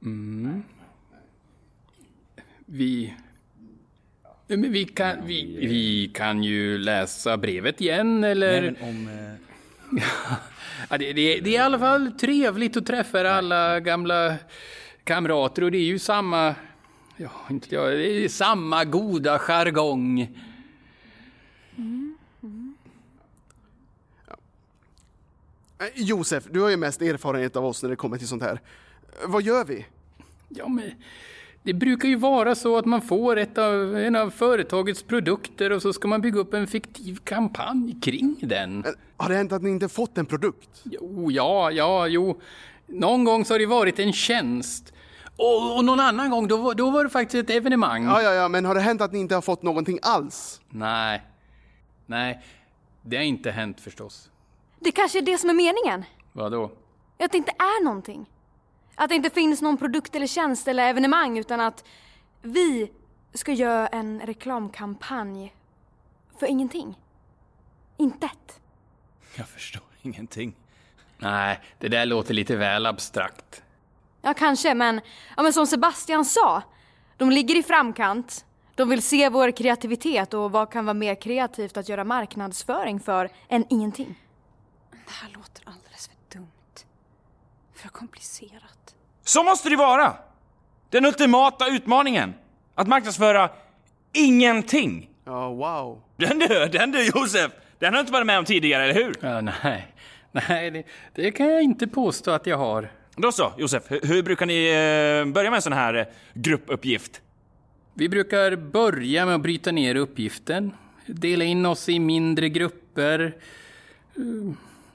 Mm. 0.02 0.62
Vi... 2.66 3.14
Men 4.46 4.72
vi 4.72 4.84
kan, 4.84 5.26
vi, 5.26 5.56
vi 5.60 6.10
kan 6.14 6.42
ju 6.42 6.78
läsa 6.78 7.36
brevet 7.36 7.80
igen, 7.80 8.24
eller... 8.24 8.62
Nej, 8.62 8.74
men 8.80 8.88
om... 8.88 9.08
Eh... 9.08 9.51
Ja, 10.90 10.98
det, 10.98 11.12
det, 11.12 11.40
det 11.40 11.50
är 11.50 11.54
i 11.54 11.58
alla 11.58 11.78
fall 11.78 12.12
trevligt 12.12 12.76
att 12.76 12.86
träffa 12.86 13.30
alla 13.30 13.80
gamla 13.80 14.36
kamrater 15.04 15.64
och 15.64 15.70
det 15.70 15.78
är 15.78 15.84
ju 15.84 15.98
samma, 15.98 16.54
ja, 17.16 17.30
inte 17.50 17.74
jag, 17.74 17.92
det 17.92 18.24
är 18.24 18.28
samma 18.28 18.84
goda 18.84 19.38
jargong. 19.38 20.20
Eh, 25.78 25.86
Josef, 25.94 26.44
du 26.50 26.60
har 26.60 26.68
ju 26.68 26.76
mest 26.76 27.02
erfarenhet 27.02 27.56
av 27.56 27.64
oss 27.64 27.82
när 27.82 27.90
det 27.90 27.96
kommer 27.96 28.18
till 28.18 28.28
sånt 28.28 28.42
här. 28.42 28.60
Vad 29.26 29.42
gör 29.42 29.64
vi? 29.64 29.86
Ja, 30.48 30.68
men 30.68 30.90
det 31.62 31.72
brukar 31.74 32.08
ju 32.08 32.16
vara 32.16 32.54
så 32.54 32.76
att 32.76 32.84
man 32.84 33.00
får 33.02 33.36
ett 33.38 33.58
av, 33.58 33.96
en 33.96 34.16
av 34.16 34.30
företagets 34.30 35.02
produkter 35.02 35.72
och 35.72 35.82
så 35.82 35.92
ska 35.92 36.08
man 36.08 36.20
bygga 36.20 36.38
upp 36.40 36.54
en 36.54 36.66
fiktiv 36.66 37.16
kampanj 37.24 37.96
kring 38.02 38.36
den. 38.42 38.84
Eh, 38.84 38.90
Har 39.16 39.28
det 39.28 39.34
hänt 39.34 39.52
att 39.52 39.62
ni 39.62 39.70
inte 39.70 39.88
fått 39.88 40.18
en 40.18 40.26
produkt? 40.26 40.80
Jo, 40.84 41.30
ja, 41.30 41.70
ja, 41.70 42.06
jo. 42.06 42.40
Någon 42.86 43.24
gång 43.24 43.44
så 43.44 43.54
har 43.54 43.58
det 43.58 43.66
varit 43.66 43.98
en 43.98 44.12
tjänst. 44.12 44.92
Och, 45.36 45.76
och 45.76 45.84
någon 45.84 46.00
annan 46.00 46.30
gång, 46.30 46.48
då, 46.48 46.56
var- 46.56 46.74
då 46.74 46.90
var 46.90 47.04
det 47.04 47.10
faktiskt 47.10 47.50
ett 47.50 47.56
evenemang. 47.56 48.04
Ja, 48.04 48.22
ja, 48.22 48.32
ja, 48.34 48.48
men 48.48 48.64
har 48.64 48.74
det 48.74 48.80
hänt 48.80 49.00
att 49.00 49.12
ni 49.12 49.18
inte 49.18 49.34
har 49.34 49.42
fått 49.42 49.62
någonting 49.62 49.98
alls? 50.02 50.60
Nej. 50.70 51.22
Nej, 52.06 52.42
det 53.02 53.16
har 53.16 53.24
inte 53.24 53.50
hänt 53.50 53.80
förstås. 53.80 54.30
Det 54.80 54.92
kanske 54.92 55.18
är 55.18 55.22
det 55.22 55.38
som 55.38 55.50
är 55.50 55.54
meningen. 55.54 56.04
Vadå? 56.32 56.70
Att 57.18 57.32
det 57.32 57.38
inte 57.38 57.52
är 57.58 57.84
någonting. 57.84 58.26
Att 58.94 59.08
det 59.08 59.14
inte 59.14 59.30
finns 59.30 59.62
någon 59.62 59.76
produkt 59.76 60.16
eller 60.16 60.26
tjänst 60.26 60.68
eller 60.68 60.88
evenemang 60.88 61.38
utan 61.38 61.60
att 61.60 61.84
vi 62.42 62.92
ska 63.34 63.52
göra 63.52 63.88
en 63.88 64.20
reklamkampanj 64.20 65.54
för 66.38 66.46
ingenting. 66.46 66.98
Intet. 67.96 68.60
Jag 69.36 69.48
förstår 69.48 69.82
ingenting. 70.02 70.54
Nej, 71.18 71.60
det 71.78 71.88
där 71.88 72.06
låter 72.06 72.34
lite 72.34 72.56
väl 72.56 72.86
abstrakt. 72.86 73.62
Ja, 74.22 74.34
kanske, 74.34 74.74
men, 74.74 75.00
ja, 75.36 75.42
men 75.42 75.52
som 75.52 75.66
Sebastian 75.66 76.24
sa. 76.24 76.62
De 77.16 77.30
ligger 77.30 77.56
i 77.58 77.62
framkant. 77.62 78.44
De 78.74 78.88
vill 78.88 79.02
se 79.02 79.28
vår 79.28 79.50
kreativitet 79.50 80.34
och 80.34 80.52
vad 80.52 80.72
kan 80.72 80.84
vara 80.84 80.94
mer 80.94 81.14
kreativt 81.14 81.76
att 81.76 81.88
göra 81.88 82.04
marknadsföring 82.04 83.00
för 83.00 83.30
än 83.48 83.64
ingenting. 83.70 84.18
Det 84.90 85.12
här 85.12 85.30
låter 85.30 85.68
alldeles 85.68 86.08
för 86.08 86.38
dumt. 86.38 86.48
För 87.74 87.88
komplicerat. 87.88 88.81
Så 89.32 89.42
måste 89.42 89.68
det 89.68 89.76
vara! 89.76 90.12
Den 90.90 91.04
ultimata 91.04 91.68
utmaningen. 91.68 92.34
Att 92.74 92.88
marknadsföra 92.88 93.50
ingenting. 94.12 95.10
Ja, 95.24 95.48
wow. 95.48 96.02
Den 96.16 96.38
du, 96.38 96.66
den 96.66 96.92
du 96.92 97.06
Josef! 97.06 97.52
Den 97.78 97.92
har 97.92 97.92
du 97.92 98.00
inte 98.00 98.12
varit 98.12 98.26
med 98.26 98.38
om 98.38 98.44
tidigare, 98.44 98.84
eller 98.84 98.94
hur? 98.94 99.14
Ja, 99.20 99.40
nej, 99.40 99.94
nej 100.32 100.70
det, 100.70 100.84
det 101.14 101.30
kan 101.30 101.46
jag 101.48 101.62
inte 101.62 101.86
påstå 101.86 102.30
att 102.30 102.46
jag 102.46 102.58
har. 102.58 102.90
Då 103.16 103.32
så, 103.32 103.52
Josef. 103.58 103.82
Hur, 103.88 104.00
hur 104.02 104.22
brukar 104.22 104.46
ni 104.46 104.66
eh, 104.66 105.32
börja 105.32 105.50
med 105.50 105.56
en 105.56 105.62
sån 105.62 105.72
här 105.72 105.94
eh, 105.94 106.04
gruppuppgift? 106.34 107.20
Vi 107.94 108.08
brukar 108.08 108.56
börja 108.56 109.26
med 109.26 109.34
att 109.34 109.40
bryta 109.40 109.72
ner 109.72 109.94
uppgiften, 109.94 110.72
dela 111.06 111.44
in 111.44 111.66
oss 111.66 111.88
i 111.88 111.98
mindre 111.98 112.48
grupper, 112.48 113.34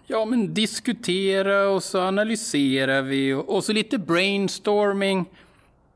ja 0.07 0.25
men 0.25 0.53
diskutera 0.53 1.69
och 1.69 1.83
så 1.83 2.01
analyserar 2.01 3.01
vi 3.01 3.33
och, 3.33 3.55
och 3.55 3.63
så 3.63 3.73
lite 3.73 3.97
brainstorming. 3.97 5.25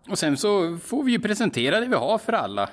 Och 0.09 0.19
sen 0.19 0.37
så 0.37 0.77
får 0.83 1.03
vi 1.03 1.11
ju 1.11 1.19
presentera 1.19 1.79
det 1.79 1.87
vi 1.87 1.95
har 1.95 2.17
för 2.17 2.33
alla. 2.33 2.69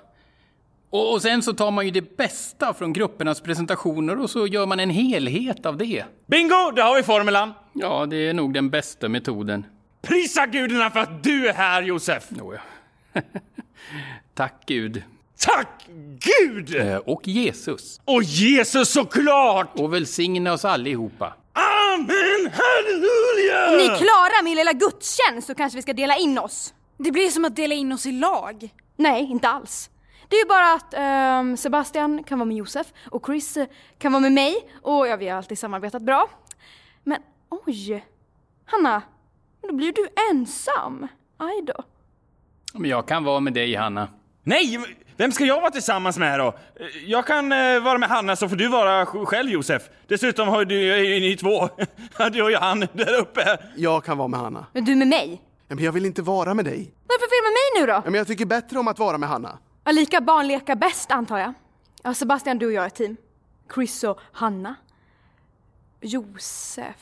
Och, 0.90 1.12
och 1.12 1.22
sen 1.22 1.42
så 1.42 1.52
tar 1.52 1.70
man 1.70 1.84
ju 1.84 1.90
det 1.90 2.16
bästa 2.16 2.74
från 2.74 2.92
gruppernas 2.92 3.40
presentationer 3.40 4.20
och 4.20 4.30
så 4.30 4.46
gör 4.46 4.66
man 4.66 4.80
en 4.80 4.90
helhet 4.90 5.66
av 5.66 5.76
det. 5.76 6.04
Bingo! 6.26 6.70
Där 6.76 6.82
har 6.82 6.96
vi 6.96 7.02
formulan! 7.02 7.52
Ja, 7.72 8.06
det 8.06 8.16
är 8.16 8.34
nog 8.34 8.54
den 8.54 8.70
bästa 8.70 9.08
metoden. 9.08 9.66
Prisa 10.02 10.46
gudarna 10.46 10.90
för 10.90 11.00
att 11.00 11.24
du 11.24 11.48
är 11.48 11.54
här, 11.54 11.82
Josef! 11.82 12.32
Oh, 12.32 12.54
ja. 12.54 13.20
Tack 14.34 14.62
Gud. 14.66 15.02
Tack 15.40 15.86
Gud! 16.18 16.76
Eh, 16.76 16.96
Och 16.96 17.28
Jesus. 17.28 18.00
Och 18.04 18.22
Jesus 18.22 18.88
såklart! 18.92 19.78
Och 19.78 19.94
välsigna 19.94 20.52
oss 20.52 20.64
allihopa. 20.64 21.34
Amen, 21.52 22.52
halleluja! 22.52 23.70
Om 23.70 23.76
ni 23.76 23.84
är 23.84 23.96
klara 23.98 24.42
med 24.42 24.52
er 24.52 24.56
lilla 24.56 24.72
gudstjänst 24.72 25.46
så 25.46 25.54
kanske 25.54 25.76
vi 25.76 25.82
ska 25.82 25.92
dela 25.92 26.16
in 26.16 26.38
oss. 26.38 26.74
Det 26.96 27.12
blir 27.12 27.28
som 27.30 27.44
att 27.44 27.56
dela 27.56 27.74
in 27.74 27.92
oss 27.92 28.06
i 28.06 28.12
lag. 28.12 28.68
Nej, 28.96 29.22
inte 29.30 29.48
alls. 29.48 29.90
Det 30.28 30.36
är 30.36 30.40
ju 30.40 30.48
bara 30.48 30.72
att 30.72 30.94
ehm, 30.96 31.56
Sebastian 31.56 32.24
kan 32.24 32.38
vara 32.38 32.46
med 32.46 32.56
Josef 32.56 32.86
och 33.10 33.26
Chris 33.26 33.56
eh, 33.56 33.66
kan 33.98 34.12
vara 34.12 34.20
med 34.20 34.32
mig 34.32 34.70
och 34.82 35.08
ja, 35.08 35.16
vi 35.16 35.28
har 35.28 35.36
alltid 35.38 35.58
samarbetat 35.58 36.02
bra. 36.02 36.30
Men 37.04 37.18
oj, 37.48 38.04
Hanna, 38.64 39.02
då 39.62 39.72
blir 39.74 39.92
du 39.92 40.08
ensam. 40.30 41.08
Aj 41.36 41.62
då. 41.66 41.74
Men 42.74 42.90
jag 42.90 43.08
kan 43.08 43.24
vara 43.24 43.40
med 43.40 43.52
dig, 43.52 43.74
Hanna. 43.74 44.08
Nej, 44.42 44.78
vem 45.18 45.32
ska 45.32 45.44
jag 45.44 45.60
vara 45.60 45.70
tillsammans 45.70 46.18
med 46.18 46.38
då? 46.38 46.54
Jag 47.06 47.26
kan 47.26 47.52
eh, 47.52 47.80
vara 47.80 47.98
med 47.98 48.08
Hanna 48.08 48.36
så 48.36 48.48
får 48.48 48.56
du 48.56 48.68
vara 48.68 49.04
sj- 49.04 49.24
själv 49.24 49.50
Josef. 49.50 49.82
Dessutom 50.06 50.48
har 50.48 50.64
du, 50.64 50.94
är 51.16 51.20
ni 51.20 51.36
två. 51.36 51.68
Du 52.32 52.42
och 52.42 52.50
jag, 52.50 52.60
han 52.60 52.80
där 52.92 53.18
uppe. 53.20 53.58
Jag 53.76 54.04
kan 54.04 54.18
vara 54.18 54.28
med 54.28 54.40
Hanna. 54.40 54.66
Men 54.72 54.84
du 54.84 54.94
med 54.94 55.08
mig? 55.08 55.42
Ja, 55.68 55.74
Men 55.74 55.84
jag 55.84 55.92
vill 55.92 56.04
inte 56.06 56.22
vara 56.22 56.54
med 56.54 56.64
dig. 56.64 56.94
Varför 57.06 57.26
vill 57.26 57.38
du 57.38 57.48
med 57.48 57.52
mig 57.52 57.80
nu 57.80 57.86
då? 57.92 58.02
Ja, 58.06 58.10
Men 58.10 58.14
jag 58.18 58.26
tycker 58.26 58.44
bättre 58.46 58.78
om 58.78 58.88
att 58.88 58.98
vara 58.98 59.18
med 59.18 59.28
Hanna. 59.28 59.58
Ja, 59.84 59.92
lika 59.92 60.20
barn 60.20 60.46
leka 60.48 60.76
bäst 60.76 61.10
antar 61.10 61.38
jag. 61.38 61.52
Ja, 62.02 62.14
Sebastian, 62.14 62.58
du 62.58 62.66
och 62.66 62.72
jag 62.72 62.82
är 62.82 62.86
ett 62.86 62.94
team. 62.94 63.16
Chris 63.74 64.04
och 64.04 64.20
Hanna. 64.32 64.74
Josef. 66.00 66.96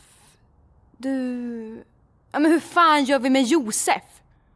Du... 0.96 1.84
Ja, 2.32 2.38
men 2.38 2.52
hur 2.52 2.60
fan 2.60 3.04
gör 3.04 3.18
vi 3.18 3.30
med 3.30 3.42
Josef? 3.42 4.02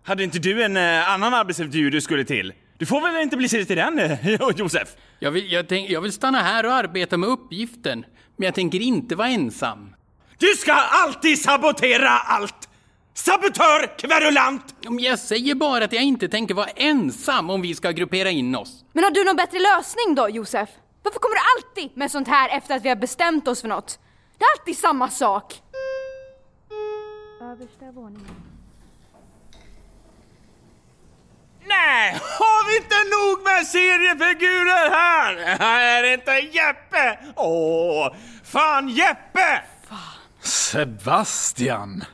Hade 0.03 0.25
inte 0.25 0.39
du 0.39 0.63
en 0.65 0.77
eh, 0.77 1.11
annan 1.13 1.35
arbetsintervju 1.35 1.91
du 1.91 2.01
skulle 2.01 2.25
till? 2.25 2.53
Du 2.81 2.87
får 2.87 3.01
väl 3.01 3.23
inte 3.23 3.37
bli 3.37 3.49
sist 3.49 3.69
till 3.69 3.77
den, 3.77 4.17
Josef? 4.57 4.89
Jag 5.19 5.31
vill, 5.31 5.53
jag, 5.53 5.69
tänk, 5.69 5.91
jag 5.91 6.01
vill 6.01 6.13
stanna 6.13 6.39
här 6.43 6.67
och 6.67 6.73
arbeta 6.73 7.17
med 7.17 7.29
uppgiften. 7.29 8.05
Men 8.37 8.47
jag 8.47 8.55
tänker 8.55 8.81
inte 8.81 9.17
vara 9.17 9.29
ensam. 9.29 9.97
Du 10.39 10.47
ska 10.47 10.73
alltid 10.73 11.43
sabotera 11.43 12.09
allt! 12.11 12.69
Sabotör 13.15 13.99
kverulant! 13.99 14.75
Om 14.87 14.99
Jag 14.99 15.19
säger 15.19 15.55
bara 15.55 15.85
att 15.85 15.93
jag 15.93 16.03
inte 16.03 16.29
tänker 16.29 16.55
vara 16.55 16.67
ensam 16.67 17.51
om 17.51 17.63
vi 17.63 17.75
ska 17.75 17.91
gruppera 17.91 18.31
in 18.31 18.55
oss. 18.55 18.85
Men 18.93 19.05
har 19.05 19.11
du 19.11 19.25
någon 19.25 19.37
bättre 19.37 19.59
lösning 19.59 20.15
då, 20.15 20.29
Josef? 20.29 20.69
Varför 21.03 21.19
kommer 21.19 21.35
du 21.35 21.41
alltid 21.57 21.97
med 21.97 22.11
sånt 22.11 22.29
här 22.29 22.49
efter 22.49 22.77
att 22.77 22.85
vi 22.85 22.89
har 22.89 22.97
bestämt 22.97 23.49
oss 23.49 23.61
för 23.61 23.69
något? 23.69 23.99
Det 24.39 24.45
är 24.45 24.61
alltid 24.61 24.79
samma 24.79 25.09
sak. 25.09 25.63
Översta 27.43 27.93
våningen. 27.93 28.50
Nej, 31.71 32.21
har 32.39 32.69
vi 32.69 32.77
inte 32.77 33.01
nog 33.17 33.45
med 33.45 33.67
seriefigurer 33.67 34.91
här? 34.91 35.37
Är 35.61 36.13
inte 36.15 36.31
Jeppe! 36.31 37.19
Åh, 37.37 38.15
fan 38.45 38.89
Jeppe! 38.89 39.63
Sebastian! 40.41 42.05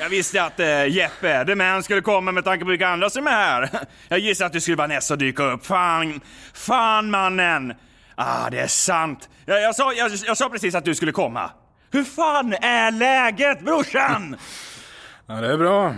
Jag 0.00 0.08
visste 0.08 0.42
att 0.42 0.60
eh, 0.60 0.86
Jeppe, 0.86 1.44
the 1.44 1.54
man, 1.54 1.82
skulle 1.82 2.00
komma 2.00 2.32
med 2.32 2.44
tanke 2.44 2.64
på 2.64 2.70
vilka 2.70 2.88
andra 2.88 3.10
som 3.10 3.26
är 3.26 3.30
här. 3.30 3.70
Jag 4.08 4.18
gissade 4.18 4.46
att 4.46 4.52
du 4.52 4.60
skulle 4.60 4.76
vara 4.76 4.86
nästa 4.86 5.14
att 5.14 5.20
dyka 5.20 5.42
upp. 5.42 5.66
Fan, 5.66 6.20
fan 6.54 7.10
mannen! 7.10 7.74
Ah, 8.14 8.50
det 8.50 8.60
är 8.60 8.66
sant. 8.66 9.28
Jag, 9.46 9.62
jag, 9.62 9.74
sa, 9.74 9.92
jag, 9.92 10.10
jag 10.26 10.36
sa 10.36 10.48
precis 10.48 10.74
att 10.74 10.84
du 10.84 10.94
skulle 10.94 11.12
komma. 11.12 11.50
Hur 11.90 12.04
fan 12.04 12.52
är 12.52 12.90
läget 12.90 13.60
brorsan? 13.60 14.36
Ja, 15.26 15.34
det 15.34 15.52
är 15.52 15.56
bra. 15.56 15.94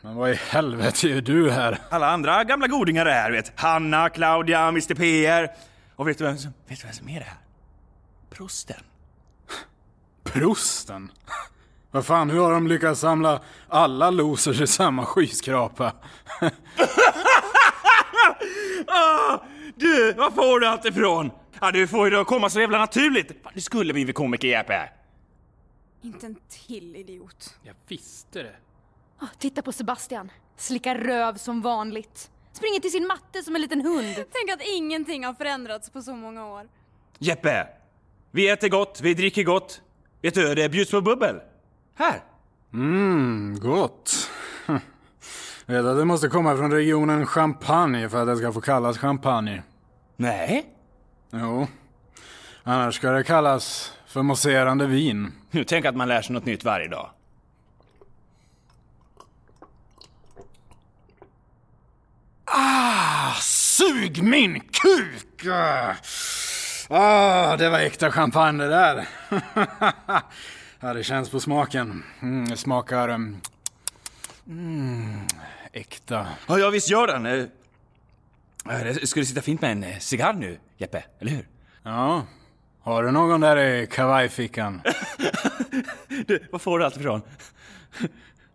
Men 0.00 0.14
vad 0.14 0.30
i 0.30 0.34
helvete 0.34 1.08
gör 1.08 1.20
du 1.20 1.50
här? 1.50 1.78
Alla 1.90 2.10
andra 2.10 2.44
gamla 2.44 2.66
godingar 2.66 3.06
är 3.06 3.12
här, 3.12 3.30
vet. 3.30 3.52
Hanna, 3.60 4.08
Claudia, 4.08 4.68
Mr 4.68 4.94
PR. 4.94 5.50
Och 5.96 6.08
vet 6.08 6.18
du 6.18 6.24
vem 6.24 6.38
som, 6.38 6.52
vet 6.66 6.80
du 6.80 6.84
vem 6.86 6.94
som 6.94 7.08
är 7.08 7.18
det 7.18 7.26
här? 7.26 7.38
Prosten. 8.30 8.80
Prosten? 10.24 11.12
Vad 11.90 12.06
fan, 12.06 12.30
hur 12.30 12.40
har 12.40 12.52
de 12.52 12.66
lyckats 12.68 13.00
samla 13.00 13.42
alla 13.68 14.10
losers 14.10 14.60
i 14.60 14.66
samma 14.66 15.04
skyskrapa? 15.06 15.92
Ah, 18.90 19.38
du, 19.76 20.12
var 20.12 20.30
får 20.30 20.60
du 20.60 20.66
allt 20.66 20.84
ifrån? 20.84 21.30
Ah, 21.58 21.70
du 21.70 21.86
får 21.88 22.04
ju 22.06 22.10
det 22.10 22.20
att 22.20 22.26
komma 22.26 22.50
så 22.50 22.60
jävla 22.60 22.78
naturligt. 22.78 23.42
Fan, 23.42 23.52
du 23.54 23.60
skulle 23.60 23.92
blivit 23.92 24.14
komiker, 24.16 24.48
Jeppe. 24.48 24.88
Inte 26.02 26.26
en 26.26 26.36
till 26.48 26.96
idiot. 26.96 27.54
Jag 27.62 27.74
visste 27.88 28.42
det. 28.42 28.54
Ah, 29.18 29.26
Titta 29.38 29.62
på 29.62 29.72
Sebastian. 29.72 30.30
Slickar 30.56 30.94
röv 30.94 31.34
som 31.36 31.60
vanligt. 31.60 32.30
Springer 32.52 32.80
till 32.80 32.90
sin 32.92 33.06
matte 33.06 33.42
som 33.42 33.54
en 33.54 33.62
liten 33.62 33.80
hund. 33.80 34.14
Tänk 34.16 34.50
att 34.54 34.62
ingenting 34.76 35.24
har 35.24 35.34
förändrats 35.34 35.90
på 35.90 36.02
så 36.02 36.12
många 36.14 36.46
år. 36.46 36.68
Jeppe, 37.18 37.66
vi 38.30 38.48
äter 38.48 38.68
gott, 38.68 39.00
vi 39.02 39.14
dricker 39.14 39.44
gott. 39.44 39.80
Vet 40.22 40.34
du, 40.34 40.54
det 40.54 40.68
bjuds 40.68 40.90
på 40.90 41.00
bubbel. 41.00 41.40
Här. 41.94 42.22
Mm, 42.72 43.58
gott. 43.60 44.30
Vet 45.66 45.84
att 45.84 45.96
det 45.96 46.04
måste 46.04 46.28
komma 46.28 46.56
från 46.56 46.72
regionen 46.72 47.26
Champagne 47.26 48.08
för 48.08 48.22
att 48.22 48.26
det 48.26 48.36
ska 48.36 48.52
få 48.52 48.60
kallas 48.60 48.98
champagne. 48.98 49.62
Nej. 50.16 50.66
Jo. 51.30 51.66
Annars 52.62 52.94
ska 52.94 53.10
det 53.10 53.24
kallas 53.24 53.92
för 54.06 54.22
mousserande 54.22 54.86
vin. 54.86 55.32
Tänk 55.66 55.84
att 55.84 55.96
man 55.96 56.08
lär 56.08 56.22
sig 56.22 56.34
något 56.34 56.44
nytt 56.44 56.64
varje 56.64 56.88
dag. 56.88 57.10
Ah, 62.54 63.34
sug 63.40 64.22
min 64.22 64.60
kuk! 64.60 65.46
Ah, 66.90 67.56
det 67.56 67.68
var 67.70 67.78
äkta 67.78 68.10
champagne 68.10 68.64
det 68.64 68.68
där. 68.70 69.08
ja, 70.80 70.94
det 70.94 71.04
känns 71.04 71.30
på 71.30 71.40
smaken. 71.40 72.04
Mm, 72.22 72.56
smakar... 72.56 73.08
mm, 73.08 73.40
Mm, 74.46 75.26
äkta. 75.72 76.26
Ja, 76.46 76.58
ja 76.58 76.70
visst 76.70 76.90
gör 76.90 77.06
den. 77.06 77.26
Eh, 77.26 77.44
Det 78.64 79.06
skulle 79.08 79.24
sitta 79.26 79.42
fint 79.42 79.60
med 79.60 79.72
en 79.72 79.84
eh, 79.84 79.98
cigarr 79.98 80.32
nu, 80.32 80.58
Jeppe, 80.76 81.04
eller 81.20 81.32
hur? 81.32 81.48
Ja. 81.82 82.22
Har 82.80 83.02
du 83.02 83.10
någon 83.10 83.40
där 83.40 83.56
i 83.56 83.86
kavajfickan? 83.86 84.82
Du, 86.26 86.48
var 86.52 86.58
får 86.58 86.78
du 86.78 86.84
allt 86.84 86.96
ifrån? 86.96 87.22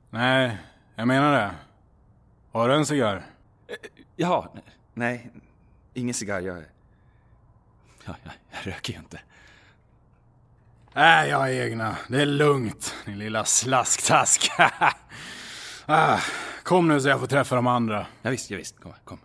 Nej, 0.09 0.57
jag 0.95 1.07
menar 1.07 1.31
det. 1.31 1.51
Har 2.51 2.69
du 2.69 2.75
en 2.75 2.85
cigarr? 2.85 3.23
Jaha, 4.15 4.47
nej, 4.93 5.31
ingen 5.93 6.13
cigarr. 6.13 6.41
Jag, 6.41 6.57
ja, 8.05 8.15
jag, 8.23 8.33
jag 8.51 8.67
röker 8.67 8.93
ju 8.93 8.99
inte. 8.99 9.19
Nej, 10.93 11.29
jag 11.29 11.37
har 11.37 11.47
egna. 11.47 11.97
Det 12.07 12.21
är 12.21 12.25
lugnt, 12.25 12.95
din 13.05 13.19
lilla 13.19 13.45
slasktask. 13.45 14.51
ah, 15.85 16.19
kom 16.63 16.87
nu 16.87 17.01
så 17.01 17.07
jag 17.07 17.19
får 17.19 17.27
träffa 17.27 17.55
de 17.55 17.67
andra. 17.67 18.05
Ja, 18.21 18.29
visst, 18.29 18.51
ja, 18.51 18.57
visst. 18.57 18.79
Kom, 18.79 18.93
kom. 19.03 19.19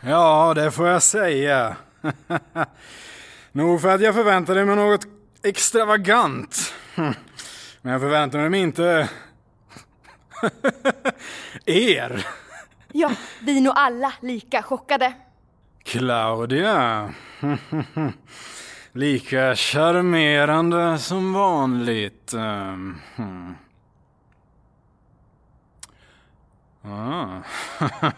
Ja, 0.00 0.52
det 0.54 0.70
får 0.70 0.88
jag 0.88 1.02
säga. 1.02 1.76
Nog 3.52 3.80
för 3.80 3.88
att 3.88 4.00
jag 4.00 4.14
förväntade 4.14 4.64
mig 4.64 4.76
något 4.76 5.06
extravagant. 5.42 6.74
Men 6.94 7.92
jag 7.92 8.00
förväntade 8.00 8.50
mig 8.50 8.60
inte... 8.60 9.08
er. 11.66 12.26
Ja, 12.92 13.12
vi 13.42 13.56
är 13.56 13.60
nog 13.60 13.72
alla 13.76 14.12
lika 14.20 14.62
chockade. 14.62 15.12
Claudia. 15.82 17.14
Lika 18.92 19.56
charmerande 19.56 20.98
som 20.98 21.32
vanligt. 21.32 22.32
Ehm, 22.32 23.00
hmm. 23.16 23.54
Ah. 26.82 27.42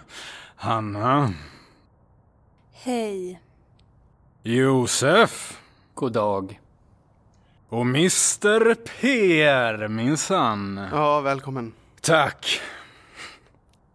Hanna. 0.57 1.33
Hej. 2.73 3.41
Josef. 4.43 5.61
God 5.95 6.12
dag. 6.12 6.61
Och 7.68 7.83
Mr 7.83 8.75
Per, 8.75 9.89
minsann. 9.89 10.89
Ja, 10.93 11.21
välkommen. 11.21 11.73
Tack. 12.01 12.61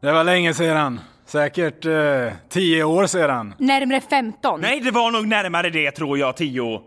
Det 0.01 0.11
var 0.11 0.23
länge 0.23 0.53
sedan. 0.53 0.99
Säkert 1.25 1.85
eh, 1.85 2.33
tio 2.49 2.83
år 2.83 3.07
sedan. 3.07 3.53
Närmare 3.57 4.01
15. 4.01 4.61
Nej, 4.61 4.79
det 4.79 4.91
var 4.91 5.11
nog 5.11 5.27
närmare 5.27 5.69
det, 5.69 5.91
tror 5.91 6.17
jag, 6.17 6.37
tio. 6.37 6.81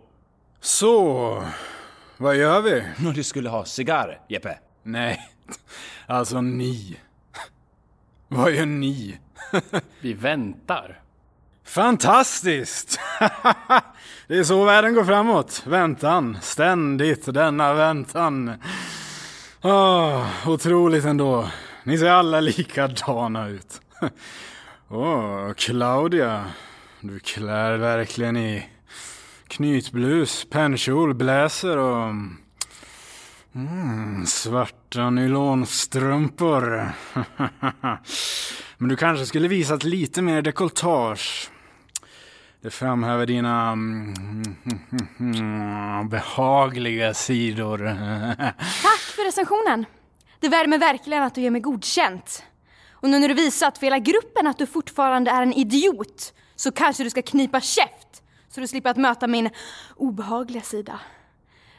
Så, 0.61 1.43
vad 2.16 2.37
gör 2.37 2.61
vi? 2.61 2.85
Nå, 2.99 3.11
du 3.11 3.23
skulle 3.25 3.49
ha 3.49 3.64
cigarr, 3.64 4.21
Jeppe. 4.29 4.59
Nej, 4.83 5.21
alltså 6.07 6.41
ni. 6.41 6.97
Vad 8.29 8.53
gör 8.53 8.66
ni? 8.66 9.19
Vi 10.01 10.12
väntar. 10.12 11.01
Fantastiskt! 11.64 13.01
Det 14.29 14.39
är 14.39 14.45
så 14.45 14.64
världen 14.64 14.95
går 14.95 15.05
framåt. 15.05 15.62
Väntan, 15.66 16.39
ständigt 16.43 17.35
denna 17.35 17.75
väntan. 17.75 18.55
Åh, 19.62 20.48
otroligt 20.48 21.04
ändå. 21.04 21.48
Ni 21.84 21.98
ser 21.98 22.11
alla 22.11 22.40
likadana 22.40 23.48
ut. 23.48 23.80
Åh, 24.88 25.52
Claudia. 25.52 26.44
Du 27.00 27.18
klär 27.18 27.76
verkligen 27.76 28.36
i 28.36 28.68
knytblus, 29.48 30.46
pennkjol, 30.50 31.14
bläser 31.14 31.76
och 31.76 32.14
mm, 33.54 34.26
svarta 34.26 35.11
nylonstrumpor. 35.11 36.92
Men 38.78 38.88
du 38.88 38.96
kanske 38.96 39.26
skulle 39.26 39.48
visat 39.48 39.84
lite 39.84 40.22
mer 40.22 40.42
dekolletage. 40.42 41.50
Det 42.62 42.70
framhäver 42.70 43.26
dina 43.26 43.70
mm, 43.70 44.14
mm, 44.90 45.34
mm 45.36 46.09
behagliga 46.09 47.14
sidor. 47.14 47.78
Tack 48.82 49.00
för 49.00 49.24
recensionen. 49.24 49.86
Det 50.40 50.48
värmer 50.48 50.78
verkligen 50.78 51.22
att 51.22 51.34
du 51.34 51.40
ger 51.40 51.50
mig 51.50 51.61
godkänt. 51.61 52.42
Och 52.92 53.11
nu 53.11 53.18
när 53.18 53.28
du 53.28 53.34
visat 53.34 53.78
för 53.78 53.86
hela 53.86 53.98
gruppen 53.98 54.46
att 54.46 54.59
du 54.59 54.66
fortfarande 54.66 55.30
är 55.30 55.42
en 55.42 55.52
idiot 55.52 56.34
så 56.56 56.72
kanske 56.72 57.04
du 57.04 57.11
ska 57.11 57.22
knipa 57.22 57.61
käft 57.61 58.22
så 58.48 58.61
du 58.61 58.66
slipper 58.66 58.90
att 58.90 58.96
möta 58.96 59.26
min 59.26 59.50
obehagliga 59.96 60.62
sida. 60.62 61.00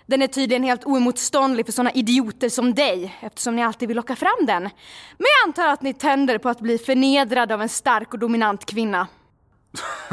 Den 0.05 0.21
är 0.21 0.27
tydligen 0.27 0.63
helt 0.63 0.85
oemotståndlig 0.85 1.65
för 1.65 1.73
såna 1.73 1.91
idioter 1.91 2.49
som 2.49 2.73
dig 2.73 3.17
eftersom 3.21 3.55
ni 3.55 3.63
alltid 3.63 3.87
vill 3.87 3.97
locka 3.97 4.15
fram 4.15 4.45
den. 4.45 4.63
Men 4.63 4.69
jag 5.17 5.47
antar 5.47 5.67
att 5.67 5.81
ni 5.81 5.93
tänder 5.93 6.37
på 6.37 6.49
att 6.49 6.59
bli 6.59 6.77
förnedrad 6.77 7.51
av 7.51 7.61
en 7.61 7.69
stark 7.69 8.13
och 8.13 8.19
dominant 8.19 8.65
kvinna. 8.65 9.07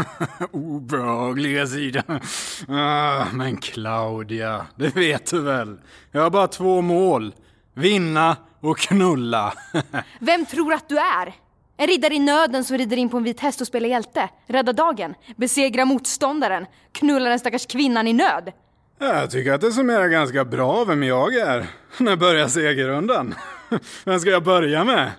Obehagliga 0.51 1.67
sidan. 1.67 2.21
Ah, 2.69 3.25
men 3.33 3.57
Claudia, 3.57 4.67
det 4.77 4.97
vet 4.97 5.31
du 5.31 5.41
väl? 5.41 5.79
Jag 6.13 6.23
har 6.23 6.31
bara 6.31 6.49
två 6.49 6.81
mål. 6.81 7.35
Vinna 7.75 8.37
och 8.61 8.79
knulla. 8.79 9.53
Vem 10.21 10.47
tror 10.47 10.73
att 10.73 10.89
du 10.89 10.99
är? 10.99 11.35
En 11.77 11.87
riddare 11.87 12.15
i 12.15 12.19
nöden 12.19 12.65
som 12.65 12.79
rider 12.79 12.97
in 12.97 13.09
på 13.09 13.17
en 13.17 13.25
vit 13.25 13.41
häst 13.41 13.61
och 13.61 13.67
spelar 13.67 13.89
hjälte, 13.89 14.29
rädda 14.47 14.73
dagen, 14.73 15.15
besegra 15.37 15.85
motståndaren, 15.85 16.67
knulla 16.93 17.31
den 17.31 17.39
stackars 17.39 17.67
kvinnan 17.67 18.07
i 18.07 18.13
nöd. 18.13 18.53
Jag 18.99 19.31
tycker 19.31 19.53
att 19.53 19.61
det 19.61 19.73
summerar 19.73 20.09
ganska 20.09 20.45
bra 20.45 20.85
vem 20.85 21.03
jag 21.03 21.35
är. 21.35 21.67
När 21.99 22.17
börjar 22.17 22.49
segerrundan? 22.49 23.35
Vem 24.05 24.21
ska 24.21 24.31
jag 24.31 24.43
börja 24.45 24.85
med? 24.85 25.11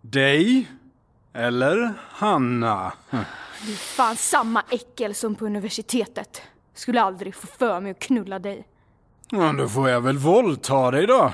Dig? 0.00 0.68
Eller 1.34 1.94
Hanna? 2.10 2.92
Du 3.66 3.72
är 3.72 3.76
fan 3.76 4.16
samma 4.16 4.62
äckel 4.70 5.14
som 5.14 5.34
på 5.34 5.46
universitetet. 5.46 6.42
Skulle 6.74 7.02
aldrig 7.02 7.34
få 7.34 7.46
för 7.46 7.80
mig 7.80 7.90
att 7.90 7.98
knulla 7.98 8.38
dig. 8.38 8.66
Ja, 9.30 9.52
då 9.52 9.68
får 9.68 9.88
jag 9.88 10.00
väl 10.00 10.18
våldta 10.18 10.90
dig 10.90 11.06
då. 11.06 11.18
Vad 11.18 11.32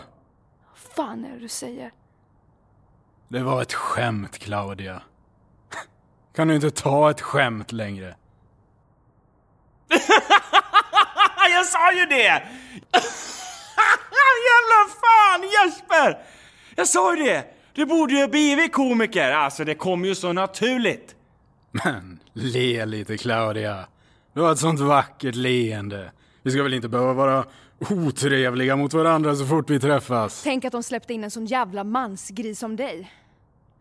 fan 0.97 1.25
är 1.25 1.31
det 1.31 1.39
du 1.39 1.49
säger? 1.49 1.91
Det 3.29 3.43
var 3.43 3.63
ett 3.63 3.73
skämt, 3.73 4.39
Claudia. 4.39 5.03
Kan 6.35 6.49
du 6.49 6.55
inte 6.55 6.71
ta 6.71 7.11
ett 7.11 7.21
skämt 7.21 7.73
längre? 7.73 8.17
jag 11.55 11.67
sa 11.67 11.93
ju 11.93 12.07
det! 12.07 12.25
Jävla 14.51 14.91
fan 15.01 15.43
Jesper! 15.43 16.19
Jag 16.77 16.89
sa 16.89 17.17
ju 17.17 17.23
det! 17.25 17.55
Du 17.73 17.87
borde 17.87 18.15
ju 18.15 18.21
ha 18.21 18.29
blivit 18.29 18.73
komiker. 18.73 19.33
Alltså, 19.33 19.65
det 19.65 19.75
kom 19.75 20.05
ju 20.05 20.15
så 20.15 20.33
naturligt. 20.33 21.15
Men 21.85 22.21
le 22.33 22.87
lite, 22.87 23.17
Claudia. 23.17 23.87
Du 24.33 24.41
har 24.41 24.53
ett 24.53 24.59
sånt 24.59 24.81
vackert 24.81 25.35
leende. 25.35 26.13
Vi 26.43 26.51
ska 26.51 26.63
väl 26.63 26.75
inte 26.75 26.89
behöva 26.89 27.13
vara 27.13 27.45
otrevliga 27.91 28.77
mot 28.77 28.93
varandra 28.93 29.37
så 29.37 29.47
fort 29.47 29.71
vi 29.71 29.81
träffas? 29.81 30.43
Tänk 30.43 30.65
att 30.65 30.73
de 30.73 30.83
släppte 30.83 31.15
in 31.15 31.25
en 31.25 31.31
sån 31.31 31.47
jävla 31.47 31.85
mansgris 31.85 32.59
som 32.59 32.77
dig. 32.77 33.13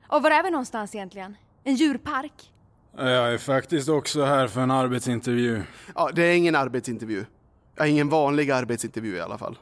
Och 0.08 0.24
var 0.24 0.32
är 0.32 0.44
vi 0.44 0.50
någonstans 0.52 0.96
egentligen? 0.96 1.36
En 1.64 1.76
djurpark? 1.76 2.52
Jag 2.98 3.34
är 3.34 3.38
faktiskt 3.38 3.90
också 3.90 4.24
här 4.24 4.48
för 4.48 4.62
en 4.62 4.72
arbetsintervju. 4.72 5.62
Ja, 5.96 6.10
det 6.14 6.24
är 6.24 6.36
ingen 6.36 6.56
arbetsintervju. 6.56 7.26
Ja, 7.76 7.88
ingen 7.88 8.10
vanlig 8.10 8.52
arbetsintervju 8.52 9.16
i 9.16 9.22
alla 9.22 9.38
fall. 9.38 9.58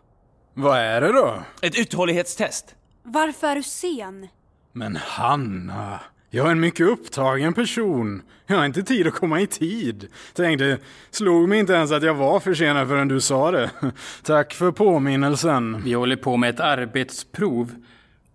Vad 0.54 0.78
är 0.78 1.02
det 1.02 1.12
då? 1.12 1.44
Ett 1.62 1.80
uthållighetstest. 1.80 2.76
Varför 3.04 3.48
är 3.48 3.56
du 3.56 3.64
sen? 3.64 4.28
Men 4.72 4.96
Hanna, 4.96 6.00
jag 6.34 6.48
är 6.48 6.52
en 6.52 6.60
mycket 6.60 6.88
upptagen 6.88 7.54
person. 7.54 8.22
Jag 8.48 8.58
har 8.58 8.66
inte 8.66 8.84
tid 8.84 9.08
att 9.08 9.14
komma 9.14 9.42
i 9.42 9.48
tid. 9.48 10.08
Tänkte, 10.34 10.78
slog 11.10 11.50
mig 11.50 11.60
inte 11.60 11.74
ens 11.74 11.92
att 11.92 12.04
jag 12.04 12.14
var 12.14 12.40
försenad 12.40 12.88
förrän 12.88 13.08
du 13.08 13.22
sa 13.22 13.52
det. 13.52 13.72
Tack 14.24 14.54
för 14.54 14.72
påminnelsen. 14.72 15.82
Vi 15.84 15.94
håller 15.94 16.16
på 16.16 16.38
med 16.38 16.50
ett 16.50 16.60
arbetsprov 16.60 17.76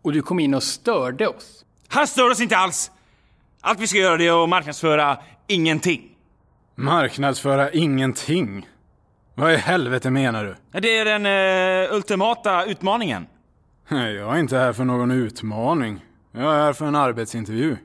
och 0.03 0.13
du 0.13 0.23
kom 0.23 0.41
in 0.41 0.55
och 0.55 0.63
störde 0.63 1.29
oss. 1.29 1.65
Han 1.89 2.07
stör 2.07 2.31
oss 2.31 2.41
inte 2.41 2.57
alls! 2.57 2.91
Allt 3.61 3.81
vi 3.81 3.87
ska 3.87 3.99
göra 3.99 4.17
det 4.17 4.27
är 4.27 4.43
att 4.43 4.49
marknadsföra 4.49 5.19
ingenting. 5.47 6.03
Marknadsföra 6.75 7.71
ingenting. 7.71 8.69
Vad 9.35 9.53
i 9.53 9.57
helvete 9.57 10.11
menar 10.11 10.45
du? 10.45 10.81
Det 10.81 10.99
är 10.99 11.05
den 11.05 11.27
eh, 11.87 11.95
ultimata 11.95 12.65
utmaningen. 12.65 13.27
Nej, 13.89 14.15
Jag 14.15 14.35
är 14.35 14.41
inte 14.41 14.59
här 14.59 14.73
för 14.73 14.85
någon 14.85 15.11
utmaning. 15.11 16.06
Jag 16.39 16.55
är 16.55 16.59
här 16.59 16.73
för 16.73 16.87
en 16.87 16.95
arbetsintervju. 16.95 17.77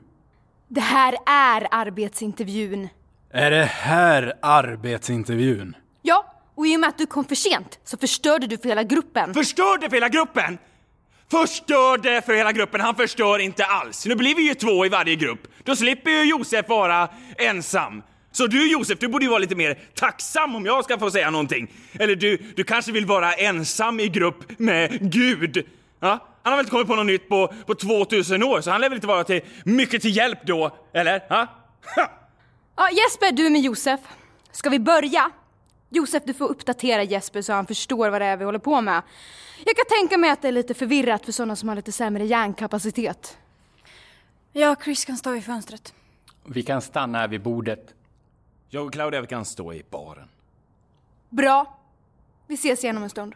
Det 0.68 0.80
här 0.80 1.16
är 1.26 1.68
arbetsintervjun. 1.70 2.88
Är 3.30 3.50
det 3.50 3.64
här 3.64 4.32
arbetsintervjun? 4.42 5.76
Ja, 6.02 6.34
och 6.54 6.66
i 6.66 6.76
och 6.76 6.80
med 6.80 6.88
att 6.88 6.98
du 6.98 7.06
kom 7.06 7.24
för 7.24 7.34
sent 7.34 7.78
så 7.84 7.96
förstörde 7.96 8.46
du 8.46 8.58
för 8.58 8.68
hela 8.68 8.82
gruppen. 8.82 9.34
Förstörde 9.34 9.88
för 9.88 9.96
hela 9.96 10.08
gruppen! 10.08 10.58
Förstörde 11.30 12.22
för 12.22 12.34
hela 12.34 12.52
gruppen, 12.52 12.80
han 12.80 12.94
förstör 12.94 13.38
inte 13.38 13.64
alls. 13.64 14.06
Nu 14.06 14.14
blir 14.14 14.34
vi 14.34 14.48
ju 14.48 14.54
två 14.54 14.86
i 14.86 14.88
varje 14.88 15.16
grupp. 15.16 15.40
Då 15.64 15.76
slipper 15.76 16.10
ju 16.10 16.30
Josef 16.30 16.68
vara 16.68 17.08
ensam. 17.38 18.02
Så 18.32 18.46
du 18.46 18.70
Josef, 18.70 18.98
du 18.98 19.08
borde 19.08 19.24
ju 19.24 19.30
vara 19.30 19.38
lite 19.38 19.54
mer 19.54 19.78
tacksam 19.94 20.54
om 20.56 20.66
jag 20.66 20.84
ska 20.84 20.98
få 20.98 21.10
säga 21.10 21.30
någonting. 21.30 21.70
Eller 21.92 22.16
du, 22.16 22.36
du 22.56 22.64
kanske 22.64 22.92
vill 22.92 23.06
vara 23.06 23.32
ensam 23.32 24.00
i 24.00 24.08
grupp 24.08 24.58
med 24.58 25.12
Gud? 25.12 25.66
Ja? 26.00 26.28
Han 26.42 26.52
har 26.52 26.56
väl 26.56 26.64
inte 26.64 26.70
kommit 26.70 26.88
på 26.88 26.96
något 26.96 27.06
nytt 27.06 27.28
på, 27.28 27.54
på 27.66 27.74
2000 27.74 28.42
år, 28.42 28.60
så 28.60 28.70
han 28.70 28.80
lär 28.80 28.88
väl 28.88 28.96
inte 28.96 29.06
vara 29.06 29.24
till 29.24 29.40
mycket 29.64 30.02
till 30.02 30.16
hjälp 30.16 30.38
då, 30.46 30.76
eller? 30.92 31.24
Ja? 31.28 31.46
Ha! 31.96 32.10
Ja, 32.76 32.88
Jesper, 32.90 33.32
du 33.32 33.46
är 33.46 33.50
med 33.50 33.60
Josef. 33.60 34.00
Ska 34.52 34.70
vi 34.70 34.78
börja? 34.78 35.30
Josef, 35.88 36.22
du 36.26 36.34
får 36.34 36.48
uppdatera 36.48 37.02
Jesper 37.02 37.42
så 37.42 37.52
han 37.52 37.66
förstår 37.66 38.10
vad 38.10 38.20
det 38.20 38.26
är 38.26 38.36
vi 38.36 38.44
håller 38.44 38.58
på 38.58 38.80
med. 38.80 39.02
Jag 39.64 39.76
kan 39.76 39.84
tänka 39.98 40.18
mig 40.18 40.30
att 40.30 40.42
det 40.42 40.48
är 40.48 40.52
lite 40.52 40.74
förvirrat 40.74 41.24
för 41.24 41.32
sådana 41.32 41.56
som 41.56 41.68
har 41.68 41.76
lite 41.76 41.92
sämre 41.92 42.24
hjärnkapacitet. 42.24 43.38
Och 44.52 44.84
Chris 44.84 45.04
kan 45.04 45.16
stå 45.16 45.30
vid 45.30 45.44
fönstret. 45.44 45.94
Vi 46.44 46.62
kan 46.62 46.82
stanna 46.82 47.18
här 47.18 47.28
vid 47.28 47.42
bordet. 47.42 47.94
Jag 48.68 48.86
och 48.86 48.92
Claudia 48.92 49.20
vi 49.20 49.26
kan 49.26 49.44
stå 49.44 49.72
i 49.72 49.82
baren. 49.90 50.28
Bra. 51.28 51.78
Vi 52.46 52.54
ses 52.54 52.84
igen 52.84 52.96
om 52.96 53.02
en 53.02 53.10
stund. 53.10 53.34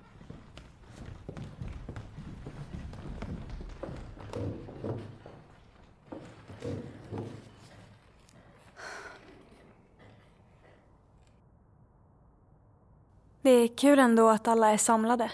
Det 13.47 13.51
är 13.51 13.69
kul 13.69 13.99
ändå 13.99 14.29
att 14.29 14.49
alla 14.49 14.71
är 14.71 14.77
samlade. 14.77 15.33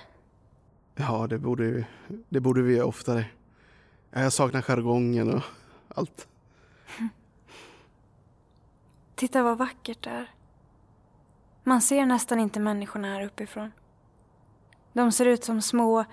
Ja, 0.94 1.26
det 1.26 1.38
borde, 1.38 1.86
det 2.28 2.40
borde 2.40 2.62
vi 2.62 2.76
göra 2.76 2.86
oftare. 2.86 3.26
Jag 4.10 4.32
saknar 4.32 4.62
jargongen 4.62 5.34
och 5.34 5.42
allt. 5.88 6.28
Titta 9.14 9.42
vad 9.42 9.58
vackert 9.58 10.02
det 10.02 10.10
är. 10.10 10.30
Man 11.64 11.82
ser 11.82 12.06
nästan 12.06 12.40
inte 12.40 12.60
människorna 12.60 13.08
här 13.08 13.24
uppifrån. 13.24 13.72
De 14.92 15.12
ser 15.12 15.26
ut 15.26 15.44
som 15.44 15.62
små 15.62 16.04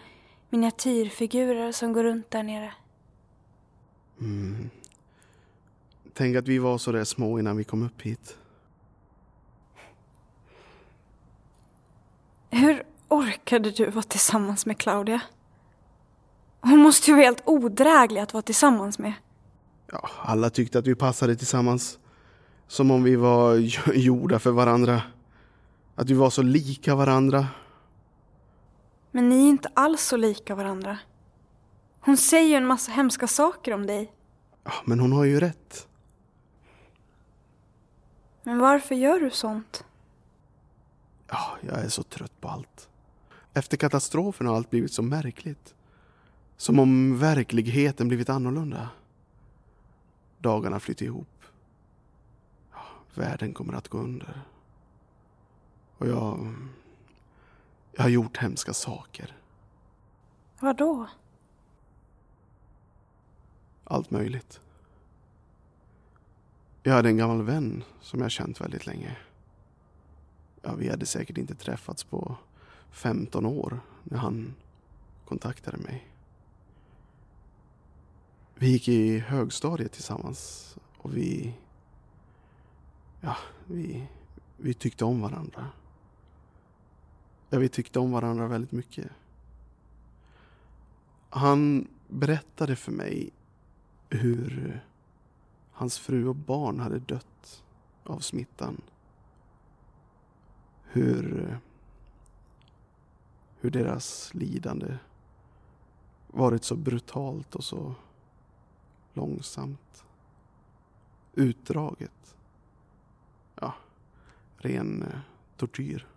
miniatyrfigurer 0.50 1.72
som 1.72 1.94
går 1.94 2.04
runt 2.04 2.32
där 2.32 2.44
nere. 2.44 2.74
Mm. 4.20 4.70
Tänk 6.14 6.36
att 6.36 6.48
vi 6.48 6.58
var 6.58 6.78
så 6.78 6.92
där 6.92 7.04
små 7.04 7.40
innan 7.40 7.58
vi 7.58 7.64
kom 7.64 7.84
upp 7.84 8.02
hit. 8.02 8.38
Hur 12.50 12.84
orkade 13.08 13.72
du 13.72 13.90
vara 13.90 14.04
tillsammans 14.04 14.66
med 14.66 14.78
Claudia? 14.78 15.22
Hon 16.62 16.80
måste 16.80 17.12
ju 17.12 17.16
vara 17.16 17.26
helt 17.26 17.42
odräglig 17.46 18.22
att 18.22 18.34
vara 18.34 18.42
tillsammans 18.42 19.00
med. 19.00 19.14
Ja, 19.92 20.10
alla 20.22 20.50
tyckte 20.50 20.80
att 20.80 20.88
vi 20.88 20.96
passade 20.96 21.36
tillsammans. 21.36 22.00
Som 22.68 22.92
om 22.92 23.04
vi 23.04 23.16
var 23.16 23.56
gjorda 23.94 24.40
för 24.40 24.52
varandra. 24.52 25.02
Att 25.96 26.10
vi 26.10 26.14
var 26.14 26.30
så 26.30 26.42
lika 26.42 26.96
varandra. 26.96 27.48
Men 29.12 29.30
ni 29.30 29.46
är 29.46 29.50
inte 29.50 29.70
alls 29.74 30.02
så 30.02 30.18
lika 30.18 30.56
varandra. 30.56 30.98
Hon 32.02 32.18
säger 32.18 32.58
en 32.58 32.66
massa 32.66 32.92
hemska 32.92 33.28
saker 33.28 33.74
om 33.74 33.88
dig. 33.88 34.12
Ja, 34.64 34.72
men 34.86 35.00
hon 35.00 35.12
har 35.12 35.24
ju 35.24 35.40
rätt. 35.40 35.88
Men 38.44 38.60
varför 38.60 38.96
gör 38.96 39.20
du 39.20 39.30
sånt? 39.30 39.84
Ja, 41.30 41.58
jag 41.62 41.80
är 41.80 41.90
så 41.90 42.04
trött 42.04 42.42
på 42.42 42.48
allt. 42.48 42.90
Efter 43.54 43.78
katastrofen 43.78 44.48
har 44.48 44.56
allt 44.56 44.70
blivit 44.70 44.94
så 44.94 45.02
märkligt. 45.02 45.76
Som 46.58 46.80
om 46.80 47.20
verkligheten 47.20 48.08
blivit 48.08 48.30
annorlunda. 48.30 48.90
Dagarna 50.38 50.80
flyter 50.80 51.06
ihop. 51.06 51.44
Ja, 52.72 52.82
världen 53.16 53.54
kommer 53.54 53.74
att 53.74 53.88
gå 53.88 53.98
under. 53.98 54.42
Och 55.98 56.08
jag... 56.08 56.56
Jag 57.92 58.04
har 58.04 58.10
gjort 58.10 58.38
hemska 58.38 58.74
saker. 58.74 59.38
Vad 60.60 60.78
då? 60.78 61.08
Allt 63.84 64.12
möjligt. 64.12 64.62
Jag 66.84 66.94
hade 66.94 67.10
en 67.10 67.18
gammal 67.18 67.42
vän 67.42 67.84
som 68.02 68.22
jag 68.22 68.32
känt 68.32 68.62
väldigt 68.62 68.86
länge. 68.86 69.18
Ja, 70.62 70.76
vi 70.76 70.90
hade 70.90 71.06
säkert 71.06 71.38
inte 71.38 71.56
träffats 71.56 72.04
på 72.04 72.38
15 72.92 73.46
år 73.46 73.80
när 74.04 74.18
han 74.18 74.54
kontaktade 75.26 75.78
mig. 75.78 76.08
Vi 78.56 78.68
gick 78.68 78.88
i 78.88 79.20
högstadiet 79.20 79.92
tillsammans 79.92 80.76
och 80.98 81.18
vi... 81.18 81.54
Ja, 83.22 83.38
vi, 83.66 84.08
vi 84.58 84.74
tyckte 84.74 85.06
om 85.06 85.22
varandra. 85.22 85.68
Ja, 87.50 87.60
vi 87.60 87.70
tyckte 87.70 88.00
om 88.00 88.12
varandra 88.12 88.48
väldigt 88.48 88.72
mycket. 88.72 89.08
Han 91.30 91.88
berättade 92.08 92.76
för 92.76 92.92
mig 92.92 93.30
hur 94.10 94.82
hans 95.72 96.00
fru 96.00 96.28
och 96.28 96.36
barn 96.36 96.80
hade 96.80 97.00
dött 97.00 97.64
av 98.04 98.20
smittan. 98.20 98.82
Hur, 100.92 101.58
hur 103.60 103.72
deras 103.72 104.34
lidande 104.34 104.98
varit 106.28 106.64
så 106.64 106.76
brutalt 106.76 107.56
och 107.56 107.64
så 107.64 107.96
långsamt. 109.14 110.06
Utdraget. 111.34 112.36
Ja, 113.56 113.74
ren 114.58 115.04
eh, 115.04 115.20
tortyr. 115.58 116.08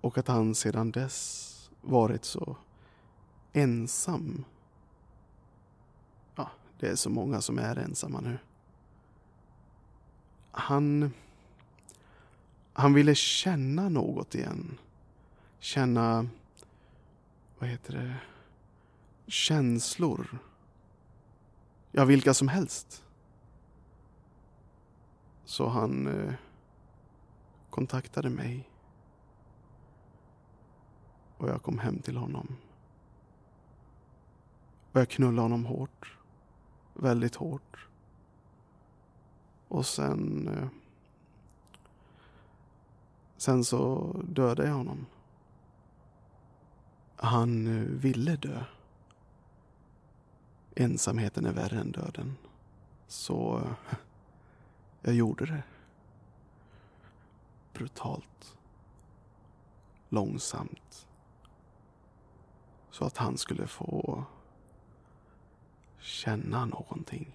Och 0.00 0.18
att 0.18 0.28
han 0.28 0.54
sedan 0.54 0.90
dess 0.90 1.70
varit 1.80 2.24
så 2.24 2.56
ensam. 3.52 4.44
Ja, 6.34 6.50
det 6.78 6.88
är 6.88 6.96
så 6.96 7.10
många 7.10 7.40
som 7.40 7.58
är 7.58 7.76
ensamma 7.76 8.20
nu. 8.20 8.38
Han... 10.50 11.12
Han 12.76 12.94
ville 12.94 13.14
känna 13.14 13.88
något 13.88 14.34
igen. 14.34 14.78
Känna... 15.58 16.28
Vad 17.58 17.68
heter 17.68 17.92
det? 17.92 18.16
Känslor. 19.26 20.38
Ja, 21.92 22.04
vilka 22.04 22.34
som 22.34 22.48
helst. 22.48 23.04
Så 25.44 25.68
han 25.68 26.06
eh, 26.06 26.34
kontaktade 27.70 28.30
mig. 28.30 28.68
Och 31.36 31.48
jag 31.48 31.62
kom 31.62 31.78
hem 31.78 31.98
till 31.98 32.16
honom. 32.16 32.56
Och 34.92 35.00
jag 35.00 35.08
knullade 35.08 35.42
honom 35.42 35.66
hårt. 35.66 36.16
Väldigt 36.94 37.34
hårt. 37.34 37.88
Och 39.68 39.86
sen... 39.86 40.48
Eh, 40.48 40.68
sen 43.44 43.64
så 43.64 44.12
dödade 44.28 44.68
jag 44.68 44.74
honom. 44.74 45.06
Han 47.16 47.66
eh, 47.66 47.82
ville 47.82 48.36
dö. 48.36 48.64
Ensamheten 50.74 51.46
är 51.46 51.52
värre 51.52 51.80
än 51.80 51.92
döden. 51.92 52.36
Så 53.06 53.62
eh, 53.90 53.96
jag 55.02 55.14
gjorde 55.14 55.46
det. 55.46 55.62
Brutalt. 57.72 58.56
Långsamt. 60.08 61.08
Så 62.90 63.04
att 63.04 63.16
han 63.16 63.38
skulle 63.38 63.66
få 63.66 64.24
känna 65.98 66.64
någonting. 66.64 67.32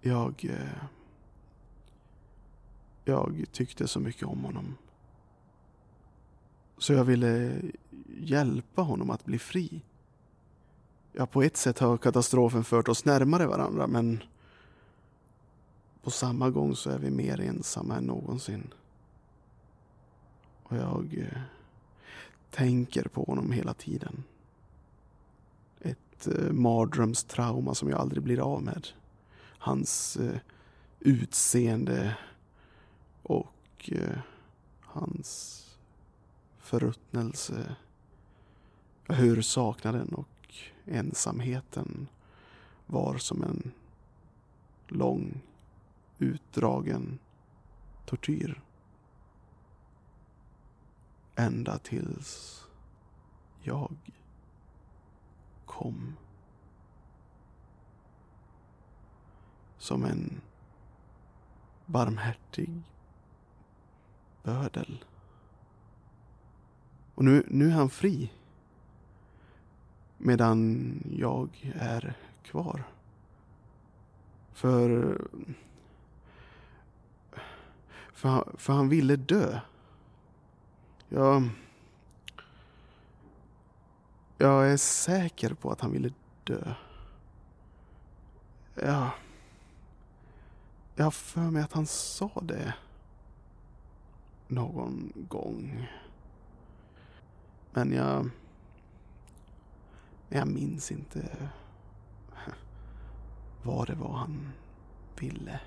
Jag... 0.00 0.44
Eh, 0.44 0.95
jag 3.08 3.44
tyckte 3.52 3.88
så 3.88 4.00
mycket 4.00 4.26
om 4.26 4.44
honom. 4.44 4.76
Så 6.78 6.92
jag 6.92 7.04
ville 7.04 7.62
hjälpa 8.18 8.82
honom 8.82 9.10
att 9.10 9.24
bli 9.24 9.38
fri. 9.38 9.82
Ja, 11.12 11.26
på 11.26 11.42
ett 11.42 11.56
sätt 11.56 11.78
har 11.78 11.96
katastrofen 11.96 12.64
fört 12.64 12.88
oss 12.88 13.04
närmare 13.04 13.46
varandra, 13.46 13.86
men 13.86 14.22
på 16.02 16.10
samma 16.10 16.50
gång 16.50 16.76
så 16.76 16.90
är 16.90 16.98
vi 16.98 17.10
mer 17.10 17.40
ensamma 17.40 17.96
än 17.96 18.04
någonsin. 18.04 18.74
Och 20.62 20.76
jag 20.76 21.14
eh, 21.18 21.40
tänker 22.50 23.08
på 23.08 23.24
honom 23.24 23.52
hela 23.52 23.74
tiden. 23.74 24.22
Ett 25.80 26.06
ett 26.16 26.26
eh, 26.26 26.52
mardrömstrauma 26.52 27.74
som 27.74 27.88
jag 27.90 28.00
aldrig 28.00 28.22
blir 28.22 28.40
av 28.40 28.62
med. 28.62 28.88
Hans 29.58 30.16
eh, 30.16 30.38
utseende 31.00 32.16
och 33.26 33.92
eh, 33.92 34.18
hans 34.80 35.62
förruttnelse. 36.58 37.76
Hur 39.08 39.42
saknaden 39.42 40.14
och 40.14 40.54
ensamheten 40.84 42.08
var 42.86 43.18
som 43.18 43.42
en 43.42 43.72
lång 44.88 45.40
utdragen 46.18 47.18
tortyr. 48.06 48.62
Ända 51.36 51.78
tills 51.78 52.62
jag 53.62 53.96
kom. 55.66 56.16
Som 59.78 60.04
en 60.04 60.40
barmhärtig 61.86 62.82
bödel. 64.46 65.04
Och 67.14 67.24
nu, 67.24 67.46
nu 67.48 67.68
är 67.68 67.72
han 67.72 67.90
fri. 67.90 68.32
Medan 70.18 70.92
jag 71.10 71.72
är 71.74 72.16
kvar. 72.42 72.82
För... 74.52 75.20
För, 78.12 78.56
för 78.56 78.72
han 78.72 78.88
ville 78.88 79.16
dö. 79.16 79.60
Jag... 81.08 81.48
Jag 84.38 84.72
är 84.72 84.76
säker 84.76 85.54
på 85.54 85.70
att 85.70 85.80
han 85.80 85.92
ville 85.92 86.12
dö. 86.44 86.74
Ja... 88.74 89.10
Jag 90.94 91.04
har 91.04 91.10
för 91.10 91.40
mig 91.40 91.62
att 91.62 91.72
han 91.72 91.86
sa 91.86 92.30
det. 92.42 92.74
Någon 94.48 95.12
gång. 95.28 95.88
Men 97.72 97.92
jag... 97.92 98.30
Jag 100.28 100.48
minns 100.48 100.92
inte 100.92 101.50
vad 103.62 103.86
det 103.86 103.94
var 103.94 104.12
han 104.12 104.52
ville. 105.20 105.60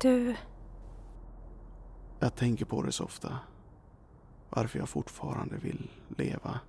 Du, 0.00 0.36
Jag 2.18 2.34
tänker 2.34 2.64
på 2.64 2.82
det 2.82 2.92
så 2.92 3.04
ofta. 3.04 3.38
Varför 4.50 4.78
jag 4.78 4.88
fortfarande 4.88 5.56
vill 5.56 5.90
leva. 6.08 6.60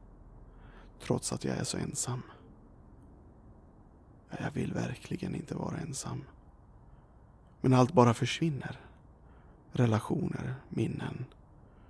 Trots 1.01 1.33
att 1.33 1.43
jag 1.43 1.57
är 1.57 1.63
så 1.63 1.77
ensam. 1.77 2.21
Jag 4.39 4.51
vill 4.51 4.73
verkligen 4.73 5.35
inte 5.35 5.55
vara 5.55 5.77
ensam. 5.77 6.23
Men 7.63 7.73
allt 7.73 7.93
bara 7.93 8.13
försvinner. 8.13 8.79
Relationer, 9.71 10.55
minnen 10.69 11.25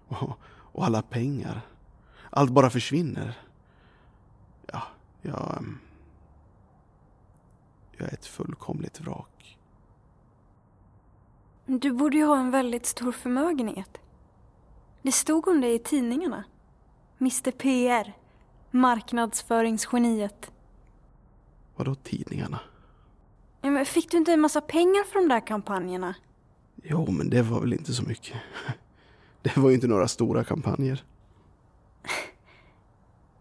och, 0.08 0.40
och 0.46 0.86
alla 0.86 1.02
pengar. 1.02 1.62
Allt 2.30 2.52
bara 2.52 2.70
försvinner. 2.70 3.40
Ja, 4.68 4.82
jag... 5.22 5.56
ehm, 5.58 5.80
Jag 7.98 8.08
är 8.10 8.14
ett 8.14 8.26
fullkomligt 8.26 9.00
vrak. 9.02 9.58
Du 11.66 11.92
borde 11.92 12.18
ju 12.18 12.26
ha 12.26 12.38
en 12.40 12.52
väldigt 12.52 12.86
stor 12.86 13.12
förmögenhet. 13.12 13.98
Det 15.02 15.12
stod 15.12 15.48
om 15.48 15.62
dig 15.62 15.76
i 15.76 15.80
tidningarna. 15.80 16.44
Mr 17.20 17.52
PR. 17.52 18.14
Marknadsföringsgeniet. 18.72 20.52
Vadå 21.76 21.96
tidningarna? 21.96 22.60
Men 23.72 23.86
fick 23.86 24.12
du 24.12 24.18
inte 24.18 24.34
en 24.34 24.42
massa 24.42 24.62
pengar 24.62 25.04
för 25.04 25.20
de 25.20 25.28
där 25.30 25.48
kampanjerna? 25.48 26.16
Jo, 26.76 27.12
men 27.12 27.30
det 27.30 27.42
var 27.42 27.60
väl 27.60 27.74
inte 27.74 27.94
så 27.94 28.04
mycket. 28.04 28.38
Det 29.42 29.58
var 29.58 29.70
ju 29.70 29.76
inte 29.76 29.88
några 29.88 30.08
stora 30.08 30.44
kampanjer. 30.44 31.04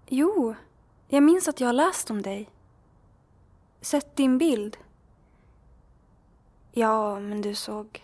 Jo, 0.09 0.55
jag 1.09 1.23
minns 1.23 1.49
att 1.49 1.61
jag 1.61 1.69
har 1.69 1.73
läst 1.73 2.11
om 2.11 2.23
dig. 2.23 2.51
Sett 3.81 4.17
din 4.17 4.39
bild. 4.39 4.77
Ja, 6.73 7.21
men 7.21 7.41
du 7.41 7.55
såg 7.55 8.03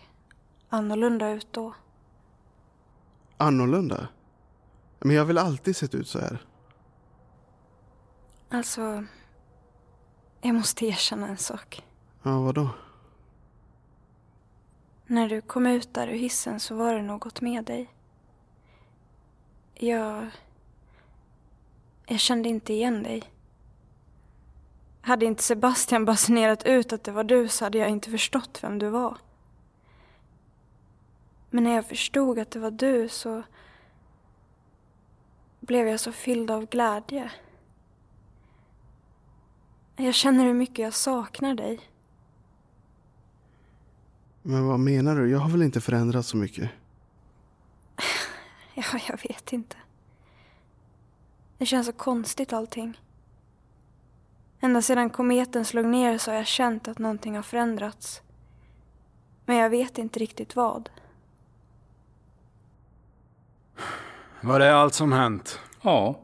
annorlunda 0.68 1.30
ut 1.30 1.48
då. 1.50 1.74
Annorlunda? 3.36 4.08
Men 4.98 5.10
jag 5.10 5.22
har 5.22 5.26
väl 5.26 5.38
alltid 5.38 5.76
sett 5.76 5.94
ut 5.94 6.08
så 6.08 6.18
här? 6.18 6.46
Alltså, 8.48 9.04
jag 10.40 10.54
måste 10.54 10.86
erkänna 10.86 11.28
en 11.28 11.36
sak. 11.36 11.84
Ja, 12.22 12.40
vadå? 12.40 12.68
När 15.06 15.28
du 15.28 15.40
kom 15.40 15.66
ut 15.66 15.94
där 15.94 16.08
ur 16.08 16.18
hissen 16.18 16.60
så 16.60 16.74
var 16.74 16.94
det 16.94 17.02
något 17.02 17.40
med 17.40 17.64
dig. 17.64 17.88
Jag... 19.74 20.26
Jag 22.06 22.20
kände 22.20 22.48
inte 22.48 22.72
igen 22.72 23.02
dig. 23.02 23.22
Hade 25.00 25.26
inte 25.26 25.42
Sebastian 25.42 26.04
basunerat 26.04 26.66
ut 26.66 26.92
att 26.92 27.04
det 27.04 27.12
var 27.12 27.24
du 27.24 27.48
så 27.48 27.64
hade 27.64 27.78
jag 27.78 27.88
inte 27.88 28.10
förstått 28.10 28.58
vem 28.62 28.78
du 28.78 28.88
var. 28.88 29.18
Men 31.50 31.64
när 31.64 31.74
jag 31.74 31.86
förstod 31.86 32.38
att 32.38 32.50
det 32.50 32.58
var 32.58 32.70
du 32.70 33.08
så 33.08 33.42
blev 35.60 35.88
jag 35.88 36.00
så 36.00 36.12
fylld 36.12 36.50
av 36.50 36.66
glädje. 36.66 37.30
Jag 39.96 40.14
känner 40.14 40.44
hur 40.44 40.54
mycket 40.54 40.78
jag 40.78 40.94
saknar 40.94 41.54
dig. 41.54 41.80
Men 44.48 44.66
vad 44.66 44.80
menar 44.80 45.16
du? 45.16 45.30
Jag 45.30 45.38
har 45.38 45.50
väl 45.50 45.62
inte 45.62 45.80
förändrats 45.80 46.28
så 46.28 46.36
mycket? 46.36 46.70
Ja, 48.74 48.84
jag 49.08 49.20
vet 49.28 49.52
inte. 49.52 49.76
Det 51.58 51.66
känns 51.66 51.86
så 51.86 51.92
konstigt 51.92 52.52
allting. 52.52 53.00
Ända 54.60 54.82
sedan 54.82 55.10
kometen 55.10 55.64
slog 55.64 55.86
ner 55.86 56.18
så 56.18 56.30
har 56.30 56.36
jag 56.36 56.46
känt 56.46 56.88
att 56.88 56.98
någonting 56.98 57.36
har 57.36 57.42
förändrats. 57.42 58.22
Men 59.44 59.56
jag 59.56 59.70
vet 59.70 59.98
inte 59.98 60.18
riktigt 60.18 60.56
vad. 60.56 60.90
Var 64.40 64.58
det 64.58 64.76
allt 64.76 64.94
som 64.94 65.12
hänt? 65.12 65.60
Ja, 65.82 66.20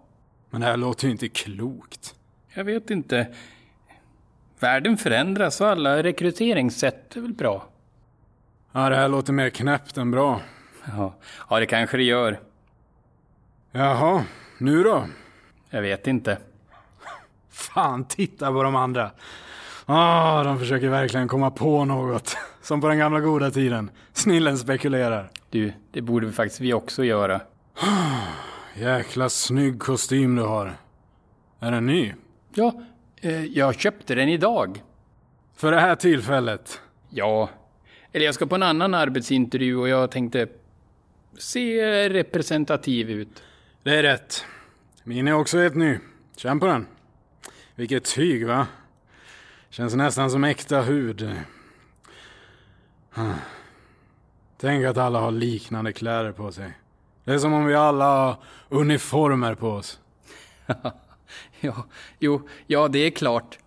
Men 0.50 0.60
det 0.60 0.66
här 0.66 0.76
låter 0.76 1.06
ju 1.06 1.12
inte 1.12 1.28
klokt. 1.28 2.14
jag 2.54 2.64
vet 2.64 2.90
inte. 2.90 3.34
Världen 4.58 4.96
förändras 4.96 5.60
och 5.60 5.68
alla 5.68 6.02
rekryteringssätt 6.02 7.16
är 7.16 7.20
väl 7.20 7.34
bra. 7.34 7.68
Ja, 8.76 8.88
det 8.88 8.96
här 8.96 9.08
låter 9.08 9.32
mer 9.32 9.50
knäppt 9.50 9.96
än 9.96 10.10
bra. 10.10 10.40
Ja, 10.96 11.14
ja 11.50 11.60
det 11.60 11.66
kanske 11.66 11.96
det 11.96 12.02
gör. 12.02 12.40
Jaha, 13.72 14.24
nu 14.58 14.82
då? 14.82 15.04
Jag 15.70 15.82
vet 15.82 16.06
inte. 16.06 16.38
Fan, 17.50 18.04
titta 18.04 18.52
på 18.52 18.62
de 18.62 18.76
andra. 18.76 19.10
Ah, 19.86 20.42
de 20.42 20.58
försöker 20.58 20.88
verkligen 20.88 21.28
komma 21.28 21.50
på 21.50 21.84
något. 21.84 22.36
Som 22.62 22.80
på 22.80 22.88
den 22.88 22.98
gamla 22.98 23.20
goda 23.20 23.50
tiden. 23.50 23.90
Snillen 24.12 24.58
spekulerar. 24.58 25.30
Du, 25.50 25.72
det 25.92 26.02
borde 26.02 26.32
faktiskt 26.32 26.60
vi 26.60 26.74
också 26.74 27.04
göra. 27.04 27.40
Jäkla 28.76 29.28
snygg 29.28 29.80
kostym 29.80 30.36
du 30.36 30.42
har. 30.42 30.76
Är 31.60 31.70
den 31.70 31.86
ny? 31.86 32.14
Ja, 32.54 32.72
eh, 33.20 33.44
jag 33.44 33.80
köpte 33.80 34.14
den 34.14 34.28
idag. 34.28 34.82
För 35.56 35.72
det 35.72 35.80
här 35.80 35.94
tillfället? 35.94 36.80
Ja, 37.10 37.48
eller 38.14 38.24
jag 38.24 38.34
ska 38.34 38.46
på 38.46 38.54
en 38.54 38.62
annan 38.62 38.94
arbetsintervju 38.94 39.76
och 39.76 39.88
jag 39.88 40.10
tänkte 40.10 40.48
se 41.38 42.08
representativ 42.08 43.10
ut. 43.10 43.42
Det 43.82 43.96
är 43.96 44.02
rätt. 44.02 44.44
Min 45.04 45.28
är 45.28 45.32
också 45.32 45.58
helt 45.58 45.74
ny. 45.74 45.98
Känn 46.36 46.60
på 46.60 46.66
den. 46.66 46.86
Vilket 47.74 48.04
tyg, 48.04 48.46
va? 48.46 48.66
Känns 49.70 49.94
nästan 49.94 50.30
som 50.30 50.44
äkta 50.44 50.82
hud. 50.82 51.30
Tänk 54.56 54.84
att 54.84 54.96
alla 54.96 55.20
har 55.20 55.30
liknande 55.30 55.92
kläder 55.92 56.32
på 56.32 56.52
sig. 56.52 56.72
Det 57.24 57.32
är 57.32 57.38
som 57.38 57.52
om 57.52 57.66
vi 57.66 57.74
alla 57.74 58.04
har 58.04 58.36
uniformer 58.68 59.54
på 59.54 59.68
oss. 59.68 60.00
Ja, 61.60 61.86
jo, 62.18 62.48
ja 62.66 62.88
det 62.88 62.98
är 62.98 63.10
klart. 63.10 63.58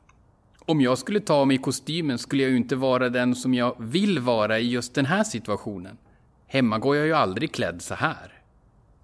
Om 0.69 0.81
jag 0.81 0.97
skulle 0.97 1.19
ta 1.19 1.45
mig 1.45 1.57
kostymen 1.57 2.17
skulle 2.17 2.43
jag 2.43 2.51
ju 2.51 2.57
inte 2.57 2.75
vara 2.75 3.09
den 3.09 3.35
som 3.35 3.53
jag 3.53 3.75
vill 3.79 4.19
vara 4.19 4.59
i 4.59 4.69
just 4.69 4.95
den 4.95 5.05
här 5.05 5.23
situationen. 5.23 5.97
Hemma 6.47 6.79
går 6.79 6.95
jag 6.95 7.05
ju 7.05 7.13
aldrig 7.13 7.51
klädd 7.53 7.81
så 7.81 7.93
här. 7.93 8.41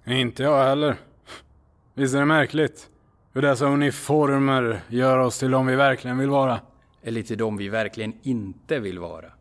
Inte 0.06 0.44
jag 0.44 0.64
heller. 0.64 0.98
Visst 1.94 2.16
är 2.16 2.20
det 2.20 2.26
märkligt? 2.26 2.90
Hur 3.34 3.42
dessa 3.42 3.66
uniformer 3.66 4.82
gör 4.88 5.18
oss 5.18 5.40
till 5.40 5.52
de 5.52 5.66
vi 5.66 5.76
verkligen 5.76 6.18
vill 6.18 6.30
vara. 6.30 6.60
Eller 7.02 7.24
till 7.24 7.38
de 7.38 7.58
vi 7.58 7.70
verkligen 7.70 8.14
inte 8.22 8.80
vill 8.80 9.00
vara. 9.00 9.32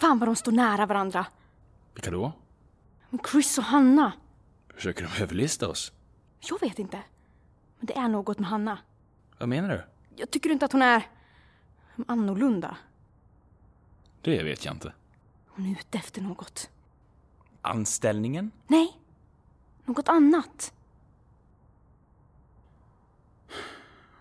Fan 0.00 0.18
vad 0.18 0.28
de 0.28 0.36
står 0.36 0.52
nära 0.52 0.86
varandra. 0.86 1.26
Vilka 1.94 2.10
då? 2.10 2.32
Chris 3.30 3.58
och 3.58 3.64
Hanna. 3.64 4.12
Försöker 4.74 5.08
de 5.16 5.22
överlista 5.22 5.68
oss? 5.68 5.92
Jag 6.40 6.60
vet 6.60 6.78
inte. 6.78 6.98
Men 7.78 7.86
det 7.86 7.96
är 7.96 8.08
något 8.08 8.38
med 8.38 8.48
Hanna. 8.48 8.78
Vad 9.38 9.48
menar 9.48 9.68
du? 9.68 9.82
Jag 10.16 10.30
tycker 10.30 10.50
inte 10.50 10.64
att 10.64 10.72
hon 10.72 10.82
är 10.82 11.02
annorlunda. 12.06 12.76
Det 14.22 14.42
vet 14.42 14.64
jag 14.64 14.74
inte. 14.74 14.92
Hon 15.48 15.66
är 15.66 15.70
ute 15.70 15.98
efter 15.98 16.22
något. 16.22 16.70
Anställningen? 17.62 18.50
Nej, 18.66 18.98
något 19.84 20.08
annat. 20.08 20.72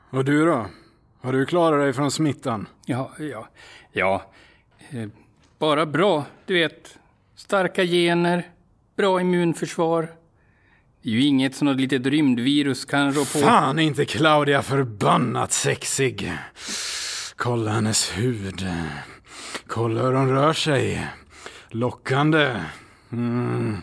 Och 0.09 0.25
du 0.25 0.45
då? 0.45 0.65
Har 1.21 1.33
du 1.33 1.45
klarat 1.45 1.79
dig 1.79 1.93
från 1.93 2.11
smittan? 2.11 2.67
Ja, 2.85 3.11
ja, 3.19 3.47
ja. 3.91 4.23
Eh, 4.89 5.09
bara 5.57 5.85
bra, 5.85 6.25
du 6.45 6.53
vet. 6.53 6.99
Starka 7.35 7.83
gener, 7.83 8.51
bra 8.95 9.21
immunförsvar. 9.21 10.15
Är 11.05 11.09
ju 11.09 11.21
inget 11.21 11.55
som 11.55 11.65
något 11.67 11.79
litet 11.79 12.05
rymdvirus 12.05 12.85
kan 12.85 13.13
rå 13.13 13.19
på. 13.19 13.25
Fan 13.25 13.79
inte 13.79 14.05
Claudia 14.05 14.61
förbannat 14.61 15.51
sexig. 15.51 16.33
Kolla 17.35 17.71
hennes 17.71 18.17
hud. 18.17 18.67
Kolla 19.67 20.01
hur 20.01 20.13
hon 20.13 20.29
rör 20.29 20.53
sig. 20.53 21.07
Lockande. 21.69 22.61
Mm. 23.11 23.77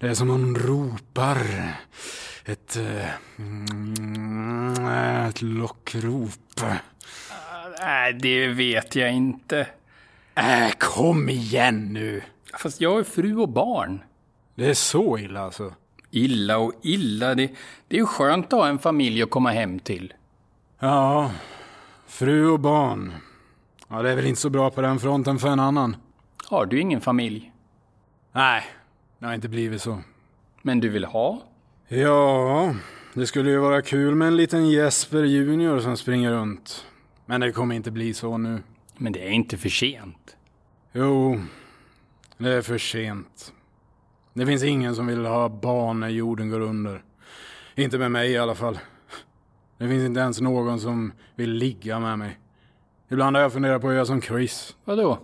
Det 0.00 0.08
är 0.08 0.14
som 0.14 0.28
hon 0.28 0.56
ropar. 0.56 1.38
Ett... 2.44 2.76
Mm, 3.38 4.86
ett 5.28 5.42
lockrop. 5.42 6.60
Nej, 7.80 8.12
det 8.12 8.48
vet 8.48 8.96
jag 8.96 9.12
inte. 9.12 9.66
Äh, 10.34 10.70
kom 10.78 11.28
igen 11.28 11.92
nu. 11.92 12.22
Fast 12.58 12.80
jag 12.80 12.98
är 12.98 13.04
fru 13.04 13.36
och 13.36 13.48
barn. 13.48 14.02
Det 14.54 14.66
är 14.66 14.74
så 14.74 15.18
illa 15.18 15.40
alltså. 15.40 15.74
Illa 16.10 16.58
och 16.58 16.72
illa, 16.82 17.34
det, 17.34 17.50
det 17.88 17.96
är 17.96 18.00
ju 18.00 18.06
skönt 18.06 18.52
att 18.52 18.52
ha 18.52 18.68
en 18.68 18.78
familj 18.78 19.22
att 19.22 19.30
komma 19.30 19.50
hem 19.50 19.78
till. 19.78 20.14
Ja, 20.78 21.30
fru 22.06 22.50
och 22.50 22.60
barn. 22.60 23.12
Ja, 23.88 24.02
det 24.02 24.10
är 24.10 24.16
väl 24.16 24.26
inte 24.26 24.40
så 24.40 24.50
bra 24.50 24.70
på 24.70 24.80
den 24.80 24.98
fronten 24.98 25.38
för 25.38 25.48
en 25.48 25.60
annan. 25.60 25.96
Har 26.44 26.66
du 26.66 26.80
ingen 26.80 27.00
familj? 27.00 27.52
Nej, 28.32 28.62
det 29.18 29.26
har 29.26 29.34
inte 29.34 29.48
blivit 29.48 29.82
så. 29.82 29.98
Men 30.62 30.80
du 30.80 30.88
vill 30.88 31.04
ha? 31.04 31.42
Ja, 31.88 32.74
det 33.14 33.26
skulle 33.26 33.50
ju 33.50 33.58
vara 33.58 33.82
kul 33.82 34.14
med 34.14 34.28
en 34.28 34.36
liten 34.36 34.70
Jesper 34.70 35.22
Junior 35.22 35.80
som 35.80 35.96
springer 35.96 36.30
runt. 36.30 36.86
Men 37.26 37.40
det 37.40 37.52
kommer 37.52 37.74
inte 37.74 37.90
bli 37.90 38.14
så 38.14 38.38
nu. 38.38 38.62
Men 38.96 39.12
det 39.12 39.26
är 39.26 39.30
inte 39.30 39.56
för 39.56 39.68
sent. 39.68 40.36
Jo, 40.92 41.40
det 42.38 42.50
är 42.50 42.62
för 42.62 42.78
sent. 42.78 43.52
Det 44.36 44.46
finns 44.46 44.62
ingen 44.62 44.94
som 44.94 45.06
vill 45.06 45.26
ha 45.26 45.48
barn 45.48 46.00
när 46.00 46.08
jorden 46.08 46.50
går 46.50 46.60
under. 46.60 47.02
Inte 47.74 47.98
med 47.98 48.10
mig 48.10 48.30
i 48.30 48.38
alla 48.38 48.54
fall. 48.54 48.78
Det 49.78 49.88
finns 49.88 50.04
inte 50.04 50.20
ens 50.20 50.40
någon 50.40 50.80
som 50.80 51.12
vill 51.34 51.52
ligga 51.52 52.00
med 52.00 52.18
mig. 52.18 52.38
Ibland 53.08 53.36
har 53.36 53.42
jag 53.42 53.52
funderat 53.52 53.82
på 53.82 53.88
att 53.88 53.94
göra 53.94 54.04
som 54.04 54.22
Chris. 54.22 54.76
Vadå? 54.84 55.18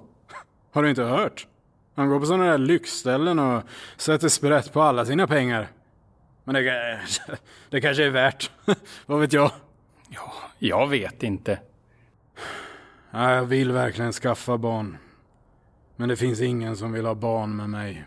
Har 0.72 0.82
du 0.82 0.90
inte 0.90 1.02
hört? 1.02 1.46
Han 1.94 2.08
går 2.08 2.20
på 2.20 2.26
sådana 2.26 2.44
där 2.44 2.58
lyxställen 2.58 3.38
och 3.38 3.62
sätter 3.96 4.28
sprätt 4.28 4.72
på 4.72 4.82
alla 4.82 5.04
sina 5.06 5.26
pengar. 5.26 5.68
Men 6.44 6.54
det, 6.54 7.00
det 7.70 7.80
kanske 7.80 8.04
är 8.04 8.10
värt. 8.10 8.50
Vad 9.06 9.20
vet 9.20 9.32
jag? 9.32 9.50
Ja, 10.08 10.32
jag 10.58 10.88
vet 10.88 11.22
inte. 11.22 11.58
Ja, 13.10 13.34
jag 13.34 13.44
vill 13.44 13.72
verkligen 13.72 14.12
skaffa 14.12 14.58
barn. 14.58 14.96
Men 15.96 16.08
det 16.08 16.16
finns 16.16 16.40
ingen 16.40 16.76
som 16.76 16.92
vill 16.92 17.06
ha 17.06 17.14
barn 17.14 17.56
med 17.56 17.70
mig. 17.70 18.04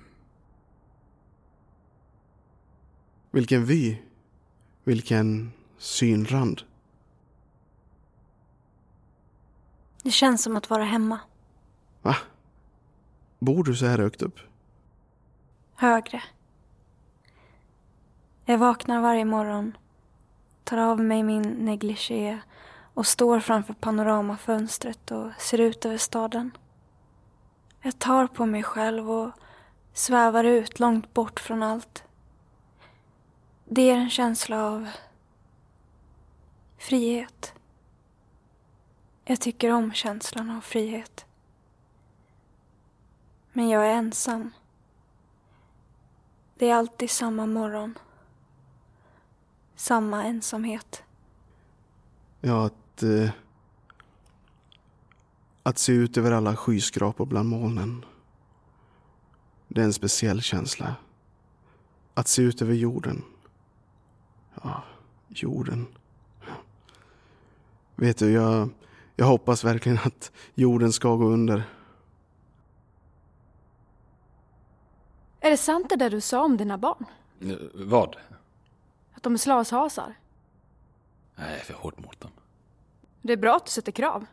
Vilken 3.35 3.65
vy. 3.65 3.97
Vilken 4.83 5.51
synrand. 5.77 6.61
Det 10.03 10.11
känns 10.11 10.43
som 10.43 10.55
att 10.55 10.69
vara 10.69 10.83
hemma. 10.83 11.19
Va? 12.01 12.15
Bor 13.39 13.63
du 13.63 13.75
så 13.75 13.85
här 13.85 13.97
högt 13.97 14.21
upp? 14.21 14.39
Högre. 15.75 16.23
Jag 18.45 18.57
vaknar 18.57 19.01
varje 19.01 19.25
morgon, 19.25 19.77
tar 20.63 20.77
av 20.77 20.99
mig 20.99 21.23
min 21.23 21.41
negligé 21.41 22.39
och 22.93 23.07
står 23.07 23.39
framför 23.39 23.73
panoramafönstret 23.73 25.11
och 25.11 25.31
ser 25.39 25.57
ut 25.57 25.85
över 25.85 25.97
staden. 25.97 26.51
Jag 27.81 27.99
tar 27.99 28.27
på 28.27 28.45
mig 28.45 28.63
själv 28.63 29.11
och 29.11 29.31
svävar 29.93 30.43
ut 30.43 30.79
långt 30.79 31.13
bort 31.13 31.39
från 31.39 31.63
allt. 31.63 32.05
Det 33.65 33.89
är 33.89 33.95
en 33.95 34.09
känsla 34.09 34.63
av 34.63 34.89
frihet. 36.77 37.53
Jag 39.23 39.41
tycker 39.41 39.71
om 39.71 39.93
känslan 39.93 40.49
av 40.49 40.61
frihet. 40.61 41.25
Men 43.53 43.69
jag 43.69 43.87
är 43.87 43.93
ensam. 43.93 44.51
Det 46.57 46.69
är 46.69 46.75
alltid 46.75 47.09
samma 47.09 47.45
morgon. 47.45 47.97
Samma 49.75 50.23
ensamhet. 50.23 51.03
Ja, 52.41 52.65
att... 52.65 53.03
Eh, 53.03 53.29
att 55.63 55.77
se 55.77 55.91
ut 55.91 56.17
över 56.17 56.31
alla 56.31 56.55
skyskrapor 56.55 57.25
bland 57.25 57.49
molnen. 57.49 58.05
Det 59.67 59.81
är 59.81 59.85
en 59.85 59.93
speciell 59.93 60.41
känsla. 60.41 60.95
Att 62.13 62.27
se 62.27 62.41
ut 62.41 62.61
över 62.61 62.73
jorden. 62.73 63.23
Ja, 64.65 64.83
jorden. 65.27 65.87
Vet 67.95 68.17
du, 68.17 68.31
jag, 68.31 68.69
jag 69.15 69.25
hoppas 69.25 69.63
verkligen 69.63 69.97
att 70.05 70.31
jorden 70.53 70.93
ska 70.93 71.15
gå 71.15 71.25
under. 71.25 71.63
Är 75.39 75.49
det 75.49 75.57
sant 75.57 75.89
det 75.89 75.95
där 75.95 76.09
du 76.09 76.21
sa 76.21 76.43
om 76.43 76.57
dina 76.57 76.77
barn? 76.77 77.05
Eh, 77.41 77.55
Vad? 77.73 78.15
Att 79.13 79.23
de 79.23 79.33
är 79.33 79.37
slashasar? 79.37 80.13
Nej, 81.35 81.49
jag 81.51 81.59
är 81.59 81.63
för 81.63 81.73
hårt 81.73 81.99
mot 81.99 82.19
dem. 82.19 82.31
Det 83.21 83.33
är 83.33 83.37
bra 83.37 83.55
att 83.55 83.65
du 83.65 83.71
sätter 83.71 83.91
krav. 83.91 84.25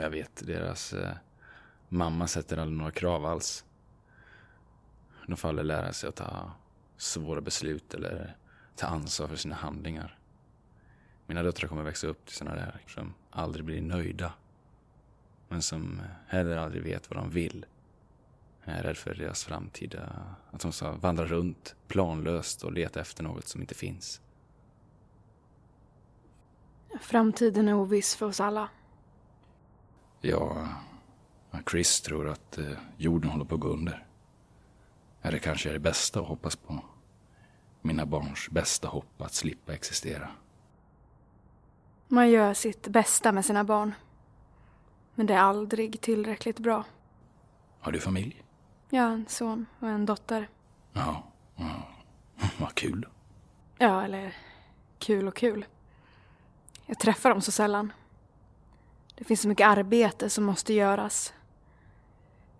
Jag 0.00 0.10
vet, 0.10 0.46
deras 0.46 0.92
eh, 0.92 1.12
mamma 1.88 2.26
sätter 2.26 2.56
aldrig 2.56 2.78
några 2.78 2.90
krav 2.90 3.24
alls. 3.26 3.64
De 5.26 5.36
får 5.36 5.48
aldrig 5.48 5.66
lära 5.66 5.92
sig 5.92 6.08
att 6.08 6.16
ta 6.16 6.50
svåra 6.96 7.40
beslut 7.40 7.94
eller 7.94 8.36
ta 8.78 8.86
ansvar 8.86 9.28
för 9.28 9.36
sina 9.36 9.54
handlingar. 9.54 10.18
Mina 11.26 11.42
döttrar 11.42 11.68
kommer 11.68 11.82
växa 11.82 12.06
upp 12.06 12.26
till 12.26 12.36
sådana 12.36 12.56
där 12.56 12.80
som 12.86 13.14
aldrig 13.30 13.64
blir 13.64 13.82
nöjda. 13.82 14.32
Men 15.48 15.62
som 15.62 16.00
heller 16.26 16.56
aldrig 16.56 16.82
vet 16.82 17.10
vad 17.10 17.18
de 17.18 17.30
vill. 17.30 17.66
Jag 18.64 18.76
är 18.76 18.82
rädd 18.82 18.96
för 18.96 19.14
deras 19.14 19.44
framtida... 19.44 20.24
Att 20.50 20.60
de 20.60 20.72
ska 20.72 20.92
vandra 20.92 21.24
runt 21.26 21.76
planlöst 21.88 22.62
och 22.62 22.72
leta 22.72 23.00
efter 23.00 23.22
något 23.22 23.48
som 23.48 23.60
inte 23.60 23.74
finns. 23.74 24.20
Framtiden 27.00 27.68
är 27.68 27.74
oviss 27.74 28.16
för 28.16 28.26
oss 28.26 28.40
alla. 28.40 28.68
Ja, 30.20 30.68
Chris 31.70 32.00
tror 32.00 32.28
att 32.28 32.58
eh, 32.58 32.78
jorden 32.96 33.30
håller 33.30 33.44
på 33.44 33.54
att 33.54 33.60
gå 33.60 33.68
under. 33.68 34.06
Det 35.22 35.38
kanske 35.38 35.68
är 35.68 35.72
det 35.72 35.78
bästa 35.78 36.20
att 36.20 36.26
hoppas 36.26 36.56
på. 36.56 36.84
Mina 37.82 38.06
barns 38.06 38.48
bästa 38.50 38.88
hopp 38.88 39.22
att 39.22 39.34
slippa 39.34 39.74
existera. 39.74 40.28
Man 42.08 42.30
gör 42.30 42.54
sitt 42.54 42.88
bästa 42.88 43.32
med 43.32 43.44
sina 43.44 43.64
barn. 43.64 43.94
Men 45.14 45.26
det 45.26 45.34
är 45.34 45.38
aldrig 45.38 46.00
tillräckligt 46.00 46.58
bra. 46.58 46.84
Har 47.80 47.92
du 47.92 48.00
familj? 48.00 48.42
Har 48.90 48.98
en 48.98 49.26
son 49.28 49.66
och 49.78 49.88
en 49.88 50.06
dotter. 50.06 50.48
Ja, 50.92 51.24
ja. 51.56 51.88
vad 52.58 52.74
kul. 52.74 53.06
Ja, 53.78 54.04
eller 54.04 54.36
kul 54.98 55.28
och 55.28 55.36
kul. 55.36 55.66
Jag 56.86 56.98
träffar 56.98 57.30
dem 57.30 57.40
så 57.40 57.52
sällan. 57.52 57.92
Det 59.14 59.24
finns 59.24 59.40
så 59.40 59.48
mycket 59.48 59.66
arbete 59.66 60.30
som 60.30 60.44
måste 60.44 60.72
göras. 60.74 61.34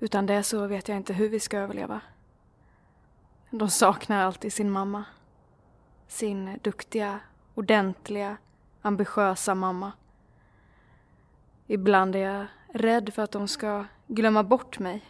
Utan 0.01 0.27
det 0.27 0.43
så 0.43 0.67
vet 0.67 0.89
jag 0.89 0.97
inte 0.97 1.13
hur 1.13 1.29
vi 1.29 1.41
ska 1.41 1.59
överleva. 1.59 2.01
De 3.51 3.71
saknar 3.71 4.25
alltid 4.25 4.53
sin 4.53 4.71
mamma. 4.71 5.05
Sin 6.07 6.59
duktiga, 6.63 7.21
ordentliga, 7.55 8.37
ambitiösa 8.83 9.55
mamma. 9.55 9.93
Ibland 11.67 12.17
är 12.17 12.19
jag 12.19 12.47
rädd 12.73 13.15
för 13.15 13.23
att 13.23 13.31
de 13.31 13.49
ska 13.49 13.85
glömma 14.07 14.43
bort 14.43 14.79
mig. 14.79 15.05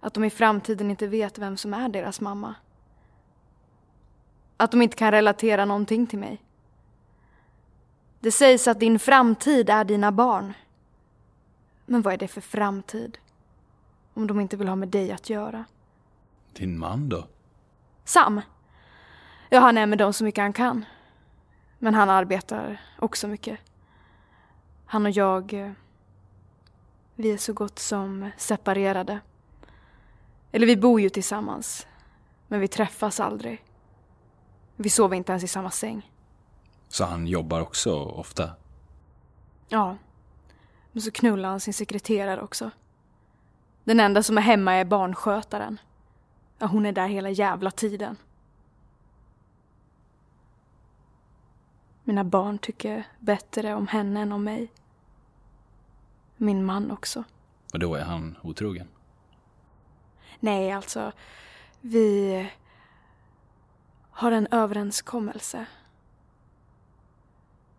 Att 0.00 0.14
de 0.14 0.24
i 0.24 0.30
framtiden 0.30 0.90
inte 0.90 1.06
vet 1.06 1.38
vem 1.38 1.56
som 1.56 1.74
är 1.74 1.88
deras 1.88 2.20
mamma. 2.20 2.54
Att 4.56 4.70
de 4.70 4.82
inte 4.82 4.96
kan 4.96 5.10
relatera 5.10 5.64
någonting 5.64 6.06
till 6.06 6.18
mig. 6.18 6.42
Det 8.20 8.32
sägs 8.32 8.68
att 8.68 8.80
din 8.80 8.98
framtid 8.98 9.70
är 9.70 9.84
dina 9.84 10.12
barn. 10.12 10.54
Men 11.86 12.02
vad 12.02 12.14
är 12.14 12.18
det 12.18 12.28
för 12.28 12.40
framtid? 12.40 13.18
Om 14.14 14.26
de 14.26 14.40
inte 14.40 14.56
vill 14.56 14.68
ha 14.68 14.76
med 14.76 14.88
dig 14.88 15.12
att 15.12 15.30
göra. 15.30 15.64
Din 16.52 16.78
man 16.78 17.08
då? 17.08 17.26
Sam! 18.04 18.40
Ja, 19.48 19.60
han 19.60 19.78
är 19.78 19.86
med 19.86 19.98
dem 19.98 20.12
så 20.12 20.24
mycket 20.24 20.42
han 20.42 20.52
kan. 20.52 20.84
Men 21.78 21.94
han 21.94 22.10
arbetar 22.10 22.80
också 22.98 23.28
mycket. 23.28 23.58
Han 24.86 25.06
och 25.06 25.12
jag, 25.12 25.52
eh, 25.52 25.72
vi 27.14 27.32
är 27.32 27.36
så 27.36 27.52
gott 27.52 27.78
som 27.78 28.30
separerade. 28.36 29.20
Eller 30.52 30.66
vi 30.66 30.76
bor 30.76 31.00
ju 31.00 31.08
tillsammans. 31.08 31.86
Men 32.48 32.60
vi 32.60 32.68
träffas 32.68 33.20
aldrig. 33.20 33.64
Vi 34.76 34.90
sover 34.90 35.16
inte 35.16 35.32
ens 35.32 35.44
i 35.44 35.48
samma 35.48 35.70
säng. 35.70 36.10
Så 36.88 37.04
han 37.04 37.26
jobbar 37.26 37.60
också 37.60 38.04
ofta? 38.04 38.50
Ja. 39.68 39.96
Men 40.92 41.02
så 41.02 41.10
knullar 41.10 41.48
han 41.48 41.60
sin 41.60 41.74
sekreterare 41.74 42.40
också. 42.40 42.70
Den 43.84 44.00
enda 44.00 44.22
som 44.22 44.38
är 44.38 44.42
hemma 44.42 44.72
är 44.72 44.84
barnskötaren. 44.84 45.80
Ja, 46.62 46.66
hon 46.66 46.86
är 46.86 46.92
där 46.92 47.08
hela 47.08 47.30
jävla 47.30 47.70
tiden. 47.70 48.16
Mina 52.04 52.24
barn 52.24 52.58
tycker 52.58 53.06
bättre 53.18 53.74
om 53.74 53.86
henne 53.86 54.20
än 54.20 54.32
om 54.32 54.44
mig. 54.44 54.72
Min 56.36 56.64
man 56.64 56.90
också. 56.90 57.24
Och 57.72 57.78
då 57.78 57.94
är 57.94 58.04
han 58.04 58.36
otrogen? 58.42 58.88
Nej, 60.40 60.72
alltså. 60.72 61.12
Vi 61.80 62.50
har 64.10 64.32
en 64.32 64.46
överenskommelse. 64.50 65.66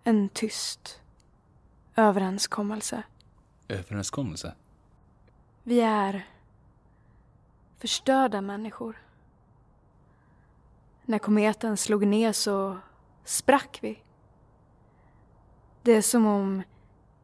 En 0.04 0.30
tyst 0.30 1.02
överenskommelse. 1.96 3.04
Överenskommelse? 3.68 4.56
Vi 5.64 5.82
är 5.82 6.28
förstörda 7.82 8.42
människor. 8.42 8.96
När 11.06 11.20
kometen 11.20 11.78
slog 11.78 12.08
ner 12.08 12.32
så 12.32 12.78
sprack 13.24 13.80
vi. 13.82 14.00
Det 15.82 15.92
är 15.92 16.02
som 16.02 16.26
om 16.26 16.64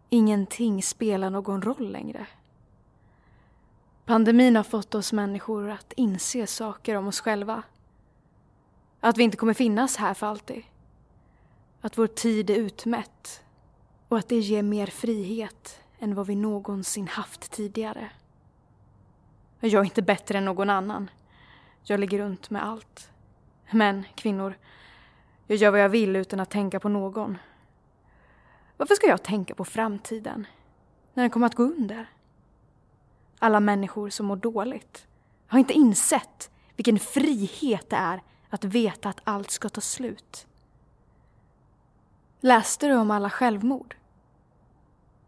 ingenting 0.09 0.83
spelar 0.83 1.29
någon 1.29 1.61
roll 1.61 1.91
längre. 1.91 2.27
Pandemin 4.05 4.55
har 4.55 4.63
fått 4.63 4.95
oss 4.95 5.13
människor 5.13 5.69
att 5.69 5.93
inse 5.93 6.47
saker 6.47 6.95
om 6.95 7.07
oss 7.07 7.21
själva. 7.21 7.63
Att 8.99 9.17
vi 9.17 9.23
inte 9.23 9.37
kommer 9.37 9.53
finnas 9.53 9.97
här 9.97 10.13
för 10.13 10.27
alltid. 10.27 10.63
Att 11.81 11.97
vår 11.97 12.07
tid 12.07 12.49
är 12.49 12.55
utmätt. 12.55 13.43
Och 14.07 14.17
att 14.17 14.29
det 14.29 14.39
ger 14.39 14.63
mer 14.63 14.87
frihet 14.87 15.79
än 15.99 16.15
vad 16.15 16.27
vi 16.27 16.35
någonsin 16.35 17.07
haft 17.07 17.51
tidigare. 17.51 18.09
Jag 19.59 19.73
är 19.73 19.83
inte 19.83 20.01
bättre 20.01 20.37
än 20.37 20.45
någon 20.45 20.69
annan. 20.69 21.09
Jag 21.83 21.99
ligger 21.99 22.19
runt 22.19 22.49
med 22.49 22.65
allt. 22.65 23.11
Män, 23.71 24.03
kvinnor, 24.15 24.57
jag 25.47 25.57
gör 25.57 25.71
vad 25.71 25.79
jag 25.79 25.89
vill 25.89 26.15
utan 26.15 26.39
att 26.39 26.49
tänka 26.49 26.79
på 26.79 26.89
någon. 26.89 27.37
Varför 28.77 28.95
ska 28.95 29.07
jag 29.07 29.23
tänka 29.23 29.55
på 29.55 29.65
framtiden? 29.65 30.47
När 31.13 31.23
den 31.23 31.29
kommer 31.29 31.45
att 31.45 31.55
gå 31.55 31.63
under? 31.63 32.09
Alla 33.39 33.59
människor 33.59 34.09
som 34.09 34.25
mår 34.25 34.35
dåligt 34.35 35.07
har 35.47 35.59
inte 35.59 35.73
insett 35.73 36.51
vilken 36.75 36.99
frihet 36.99 37.89
det 37.89 37.95
är 37.95 38.21
att 38.49 38.63
veta 38.63 39.09
att 39.09 39.21
allt 39.23 39.51
ska 39.51 39.69
ta 39.69 39.81
slut. 39.81 40.47
Läste 42.39 42.87
du 42.87 42.95
om 42.95 43.11
alla 43.11 43.29
självmord? 43.29 43.95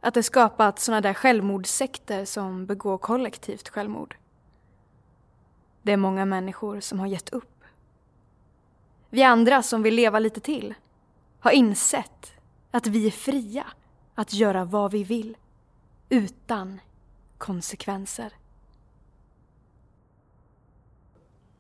Att 0.02 0.14
det 0.14 0.24
skapat 0.24 0.80
såna 0.80 1.02
där 1.02 1.14
självmordssekter 1.14 2.26
som 2.26 2.66
begår 2.66 2.98
kollektivt 2.98 3.70
självmord. 3.70 4.16
Det 5.82 5.92
är 5.92 5.98
många 5.98 6.26
människor 6.26 6.80
som 6.80 7.00
har 7.00 7.08
gett 7.08 7.30
upp. 7.30 7.64
Vi 9.10 9.24
andra 9.24 9.64
som 9.64 9.84
vill 9.84 9.96
leva 9.96 10.20
lite 10.20 10.40
till 10.40 10.74
har 11.40 11.52
insett 11.52 12.34
att 12.72 12.88
vi 12.88 13.08
är 13.08 13.12
fria 13.12 13.66
att 14.16 14.34
göra 14.34 14.66
vad 14.66 14.92
vi 14.92 15.04
vill 15.04 15.38
utan 16.10 16.80
konsekvenser. 17.38 18.34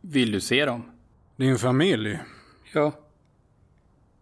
Vill 0.01 0.31
du 0.31 0.41
se 0.41 0.65
dem? 0.65 0.91
Din 1.35 1.57
familj? 1.57 2.19
Ja. 2.73 2.91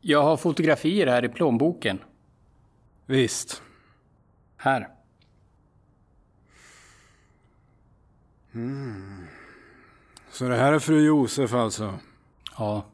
Jag 0.01 0.24
har 0.24 0.38
fotografier 0.38 1.07
här 1.07 1.26
i 1.26 1.30
plånboken. 1.30 1.99
Visst. 3.05 3.61
Här. 4.58 4.88
Så 10.32 10.47
det 10.47 10.55
här 10.55 10.74
är 10.74 10.80
fru 10.80 11.05
Josef 11.05 11.53
alltså? 11.53 11.99
Ja. 12.58 12.86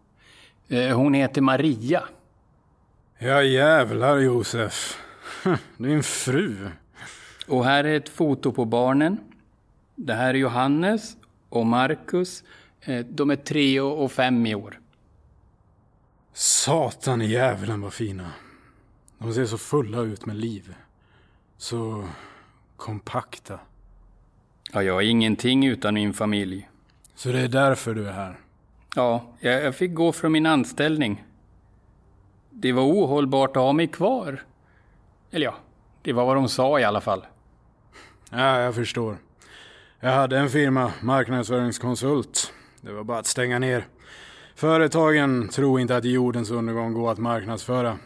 Eh, 0.68 0.97
Hon 0.97 1.14
heter 1.14 1.41
Maria. 1.41 2.03
Ja 3.18 3.43
jävlar 3.43 4.18
Josef. 4.18 4.97
Din 5.78 6.03
fru. 6.03 6.70
Och 7.47 7.66
här 7.66 7.84
är 7.84 7.97
ett 7.97 8.09
foto 8.09 8.51
på 8.51 8.66
barnen. 8.66 9.18
Det 9.95 10.14
här 10.14 10.30
är 10.30 10.34
Johannes 10.38 11.18
och 11.49 11.66
Marcus. 11.66 12.43
Eh, 12.82 13.05
De 13.05 13.30
är 13.30 13.36
tre 13.36 13.80
och 13.80 14.03
och 14.03 14.11
fem 14.11 14.45
i 14.45 14.55
år. 14.55 14.80
Satan 16.34 17.22
i 17.22 17.26
djävulen 17.32 17.82
vad 17.82 17.93
fina. 17.93 18.32
De 19.18 19.34
ser 19.34 19.45
så 19.45 19.57
fulla 19.57 20.01
ut 20.01 20.26
med 20.26 20.36
liv. 20.36 20.76
Så 21.64 22.03
kompakta. 22.78 23.59
Ja, 24.72 24.84
jag 24.84 24.97
är 25.03 25.07
ingenting 25.07 25.66
utan 25.66 25.93
min 25.93 26.14
familj. 26.14 26.70
Så 27.16 27.30
det 27.30 27.39
är 27.39 27.47
därför 27.47 27.93
du 27.93 28.07
är 28.07 28.11
här. 28.11 28.39
Ja, 28.95 29.34
jag 29.39 29.64
jag 29.64 29.76
fick 29.76 29.93
gå 29.93 30.11
från 30.11 30.32
min 30.32 30.45
anställning. 30.45 31.24
Det 32.49 32.72
var 32.72 32.84
ohållbart 32.84 33.49
att 33.49 33.64
ha 33.64 33.74
mig 33.74 33.88
kvar. 33.88 34.43
Eller 35.32 35.45
ja, 35.45 35.55
det 36.01 36.14
var 36.14 36.26
vad 36.26 36.36
de 36.36 36.49
sa 36.49 36.80
i 36.80 36.84
alla 36.84 37.01
fall. 37.01 37.26
Ja, 38.32 38.59
jag 38.59 38.76
förstår. 38.76 39.18
Jag 39.99 40.11
hade 40.11 40.38
en 40.38 40.49
firma, 40.49 40.91
marknadsföringskonsult. 41.01 42.53
Det 42.82 42.91
var 42.91 43.03
bara 43.03 43.20
att 43.20 43.28
stänga 43.28 43.59
ner. 43.59 43.88
Företagen 44.55 45.49
tror 45.49 45.80
inte 45.80 45.97
att 45.97 46.05
jordens 46.05 46.51
undergång 46.51 46.93
går 46.93 47.11
att 47.11 47.20
marknadsföra. 47.20 47.97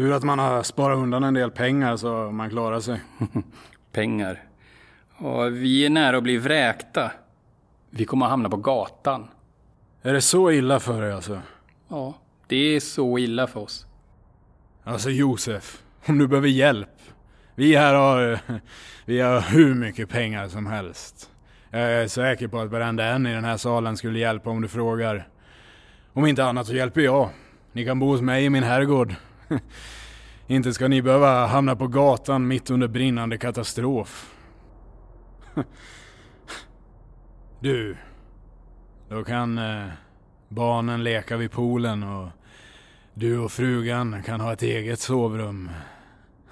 Tur 0.00 0.12
att 0.12 0.22
man 0.22 0.38
har 0.38 0.62
sparat 0.62 0.98
undan 0.98 1.24
en 1.24 1.34
del 1.34 1.50
pengar 1.50 1.96
så 1.96 2.30
man 2.30 2.50
klarar 2.50 2.80
sig. 2.80 3.00
Pengar. 3.92 4.42
Och 5.16 5.56
vi 5.56 5.86
är 5.86 5.90
nära 5.90 6.16
att 6.16 6.22
bli 6.22 6.36
vräkta. 6.36 7.12
Vi 7.90 8.04
kommer 8.04 8.26
att 8.26 8.30
hamna 8.30 8.48
på 8.48 8.56
gatan. 8.56 9.28
Är 10.02 10.12
det 10.12 10.20
så 10.20 10.50
illa 10.50 10.80
för 10.80 11.02
dig 11.02 11.12
alltså? 11.12 11.40
Ja, 11.88 12.14
det 12.46 12.56
är 12.56 12.80
så 12.80 13.18
illa 13.18 13.46
för 13.46 13.60
oss. 13.60 13.86
Alltså 14.84 15.10
Josef, 15.10 15.82
om 16.06 16.18
du 16.18 16.28
behöver 16.28 16.48
hjälp. 16.48 16.98
Vi 17.54 17.76
här 17.76 17.94
har, 17.94 18.38
vi 19.04 19.20
har 19.20 19.40
hur 19.40 19.74
mycket 19.74 20.08
pengar 20.08 20.48
som 20.48 20.66
helst. 20.66 21.30
Jag 21.70 21.80
är 21.80 22.08
säker 22.08 22.48
på 22.48 22.60
att 22.60 22.70
varenda 22.70 23.04
en 23.04 23.26
i 23.26 23.32
den 23.32 23.44
här 23.44 23.56
salen 23.56 23.96
skulle 23.96 24.18
hjälpa 24.18 24.50
om 24.50 24.62
du 24.62 24.68
frågar. 24.68 25.28
Om 26.12 26.26
inte 26.26 26.44
annat 26.44 26.66
så 26.66 26.74
hjälper 26.74 27.00
jag. 27.00 27.30
Ni 27.72 27.84
kan 27.84 27.98
bo 27.98 28.06
hos 28.06 28.20
mig 28.20 28.44
i 28.44 28.50
min 28.50 28.62
herrgård. 28.62 29.14
Inte 30.46 30.74
ska 30.74 30.88
ni 30.88 31.02
behöva 31.02 31.46
hamna 31.46 31.76
på 31.76 31.86
gatan 31.86 32.48
mitt 32.48 32.70
under 32.70 32.88
brinnande 32.88 33.38
katastrof. 33.38 34.34
Du, 37.62 37.96
då 39.08 39.24
kan 39.24 39.58
eh, 39.58 39.86
barnen 40.48 41.04
leka 41.04 41.36
vid 41.36 41.50
poolen 41.50 42.02
och 42.02 42.28
du 43.14 43.38
och 43.38 43.52
frugan 43.52 44.22
kan 44.22 44.40
ha 44.40 44.52
ett 44.52 44.62
eget 44.62 45.00
sovrum. 45.00 45.70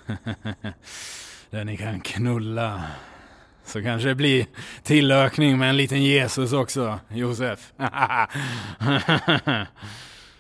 Där 1.50 1.64
ni 1.64 1.76
kan 1.76 2.00
knulla. 2.00 2.82
Så 3.64 3.82
kanske 3.82 4.08
det 4.08 4.14
blir 4.14 4.46
tillökning 4.82 5.58
med 5.58 5.70
en 5.70 5.76
liten 5.76 6.02
Jesus 6.02 6.52
också, 6.52 6.98
Josef. 7.08 7.72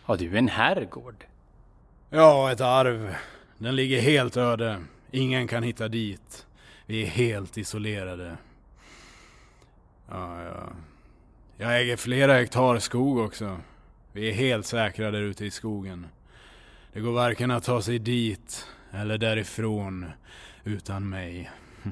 Har 0.02 0.16
du 0.16 0.38
en 0.38 0.48
herrgård? 0.48 1.24
Ja, 2.10 2.52
ett 2.52 2.60
arv. 2.60 3.14
Den 3.58 3.76
ligger 3.76 4.00
helt 4.00 4.36
öde. 4.36 4.84
Ingen 5.10 5.48
kan 5.48 5.62
hitta 5.62 5.88
dit. 5.88 6.46
Vi 6.86 7.02
är 7.02 7.06
helt 7.06 7.58
isolerade. 7.58 8.36
Ja, 10.08 10.42
ja. 10.42 10.72
Jag 11.56 11.80
äger 11.80 11.96
flera 11.96 12.32
hektar 12.32 12.78
skog 12.78 13.18
också. 13.18 13.60
Vi 14.12 14.28
är 14.28 14.32
helt 14.32 14.66
säkra 14.66 15.10
där 15.10 15.22
ute 15.22 15.44
i 15.44 15.50
skogen. 15.50 16.06
Det 16.92 17.00
går 17.00 17.12
varken 17.12 17.50
att 17.50 17.64
ta 17.64 17.82
sig 17.82 17.98
dit 17.98 18.66
eller 18.90 19.18
därifrån 19.18 20.06
utan 20.64 21.08
mig. 21.08 21.50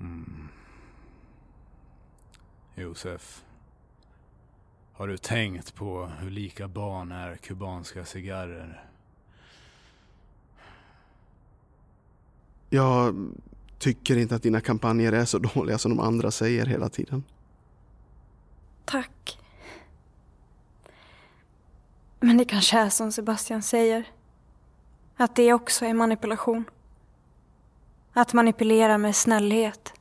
mm. 0.00 0.48
Josef. 2.74 3.42
Har 5.00 5.08
du 5.08 5.18
tänkt 5.18 5.74
på 5.74 6.06
hur 6.06 6.30
lika 6.30 6.68
barn 6.68 7.12
är 7.12 7.36
kubanska 7.36 8.04
cigarrer? 8.04 8.84
Jag 12.70 13.30
tycker 13.78 14.16
inte 14.16 14.34
att 14.34 14.42
dina 14.42 14.60
kampanjer 14.60 15.12
är 15.12 15.24
så 15.24 15.38
dåliga 15.38 15.78
som 15.78 15.96
de 15.96 16.00
andra 16.00 16.30
säger 16.30 16.66
hela 16.66 16.88
tiden. 16.88 17.24
Tack. 18.84 19.38
Men 22.20 22.36
det 22.36 22.44
kanske 22.44 22.78
är 22.78 22.88
som 22.88 23.12
Sebastian 23.12 23.62
säger. 23.62 24.04
Att 25.16 25.36
det 25.36 25.52
också 25.52 25.84
är 25.84 25.94
manipulation. 25.94 26.64
Att 28.12 28.32
manipulera 28.32 28.98
med 28.98 29.16
snällhet. 29.16 29.92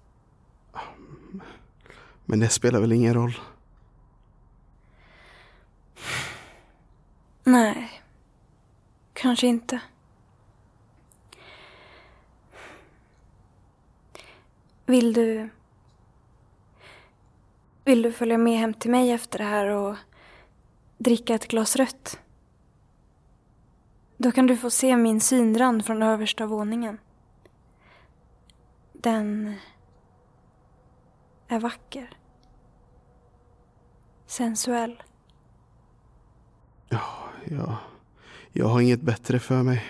Men 2.26 2.39
det 2.39 2.50
spelar 2.50 2.80
väl 2.80 2.91
ingen 2.91 3.14
roll? 3.14 3.39
Nej, 7.52 8.02
kanske 9.14 9.47
inte. 9.47 9.82
Vill 14.86 15.14
du... 15.14 15.50
Vill 17.84 18.02
du 18.02 18.12
följa 18.12 18.38
med 18.38 18.60
hem 18.60 18.74
till 18.74 18.91
mig 18.91 19.12
efter 19.12 19.39
det 19.39 19.45
här 19.45 19.68
och 19.68 19.95
dricka 20.97 21.36
ett 21.36 21.47
glas 21.47 21.76
rött? 21.76 22.20
Då 24.18 24.32
kan 24.32 24.47
du 24.47 24.58
få 24.58 24.70
se 24.70 24.97
min 24.97 25.22
synrand 25.22 25.86
från 25.86 26.04
översta 26.04 26.45
våningen. 26.45 26.97
Den 28.93 29.56
är 31.47 31.60
vacker. 31.60 32.18
Sensuell. 34.26 35.04
Ja, 36.89 37.29
jag 38.52 38.66
har 38.66 38.82
inget 38.82 39.02
bättre 39.02 39.39
för 39.39 39.64
mig. 39.64 39.86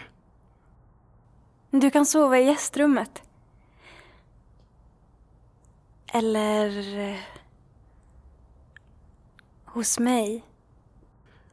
Du 1.72 1.92
kan 1.92 2.06
sova 2.06 2.40
i 2.40 2.46
gästrummet. 2.46 3.22
Eller... 6.14 7.00
eh, 7.10 7.16
Hos 9.66 10.00
mig. 10.00 10.46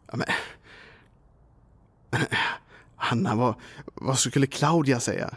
Ja, 0.07 0.17
men... 0.17 0.27
men, 2.11 2.21
Hanna, 2.97 3.35
vad, 3.35 3.55
vad 3.95 4.19
skulle 4.19 4.47
Claudia 4.47 5.01
säga? 5.01 5.37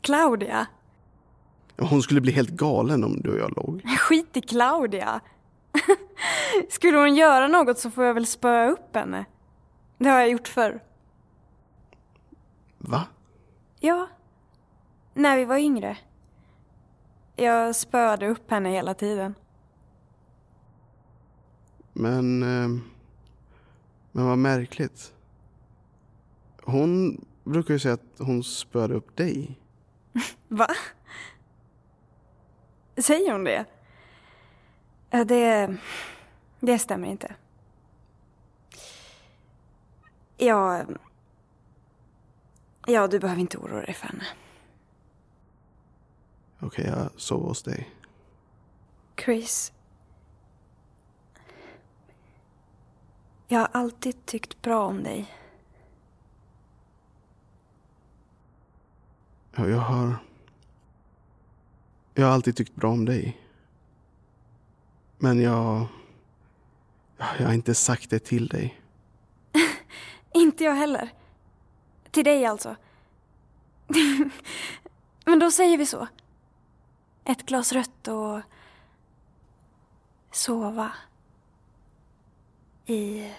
Claudia? 0.00 0.66
Hon 1.78 2.02
skulle 2.02 2.20
bli 2.20 2.32
helt 2.32 2.50
galen 2.50 3.04
om 3.04 3.20
du 3.20 3.30
och 3.30 3.38
jag 3.38 3.56
låg. 3.56 3.82
Skit 3.98 4.36
i 4.36 4.40
Claudia. 4.40 5.20
Skulle 6.68 6.98
hon 6.98 7.14
göra 7.14 7.48
något 7.48 7.78
så 7.78 7.90
får 7.90 8.04
jag 8.04 8.14
väl 8.14 8.26
spöa 8.26 8.70
upp 8.70 8.96
henne. 8.96 9.24
Det 9.98 10.08
har 10.08 10.20
jag 10.20 10.30
gjort 10.30 10.48
förr. 10.48 10.82
Va? 12.78 13.06
Ja. 13.80 14.08
När 15.14 15.36
vi 15.36 15.44
var 15.44 15.56
yngre. 15.56 15.98
Jag 17.36 17.76
spöade 17.76 18.28
upp 18.28 18.50
henne 18.50 18.68
hela 18.68 18.94
tiden. 18.94 19.34
Men... 21.92 22.42
Eh, 22.42 22.82
men 24.12 24.26
vad 24.26 24.38
märkligt. 24.38 25.12
Hon 26.62 27.20
brukar 27.44 27.74
ju 27.74 27.80
säga 27.80 27.94
att 27.94 28.18
hon 28.18 28.44
spöade 28.44 28.94
upp 28.94 29.16
dig. 29.16 29.58
Va? 30.48 30.68
Säger 32.96 33.32
hon 33.32 33.44
det? 33.44 33.64
Det... 35.24 35.76
Det 36.60 36.78
stämmer 36.78 37.08
inte. 37.08 37.34
Ja... 40.36 40.84
Ja, 42.86 43.06
du 43.06 43.18
behöver 43.18 43.40
inte 43.40 43.58
oroa 43.58 43.80
dig 43.80 43.94
för 43.94 44.06
henne. 44.06 44.24
Okej, 46.60 46.86
jag 46.86 47.10
sov 47.16 47.42
hos 47.42 47.62
dig. 47.62 47.90
Chris. 49.24 49.72
Jag 53.48 53.58
har 53.58 53.68
alltid 53.72 54.26
tyckt 54.26 54.62
bra 54.62 54.86
om 54.86 55.02
dig. 55.02 55.34
Ja, 59.54 59.68
jag 59.68 59.78
har... 59.78 60.16
Jag 62.14 62.26
har 62.26 62.32
alltid 62.32 62.56
tyckt 62.56 62.74
bra 62.74 62.90
om 62.90 63.04
dig. 63.04 63.45
Men 65.18 65.40
jag... 65.40 65.86
ja, 67.16 67.26
Jag 67.38 67.46
har 67.46 67.52
inte 67.54 67.74
sagt 67.74 68.10
det 68.10 68.18
till 68.18 68.48
dig. 68.48 68.80
Inte 70.34 70.64
jag 70.64 70.74
heller. 70.74 71.12
Till 72.10 72.24
dig 72.24 72.46
alltså. 72.46 72.76
Men 75.24 75.38
då 75.38 75.50
säger 75.50 75.78
vi 75.78 75.86
så. 75.86 76.08
Ett 77.24 77.46
glas 77.46 77.72
rött 77.72 78.08
och 78.08 78.40
sova 80.30 80.92
i 82.86 83.32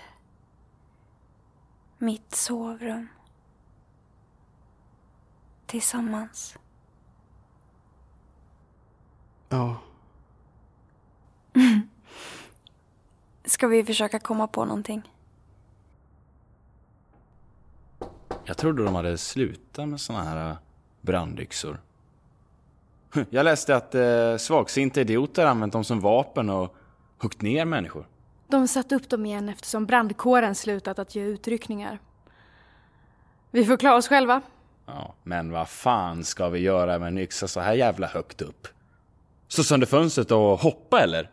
mitt 1.97 2.35
sovrum. 2.35 3.07
Tillsammans. 5.65 6.57
Ja, 9.49 9.77
Ska 13.45 13.67
vi 13.67 13.83
försöka 13.83 14.19
komma 14.19 14.47
på 14.47 14.65
någonting? 14.65 15.11
Jag 18.45 18.57
trodde 18.57 18.83
de 18.83 18.95
hade 18.95 19.17
slutat 19.17 19.87
med 19.89 20.01
såna 20.01 20.23
här 20.23 20.49
äh, 20.49 20.57
brandyxor. 21.01 21.79
Jag 23.29 23.43
läste 23.43 23.75
att 23.75 23.95
eh, 23.95 24.37
svagsinta 24.37 25.01
idioter 25.01 25.45
använt 25.45 25.73
dem 25.73 25.83
som 25.83 25.99
vapen 25.99 26.49
och 26.49 26.75
huggit 27.17 27.41
ner 27.41 27.65
människor. 27.65 28.07
De 28.47 28.67
satte 28.67 28.95
upp 28.95 29.09
dem 29.09 29.25
igen 29.25 29.49
eftersom 29.49 29.85
brandkåren 29.85 30.55
slutat 30.55 30.99
att 30.99 31.15
ge 31.15 31.23
utryckningar. 31.23 31.99
Vi 33.51 33.65
får 33.65 33.77
klara 33.77 33.95
oss 33.95 34.07
själva. 34.07 34.41
Ja, 34.85 35.13
men 35.23 35.51
vad 35.51 35.69
fan 35.69 36.23
ska 36.23 36.49
vi 36.49 36.59
göra 36.59 36.99
med 36.99 37.07
en 37.07 37.17
yxa 37.17 37.47
så 37.47 37.59
här 37.59 37.73
jävla 37.73 38.07
högt 38.07 38.41
upp? 38.41 38.67
Slå 39.47 39.63
sönder 39.63 39.87
fönstret 39.87 40.31
och 40.31 40.59
hoppa 40.59 41.01
eller? 41.01 41.29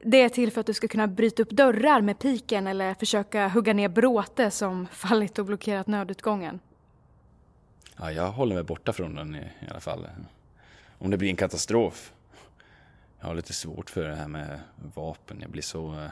Det 0.00 0.22
är 0.22 0.28
till 0.28 0.52
för 0.52 0.60
att 0.60 0.66
du 0.66 0.74
ska 0.74 0.88
kunna 0.88 1.06
bryta 1.06 1.42
upp 1.42 1.50
dörrar 1.50 2.00
med 2.00 2.18
piken 2.18 2.66
eller 2.66 2.94
försöka 2.94 3.48
hugga 3.48 3.72
ner 3.72 3.88
bråte 3.88 4.50
som 4.50 4.86
fallit 4.92 5.38
och 5.38 5.44
blockerat 5.44 5.86
nödutgången. 5.86 6.60
Ja, 7.96 8.12
jag 8.12 8.30
håller 8.30 8.54
mig 8.54 8.64
borta 8.64 8.92
från 8.92 9.14
den 9.14 9.34
i, 9.34 9.38
i 9.38 9.70
alla 9.70 9.80
fall. 9.80 10.06
Om 10.98 11.10
det 11.10 11.16
blir 11.16 11.28
en 11.28 11.36
katastrof. 11.36 12.12
Jag 13.20 13.26
har 13.26 13.34
lite 13.34 13.52
svårt 13.52 13.90
för 13.90 14.08
det 14.08 14.14
här 14.14 14.28
med 14.28 14.60
vapen. 14.94 15.38
Jag 15.40 15.50
blir 15.50 15.62
så... 15.62 15.94
Eh, 15.94 16.10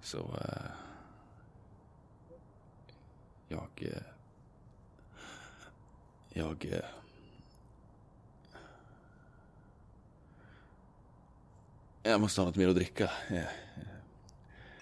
så... 0.00 0.18
Eh, 0.18 0.70
jag... 3.48 3.68
Eh, 3.76 4.02
jag... 6.28 6.82
Jag 12.02 12.20
måste 12.20 12.40
ha 12.40 12.46
något 12.46 12.56
mer 12.56 12.68
att 12.68 12.74
dricka. 12.74 13.04
Eh, 13.30 13.42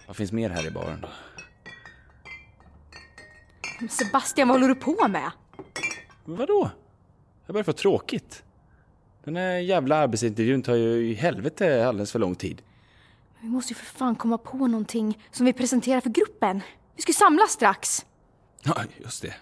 Vad 0.07 0.15
finns 0.15 0.31
mer 0.31 0.49
här 0.49 0.67
i 0.67 0.71
baren 0.71 1.05
Sebastian, 3.89 4.47
vad 4.47 4.55
håller 4.61 4.67
du 4.67 4.75
på 4.81 5.07
med? 5.07 5.31
Vadå? 6.25 6.69
Jag 7.45 7.53
börjar 7.53 7.63
få 7.63 7.73
tråkigt. 7.73 8.43
Den 9.23 9.35
här 9.35 9.57
jävla 9.57 9.95
arbetsintervjun 9.95 10.61
tar 10.61 10.75
ju 10.75 11.09
i 11.09 11.13
helvete 11.13 11.87
alldeles 11.87 12.11
för 12.11 12.19
lång 12.19 12.35
tid. 12.35 12.61
Vi 13.41 13.47
måste 13.47 13.73
ju 13.73 13.75
för 13.75 13.85
fan 13.85 14.15
komma 14.15 14.37
på 14.37 14.67
någonting 14.67 15.23
som 15.31 15.45
vi 15.45 15.53
presenterar 15.53 16.01
för 16.01 16.09
gruppen. 16.09 16.61
Vi 16.95 17.01
ska 17.01 17.09
ju 17.09 17.13
samlas 17.13 17.51
strax. 17.51 18.05
Ja, 18.63 18.83
just 19.03 19.21
det. 19.21 19.33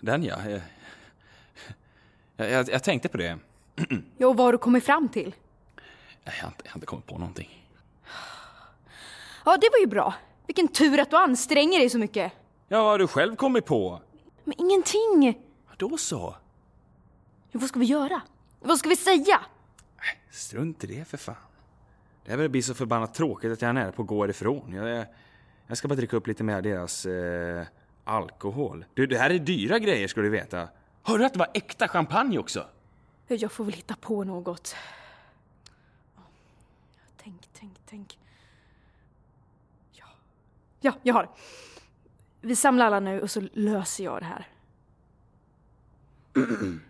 Den 0.00 0.22
ja. 0.24 0.36
Jag, 0.50 0.60
jag, 2.36 2.50
jag, 2.50 2.68
jag 2.68 2.82
tänkte 2.84 3.08
på 3.08 3.16
det. 3.16 3.38
Ja, 4.18 4.26
och 4.28 4.36
vad 4.36 4.46
har 4.46 4.52
du 4.52 4.58
kommit 4.58 4.84
fram 4.84 5.08
till? 5.08 5.34
Jag 6.24 6.32
har, 6.32 6.48
inte, 6.48 6.62
jag 6.64 6.70
har 6.70 6.76
inte 6.76 6.86
kommit 6.86 7.06
på 7.06 7.18
någonting. 7.18 7.68
Ja, 9.44 9.56
det 9.56 9.68
var 9.72 9.78
ju 9.78 9.86
bra. 9.86 10.14
Vilken 10.46 10.68
tur 10.68 11.00
att 11.00 11.10
du 11.10 11.16
anstränger 11.16 11.78
dig 11.78 11.90
så 11.90 11.98
mycket. 11.98 12.32
Ja, 12.68 12.82
vad 12.82 12.90
har 12.90 12.98
du 12.98 13.06
själv 13.06 13.36
kommit 13.36 13.66
på? 13.66 14.00
Men 14.44 14.54
ingenting. 14.58 15.44
Då 15.76 15.96
så. 15.96 16.36
Ja, 17.52 17.60
vad 17.60 17.68
ska 17.68 17.78
vi 17.78 17.86
göra? 17.86 18.22
Vad 18.60 18.78
ska 18.78 18.88
vi 18.88 18.96
säga? 18.96 19.40
Strunt 20.30 20.84
i 20.84 20.86
det 20.86 21.04
för 21.04 21.16
fan. 21.16 21.34
Det 22.24 22.30
här 22.30 22.36
börjar 22.36 22.48
bli 22.48 22.62
så 22.62 22.74
förbannat 22.74 23.14
tråkigt 23.14 23.52
att 23.52 23.62
jag 23.62 23.68
är 23.68 23.72
nära 23.72 23.92
på 23.92 24.02
att 24.02 24.08
gå 24.08 24.28
ifrån. 24.28 24.72
Jag, 24.72 25.06
jag 25.66 25.78
ska 25.78 25.88
bara 25.88 25.94
dricka 25.94 26.16
upp 26.16 26.26
lite 26.26 26.44
mer 26.44 26.56
av 26.56 26.62
deras 26.62 27.06
eh, 27.06 27.66
alkohol. 28.04 28.84
Du, 28.94 29.06
det 29.06 29.18
här 29.18 29.30
är 29.30 29.38
dyra 29.38 29.78
grejer 29.78 30.08
ska 30.08 30.20
du 30.20 30.28
veta. 30.30 30.68
Hörde 31.02 31.22
du 31.22 31.26
att 31.26 31.32
det 31.32 31.38
var 31.38 31.50
äkta 31.54 31.88
champagne 31.88 32.38
också? 32.38 32.66
Jag 33.28 33.52
får 33.52 33.64
väl 33.64 33.74
hitta 33.74 33.94
på 34.00 34.24
något. 34.24 34.76
Tänk, 37.64 37.78
tänk. 37.86 38.18
Ja. 39.92 40.06
Ja, 40.80 40.92
jag 41.02 41.14
har 41.14 41.22
det. 41.22 41.28
Vi 42.40 42.56
samlar 42.56 42.86
alla 42.86 43.00
nu 43.00 43.20
och 43.20 43.30
så 43.30 43.40
löser 43.52 44.04
jag 44.04 44.20
det 44.20 44.24
här. 44.24 44.48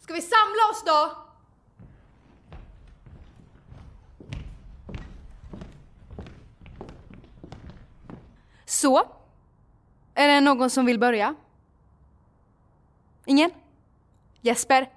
Ska 0.00 0.14
vi 0.14 0.22
samla 0.22 0.70
oss 0.70 0.84
då? 0.86 1.26
Så. 8.64 8.98
Är 10.14 10.28
det 10.28 10.40
någon 10.40 10.70
som 10.70 10.86
vill 10.86 10.98
börja? 10.98 11.34
Ingen? 13.24 13.50
Jesper? 14.40 14.95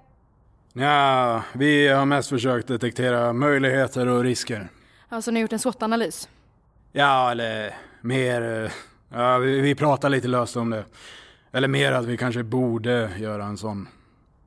Ja, 0.74 1.44
vi 1.54 1.88
har 1.88 2.06
mest 2.06 2.30
försökt 2.30 2.68
detektera 2.68 3.34
möjligheter 3.34 4.08
och 4.08 4.24
risker. 4.24 4.70
Alltså 5.10 5.32
ni 5.32 5.40
har 5.40 5.42
gjort 5.42 5.54
en 5.54 5.60
SWOT-analys? 5.60 6.30
Ja, 6.92 7.32
eller 7.32 7.76
mer... 8.02 8.72
Ja, 9.10 9.38
vi, 9.38 9.62
vi 9.62 9.76
pratar 9.76 10.10
lite 10.10 10.28
löst 10.28 10.56
om 10.58 10.70
det. 10.70 10.86
Eller 11.52 11.68
mer 11.68 11.92
att 11.92 12.06
vi 12.06 12.18
kanske 12.18 12.44
borde 12.44 13.12
göra 13.18 13.44
en 13.46 13.58
sån. 13.58 13.88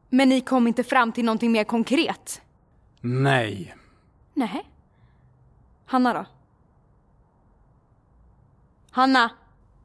Men 0.08 0.28
ni 0.28 0.40
kom 0.40 0.66
inte 0.66 0.84
fram 0.84 1.12
till 1.12 1.24
någonting 1.24 1.52
mer 1.52 1.64
konkret? 1.64 2.42
Nej. 3.00 3.74
Nej. 4.34 4.64
Hanna 5.86 6.14
då? 6.14 6.24
Hanna? 8.90 9.30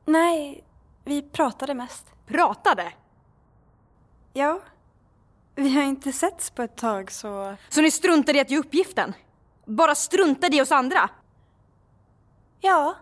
Nej, 0.06 0.64
vi 1.06 1.22
pratade 1.22 1.74
mest. 1.74 2.14
Pratade? 2.28 2.94
Ja. 4.34 4.60
Vi 5.60 5.70
har 5.76 5.84
inte 5.84 6.12
setts 6.12 6.50
på 6.50 6.62
ett 6.62 6.76
tag 6.76 7.12
så... 7.12 7.56
Så 7.70 7.82
ni 7.82 7.92
struntade 7.92 8.38
i 8.38 8.42
att 8.42 8.52
ge 8.52 8.58
uppgiften? 8.58 9.14
Bara 9.66 9.96
struntade 9.96 10.58
i 10.58 10.62
oss 10.62 10.72
andra? 10.72 11.10
Ja. 12.62 12.96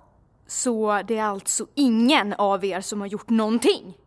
Så 0.48 1.02
det 1.08 1.18
är 1.18 1.24
alltså 1.24 1.68
ingen 1.76 2.34
av 2.34 2.66
er 2.66 2.82
som 2.82 3.00
har 3.02 3.08
gjort 3.08 3.30
någonting? 3.30 3.98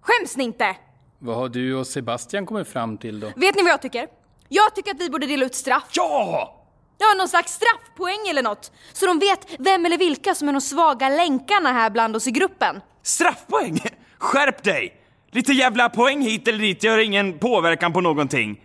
Skäms 0.00 0.36
ni 0.36 0.44
inte? 0.44 0.76
Vad 1.18 1.36
har 1.36 1.48
du 1.48 1.74
och 1.74 1.86
Sebastian 1.86 2.46
kommit 2.46 2.68
fram 2.68 2.98
till 2.98 3.20
då? 3.20 3.26
Vet 3.36 3.56
ni 3.56 3.62
vad 3.62 3.72
jag 3.72 3.82
tycker? 3.82 4.08
Jag 4.48 4.74
tycker 4.74 4.90
att 4.90 5.00
vi 5.00 5.10
borde 5.10 5.26
dela 5.26 5.44
ut 5.46 5.54
straff. 5.54 5.88
Ja! 5.92 6.56
Ja, 6.98 7.14
någon 7.18 7.28
slags 7.28 7.52
straffpoäng 7.52 8.28
eller 8.30 8.42
något. 8.42 8.72
Så 8.92 9.06
de 9.06 9.18
vet 9.18 9.46
vem 9.58 9.86
eller 9.86 9.98
vilka 9.98 10.34
som 10.34 10.48
är 10.48 10.52
de 10.52 10.60
svaga 10.60 11.08
länkarna 11.08 11.72
här 11.72 11.90
bland 11.90 12.16
oss 12.16 12.26
i 12.26 12.30
gruppen. 12.30 12.80
Straffpoäng? 13.02 13.80
Skärp 14.18 14.62
dig! 14.62 14.99
Lite 15.32 15.52
jävla 15.52 15.88
poäng 15.88 16.22
hit 16.22 16.48
eller 16.48 16.58
dit 16.58 16.84
gör 16.84 16.98
ingen 16.98 17.38
påverkan 17.38 17.92
på 17.92 18.00
någonting. 18.00 18.60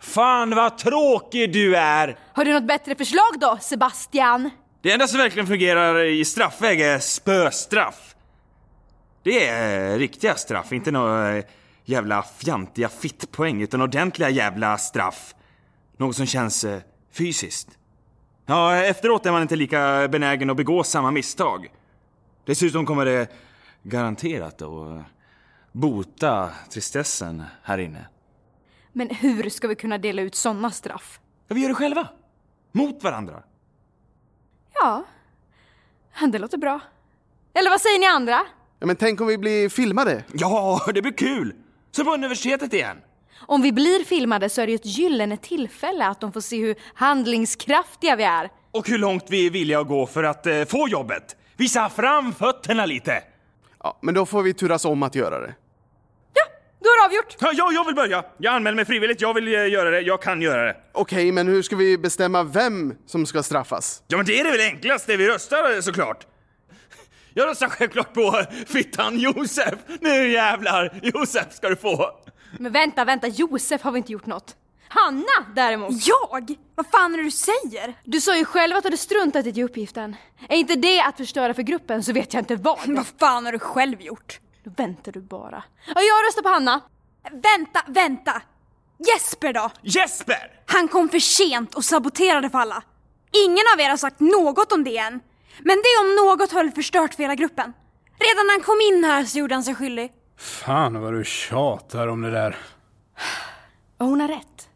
Fan 0.00 0.50
vad 0.54 0.78
tråkig 0.78 1.52
du 1.52 1.76
är! 1.76 2.18
Har 2.32 2.44
du 2.44 2.52
något 2.52 2.66
bättre 2.68 2.94
förslag 2.94 3.40
då, 3.40 3.58
Sebastian? 3.60 4.50
Det 4.82 4.92
enda 4.92 5.06
som 5.06 5.18
verkligen 5.18 5.46
fungerar 5.46 6.04
i 6.04 6.24
straffväg 6.24 6.80
är 6.80 6.98
spöstraff. 6.98 8.14
Det 9.22 9.46
är 9.46 9.98
riktiga 9.98 10.34
straff, 10.34 10.72
inte 10.72 10.90
några 10.90 11.36
eh, 11.36 11.44
jävla 11.84 12.22
fjantiga 12.22 12.88
fittpoäng, 12.88 13.62
utan 13.62 13.82
ordentliga 13.82 14.30
jävla 14.30 14.78
straff. 14.78 15.34
Något 15.96 16.16
som 16.16 16.26
känns 16.26 16.64
eh, 16.64 16.80
fysiskt. 17.12 17.68
Ja, 18.46 18.76
efteråt 18.76 19.26
är 19.26 19.32
man 19.32 19.42
inte 19.42 19.56
lika 19.56 20.08
benägen 20.08 20.50
att 20.50 20.56
begå 20.56 20.84
samma 20.84 21.10
misstag. 21.10 21.66
Dessutom 22.44 22.86
kommer 22.86 23.04
det 23.04 23.32
garanterat 23.82 24.54
att 24.54 24.62
eh, 24.62 25.00
bota 25.78 26.50
tristessen 26.70 27.42
här 27.62 27.78
inne. 27.78 28.06
Men 28.92 29.10
hur 29.10 29.50
ska 29.50 29.68
vi 29.68 29.74
kunna 29.74 29.98
dela 29.98 30.22
ut 30.22 30.34
sådana 30.34 30.70
straff? 30.70 31.20
Ja, 31.48 31.54
vi 31.54 31.60
gör 31.60 31.68
det 31.68 31.74
själva. 31.74 32.08
Mot 32.72 33.02
varandra. 33.02 33.42
Ja, 34.74 35.04
det 36.32 36.38
låter 36.38 36.58
bra. 36.58 36.80
Eller 37.54 37.70
vad 37.70 37.80
säger 37.80 37.98
ni 37.98 38.06
andra? 38.06 38.40
Ja, 38.78 38.86
men 38.86 38.96
tänk 38.96 39.20
om 39.20 39.26
vi 39.26 39.38
blir 39.38 39.68
filmade? 39.68 40.24
Ja, 40.32 40.80
det 40.94 41.02
blir 41.02 41.12
kul! 41.12 41.54
Som 41.90 42.04
på 42.04 42.14
universitetet 42.14 42.72
igen. 42.72 42.96
Om 43.46 43.62
vi 43.62 43.72
blir 43.72 44.04
filmade 44.04 44.48
så 44.48 44.60
är 44.60 44.66
det 44.66 44.72
ju 44.72 44.76
ett 44.76 44.86
gyllene 44.86 45.36
tillfälle 45.36 46.06
att 46.06 46.20
de 46.20 46.32
får 46.32 46.40
se 46.40 46.60
hur 46.60 46.76
handlingskraftiga 46.94 48.16
vi 48.16 48.24
är. 48.24 48.50
Och 48.70 48.88
hur 48.88 48.98
långt 48.98 49.24
vi 49.28 49.46
är 49.46 49.50
villiga 49.50 49.80
att 49.80 49.88
gå 49.88 50.06
för 50.06 50.24
att 50.24 50.46
eh, 50.46 50.64
få 50.64 50.88
jobbet. 50.88 51.36
Visa 51.56 51.88
fram 51.88 52.32
fötterna 52.32 52.86
lite. 52.86 53.22
Ja, 53.82 53.98
men 54.02 54.14
då 54.14 54.26
får 54.26 54.42
vi 54.42 54.54
turas 54.54 54.84
om 54.84 55.02
att 55.02 55.14
göra 55.14 55.40
det. 55.40 55.54
Då 56.80 56.88
är 56.88 57.00
det 57.00 57.06
avgjort. 57.06 57.36
Ja, 57.40 57.50
ja, 57.54 57.72
jag 57.72 57.84
vill 57.86 57.94
börja. 57.94 58.24
Jag 58.38 58.54
anmäler 58.54 58.76
mig 58.76 58.84
frivilligt. 58.84 59.20
Jag 59.20 59.34
vill 59.34 59.54
eh, 59.54 59.66
göra 59.68 59.90
det. 59.90 60.00
Jag 60.00 60.22
kan 60.22 60.42
göra 60.42 60.64
det. 60.64 60.76
Okej, 60.92 61.32
men 61.32 61.48
hur 61.48 61.62
ska 61.62 61.76
vi 61.76 61.98
bestämma 61.98 62.42
vem 62.42 62.94
som 63.06 63.26
ska 63.26 63.42
straffas? 63.42 64.02
Ja, 64.08 64.16
men 64.16 64.26
det 64.26 64.40
är 64.40 64.44
det 64.44 64.50
väl 64.50 64.60
enklast. 64.60 65.06
Det 65.06 65.16
vi 65.16 65.28
röstar 65.28 65.74
eh, 65.74 65.80
såklart. 65.80 66.26
Jag 67.34 67.46
röstar 67.48 67.68
självklart 67.68 68.14
på 68.14 68.42
fittan 68.66 69.18
Josef. 69.18 69.74
Nu 70.00 70.30
jävlar, 70.30 71.00
Josef 71.02 71.52
ska 71.52 71.68
du 71.68 71.76
få. 71.76 72.10
Men 72.58 72.72
vänta, 72.72 73.04
vänta, 73.04 73.26
Josef 73.26 73.82
har 73.82 73.92
vi 73.92 73.98
inte 73.98 74.12
gjort 74.12 74.26
något. 74.26 74.56
Hanna 74.88 75.46
däremot. 75.54 76.06
Jag? 76.06 76.56
Vad 76.74 76.86
fan 76.86 77.14
är 77.14 77.18
det 77.18 77.24
du 77.24 77.30
säger? 77.30 77.94
Du 78.04 78.20
sa 78.20 78.36
ju 78.36 78.44
själv 78.44 78.76
att 78.76 78.82
du 78.82 78.86
hade 78.86 78.96
struntat 78.96 79.46
i 79.46 79.62
uppgiften. 79.62 80.16
Är 80.48 80.56
inte 80.56 80.74
det 80.74 81.00
att 81.00 81.16
förstöra 81.16 81.54
för 81.54 81.62
gruppen 81.62 82.02
så 82.02 82.12
vet 82.12 82.34
jag 82.34 82.40
inte 82.40 82.56
vad. 82.56 82.78
Vad 82.86 83.06
fan 83.20 83.44
har 83.44 83.52
du 83.52 83.58
själv 83.58 84.00
gjort? 84.00 84.40
Väntar 84.76 85.12
du 85.12 85.20
bara. 85.20 85.64
Ja, 85.86 86.00
jag 86.00 86.26
röstar 86.26 86.42
på 86.42 86.48
Hanna. 86.48 86.80
Vänta, 87.32 87.80
vänta! 87.86 88.42
Jesper 88.98 89.52
då? 89.52 89.70
Jesper! 89.82 90.60
Han 90.66 90.88
kom 90.88 91.08
för 91.08 91.18
sent 91.18 91.74
och 91.74 91.84
saboterade 91.84 92.50
för 92.50 92.58
alla. 92.58 92.82
Ingen 93.44 93.64
av 93.74 93.80
er 93.80 93.90
har 93.90 93.96
sagt 93.96 94.20
något 94.20 94.72
om 94.72 94.84
det 94.84 94.98
än. 94.98 95.20
Men 95.58 95.76
det 95.76 96.00
om 96.00 96.26
något 96.26 96.52
väl 96.52 96.70
förstört 96.70 97.14
för 97.14 97.22
hela 97.22 97.34
gruppen. 97.34 97.72
Redan 98.18 98.46
när 98.46 98.54
han 98.54 98.62
kom 98.62 98.80
in 98.80 99.04
här 99.04 99.24
så 99.24 99.38
gjorde 99.38 99.54
han 99.54 99.64
sig 99.64 99.74
skyldig. 99.74 100.12
Fan 100.36 101.00
vad 101.00 101.12
du 101.12 101.24
tjatar 101.24 102.08
om 102.08 102.22
det 102.22 102.30
där. 102.30 102.56
Och 103.98 104.06
hon 104.06 104.20
har 104.20 104.28
rätt. 104.28 104.68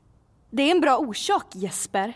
Det 0.51 0.63
är 0.63 0.71
en 0.71 0.81
bra 0.81 0.97
orsak, 0.97 1.47
Jesper. 1.53 2.15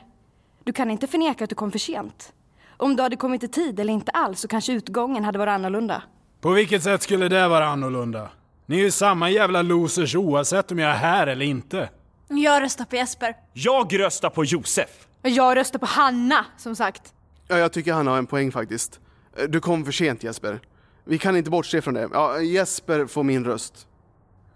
Du 0.64 0.72
kan 0.72 0.90
inte 0.90 1.06
förneka 1.06 1.44
att 1.44 1.50
du 1.50 1.56
kom 1.56 1.72
för 1.72 1.78
sent. 1.78 2.32
Om 2.76 2.96
du 2.96 3.02
hade 3.02 3.16
kommit 3.16 3.42
i 3.42 3.48
tid 3.48 3.80
eller 3.80 3.92
inte 3.92 4.10
alls 4.12 4.40
så 4.40 4.48
kanske 4.48 4.72
utgången 4.72 5.24
hade 5.24 5.38
varit 5.38 5.50
annorlunda. 5.52 6.02
På 6.46 6.52
vilket 6.52 6.82
sätt 6.82 7.02
skulle 7.02 7.28
det 7.28 7.48
vara 7.48 7.66
annorlunda? 7.66 8.28
Ni 8.66 8.76
är 8.78 8.82
ju 8.84 8.90
samma 8.90 9.30
jävla 9.30 9.62
losers 9.62 10.14
oavsett 10.14 10.72
om 10.72 10.78
jag 10.78 10.90
är 10.90 10.94
här 10.96 11.26
eller 11.26 11.44
inte. 11.46 11.90
Jag 12.28 12.62
röstar 12.62 12.84
på 12.84 12.96
Jesper. 12.96 13.36
Jag 13.52 13.98
röstar 14.00 14.30
på 14.30 14.44
Josef. 14.44 15.06
Jag 15.22 15.56
röstar 15.56 15.78
på 15.78 15.86
Hanna, 15.86 16.44
som 16.56 16.76
sagt. 16.76 17.12
Ja, 17.48 17.58
jag 17.58 17.72
tycker 17.72 17.92
han 17.92 18.06
har 18.06 18.18
en 18.18 18.26
poäng 18.26 18.52
faktiskt. 18.52 19.00
Eh, 19.36 19.44
Du 19.44 19.60
kom 19.60 19.84
för 19.84 19.92
sent 19.92 20.22
Jesper. 20.22 20.60
Vi 21.04 21.18
kan 21.18 21.36
inte 21.36 21.50
bortse 21.50 21.82
från 21.82 21.94
det. 21.94 22.08
Ja, 22.12 22.40
Jesper 22.40 23.06
får 23.06 23.22
min 23.22 23.44
röst. 23.44 23.86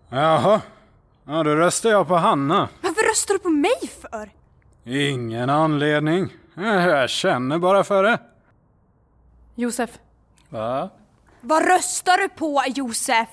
Jaha. 0.09 0.61
Ja, 1.27 1.43
då 1.43 1.55
röstar 1.55 1.91
jag 1.91 2.09
på 2.09 2.17
Hanna. 2.17 2.69
Varför 2.81 3.09
röstar 3.11 3.35
du 3.35 3.39
på 3.39 3.51
mig 3.51 3.91
för? 4.01 4.31
Ingen 4.85 5.51
anledning. 5.51 6.29
Jag 6.55 7.11
känner 7.11 7.59
bara 7.59 7.85
för 7.85 8.03
det. 8.03 8.19
Josef. 9.55 9.91
Va? 10.49 10.91
Vad 11.41 11.67
röstar 11.67 12.19
du 12.19 12.29
på 12.29 12.63
Josef? 12.75 13.29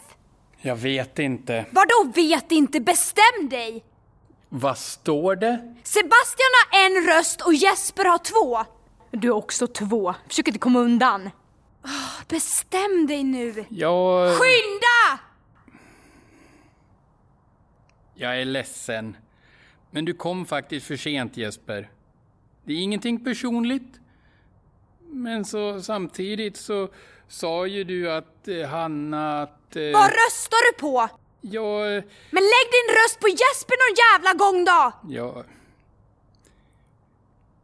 Jag 0.62 0.76
vet 0.76 1.20
inte. 1.20 1.66
Vadå 1.72 2.12
vet 2.16 2.52
inte? 2.52 2.80
Bestäm 2.80 3.50
dig! 3.50 3.84
Vad 4.50 4.78
står 4.78 5.36
det? 5.36 5.76
Sebastian 5.84 6.48
har 6.72 6.86
en 6.86 7.08
röst 7.08 7.42
och 7.42 7.54
Jesper 7.54 8.06
har 8.06 8.18
två. 8.18 8.72
Du 9.12 9.28
är 9.28 9.32
också 9.32 9.68
två. 9.68 10.16
Försök 10.28 10.48
inte 10.48 10.60
komma 10.60 10.80
undan. 10.80 11.30
Bestäm 12.28 13.08
dig 13.08 13.24
nu! 13.24 13.66
Jag... 13.70 14.36
Skynda! 14.38 15.20
Jag 18.16 18.42
är 18.42 18.46
ledsen. 18.46 19.18
Men 19.92 20.06
du 20.06 20.14
kom 20.14 20.46
faktiskt 20.46 20.88
för 20.88 20.98
sent 20.98 21.38
Jesper. 21.38 21.90
Det 22.64 22.74
är 22.74 22.78
ingenting 22.78 23.24
personligt. 23.24 24.00
Men 25.10 25.46
så 25.46 25.82
samtidigt 25.82 26.58
så 26.58 26.90
sa 27.28 27.68
ju 27.68 27.84
du 27.84 28.12
att 28.12 28.48
eh, 28.48 28.70
Hanna 28.70 29.42
att... 29.42 29.76
Eh, 29.76 29.92
Vad 29.94 30.10
röstar 30.10 30.72
du 30.72 30.78
på? 30.80 31.10
jag... 31.42 31.86
Men 32.32 32.44
lägg 32.44 32.68
din 32.72 32.96
röst 32.96 33.20
på 33.20 33.28
Jesper 33.28 33.76
någon 33.78 33.96
jävla 33.98 34.34
gång 34.34 34.66
då! 34.66 34.92
Jag... 35.16 35.46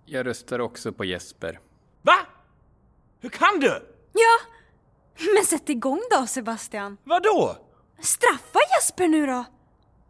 Jag 0.06 0.26
röstar 0.26 0.60
också 0.60 0.91
på 0.91 1.06
Jesper. 1.06 1.60
Va? 2.02 2.15
Hur 3.22 3.30
kan 3.30 3.60
du? 3.60 3.90
Ja, 4.14 4.40
men 5.35 5.45
sätt 5.45 5.69
igång 5.69 6.02
då 6.11 6.26
Sebastian. 6.27 6.98
Vadå? 7.03 7.57
Straffa 8.02 8.60
Jesper 8.77 9.07
nu 9.07 9.26
då. 9.26 9.45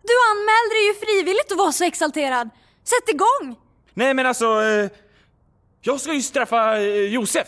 Du 0.01 0.13
anmälde 0.31 0.73
dig 0.75 0.87
ju 0.87 0.93
frivilligt 0.93 1.51
och 1.51 1.57
var 1.57 1.71
så 1.71 1.83
exalterad. 1.83 2.49
Sätt 2.83 3.09
igång! 3.09 3.59
Nej 3.93 4.13
men 4.13 4.25
alltså... 4.25 4.61
Eh, 4.61 4.89
jag 5.81 6.01
ska 6.01 6.13
ju 6.13 6.21
straffa 6.21 6.77
eh, 6.77 6.85
Josef. 7.13 7.47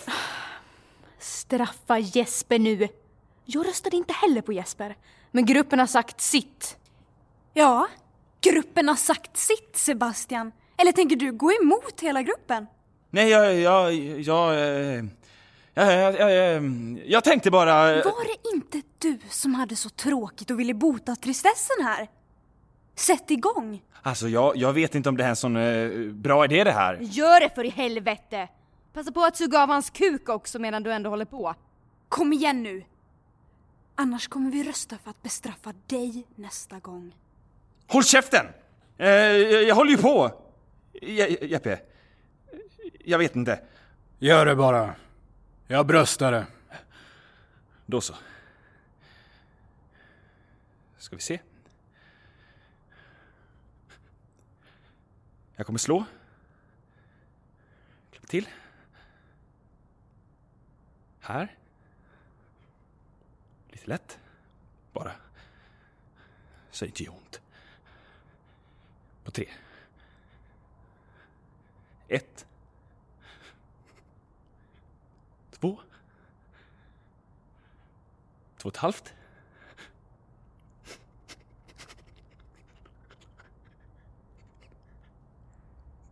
Straffa 1.19 1.99
Jesper 1.99 2.59
nu. 2.59 2.87
Jag 3.45 3.67
röstade 3.67 3.97
inte 3.97 4.13
heller 4.13 4.41
på 4.41 4.53
Jesper. 4.53 4.95
Men 5.31 5.45
gruppen 5.45 5.79
har 5.79 5.87
sagt 5.87 6.21
sitt. 6.21 6.77
Ja, 7.53 7.87
gruppen 8.41 8.87
har 8.87 8.95
sagt 8.95 9.37
sitt 9.37 9.77
Sebastian. 9.77 10.51
Eller 10.77 10.91
tänker 10.91 11.15
du 11.15 11.31
gå 11.31 11.51
emot 11.51 12.01
hela 12.01 12.21
gruppen? 12.21 12.67
Nej, 13.09 13.29
jag... 13.29 13.55
Jag... 13.55 13.93
Jag... 14.19 14.53
eh, 14.53 15.03
Jag, 15.77 15.93
jag, 15.93 16.19
jag, 16.19 16.31
jag, 16.33 16.63
jag 17.05 17.23
tänkte 17.23 17.51
bara... 17.51 17.85
Var 17.95 18.25
det 18.27 18.49
inte 18.55 18.81
du 18.99 19.19
som 19.29 19.55
hade 19.55 19.75
så 19.75 19.89
tråkigt 19.89 20.51
och 20.51 20.59
ville 20.59 20.73
bota 20.73 21.15
tristessen 21.15 21.83
här? 21.85 22.07
Sätt 22.95 23.31
igång! 23.31 23.81
Alltså, 24.01 24.27
jag, 24.27 24.57
jag 24.57 24.73
vet 24.73 24.95
inte 24.95 25.09
om 25.09 25.17
det 25.17 25.23
här 25.23 25.27
är 25.27 25.31
en 25.31 25.35
sån 25.35 25.55
eh, 25.55 26.11
bra 26.13 26.45
idé 26.45 26.63
det 26.63 26.71
här. 26.71 26.97
Gör 27.01 27.39
det 27.39 27.55
för 27.55 27.63
i 27.63 27.69
helvete! 27.69 28.47
Passa 28.95 29.11
på 29.11 29.23
att 29.23 29.37
suga 29.37 29.63
av 29.63 29.69
hans 29.69 29.89
kuk 29.89 30.29
också 30.29 30.59
medan 30.59 30.83
du 30.83 30.91
ändå 30.93 31.09
håller 31.09 31.25
på. 31.25 31.55
Kom 32.09 32.33
igen 32.33 32.63
nu! 32.63 32.83
Annars 33.95 34.27
kommer 34.27 34.51
vi 34.51 34.63
rösta 34.63 34.97
för 34.97 35.09
att 35.09 35.23
bestraffa 35.23 35.73
dig 35.87 36.27
nästa 36.35 36.79
gång. 36.79 37.15
Håll 37.87 38.03
käften! 38.03 38.45
Eh, 38.97 39.07
jag, 39.09 39.63
jag 39.63 39.75
håller 39.75 39.91
ju 39.91 39.97
på! 39.97 40.31
Je, 40.91 41.45
Jeppe. 41.45 41.79
Jag 43.03 43.17
vet 43.17 43.35
inte. 43.35 43.59
Gör 44.19 44.45
det 44.45 44.55
bara. 44.55 44.95
Jag 45.67 45.85
bröstar 45.85 46.31
det. 46.31 46.45
Då 47.85 48.01
så. 48.01 48.13
Ska 50.97 51.15
vi 51.15 51.21
se. 51.21 51.39
Jag 55.55 55.65
kommer 55.65 55.79
slå. 55.79 56.05
Klippa 58.11 58.27
till. 58.27 58.47
Här. 61.25 61.57
Lite 63.69 63.87
lätt. 63.87 64.19
Bara. 64.93 65.11
Så 66.71 66.85
det 66.85 66.89
inte 66.89 67.03
gör 67.03 67.11
ont. 67.11 67.41
På 69.23 69.31
tre. 69.31 69.49
Ett. 72.07 72.45
Två. 75.51 75.79
Två 78.57 78.67
och 78.69 78.75
ett 78.75 78.77
halvt. 78.77 79.13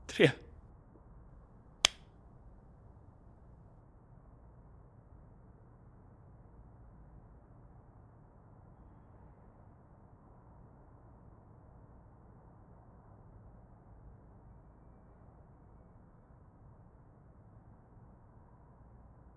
Tre. 0.08 0.32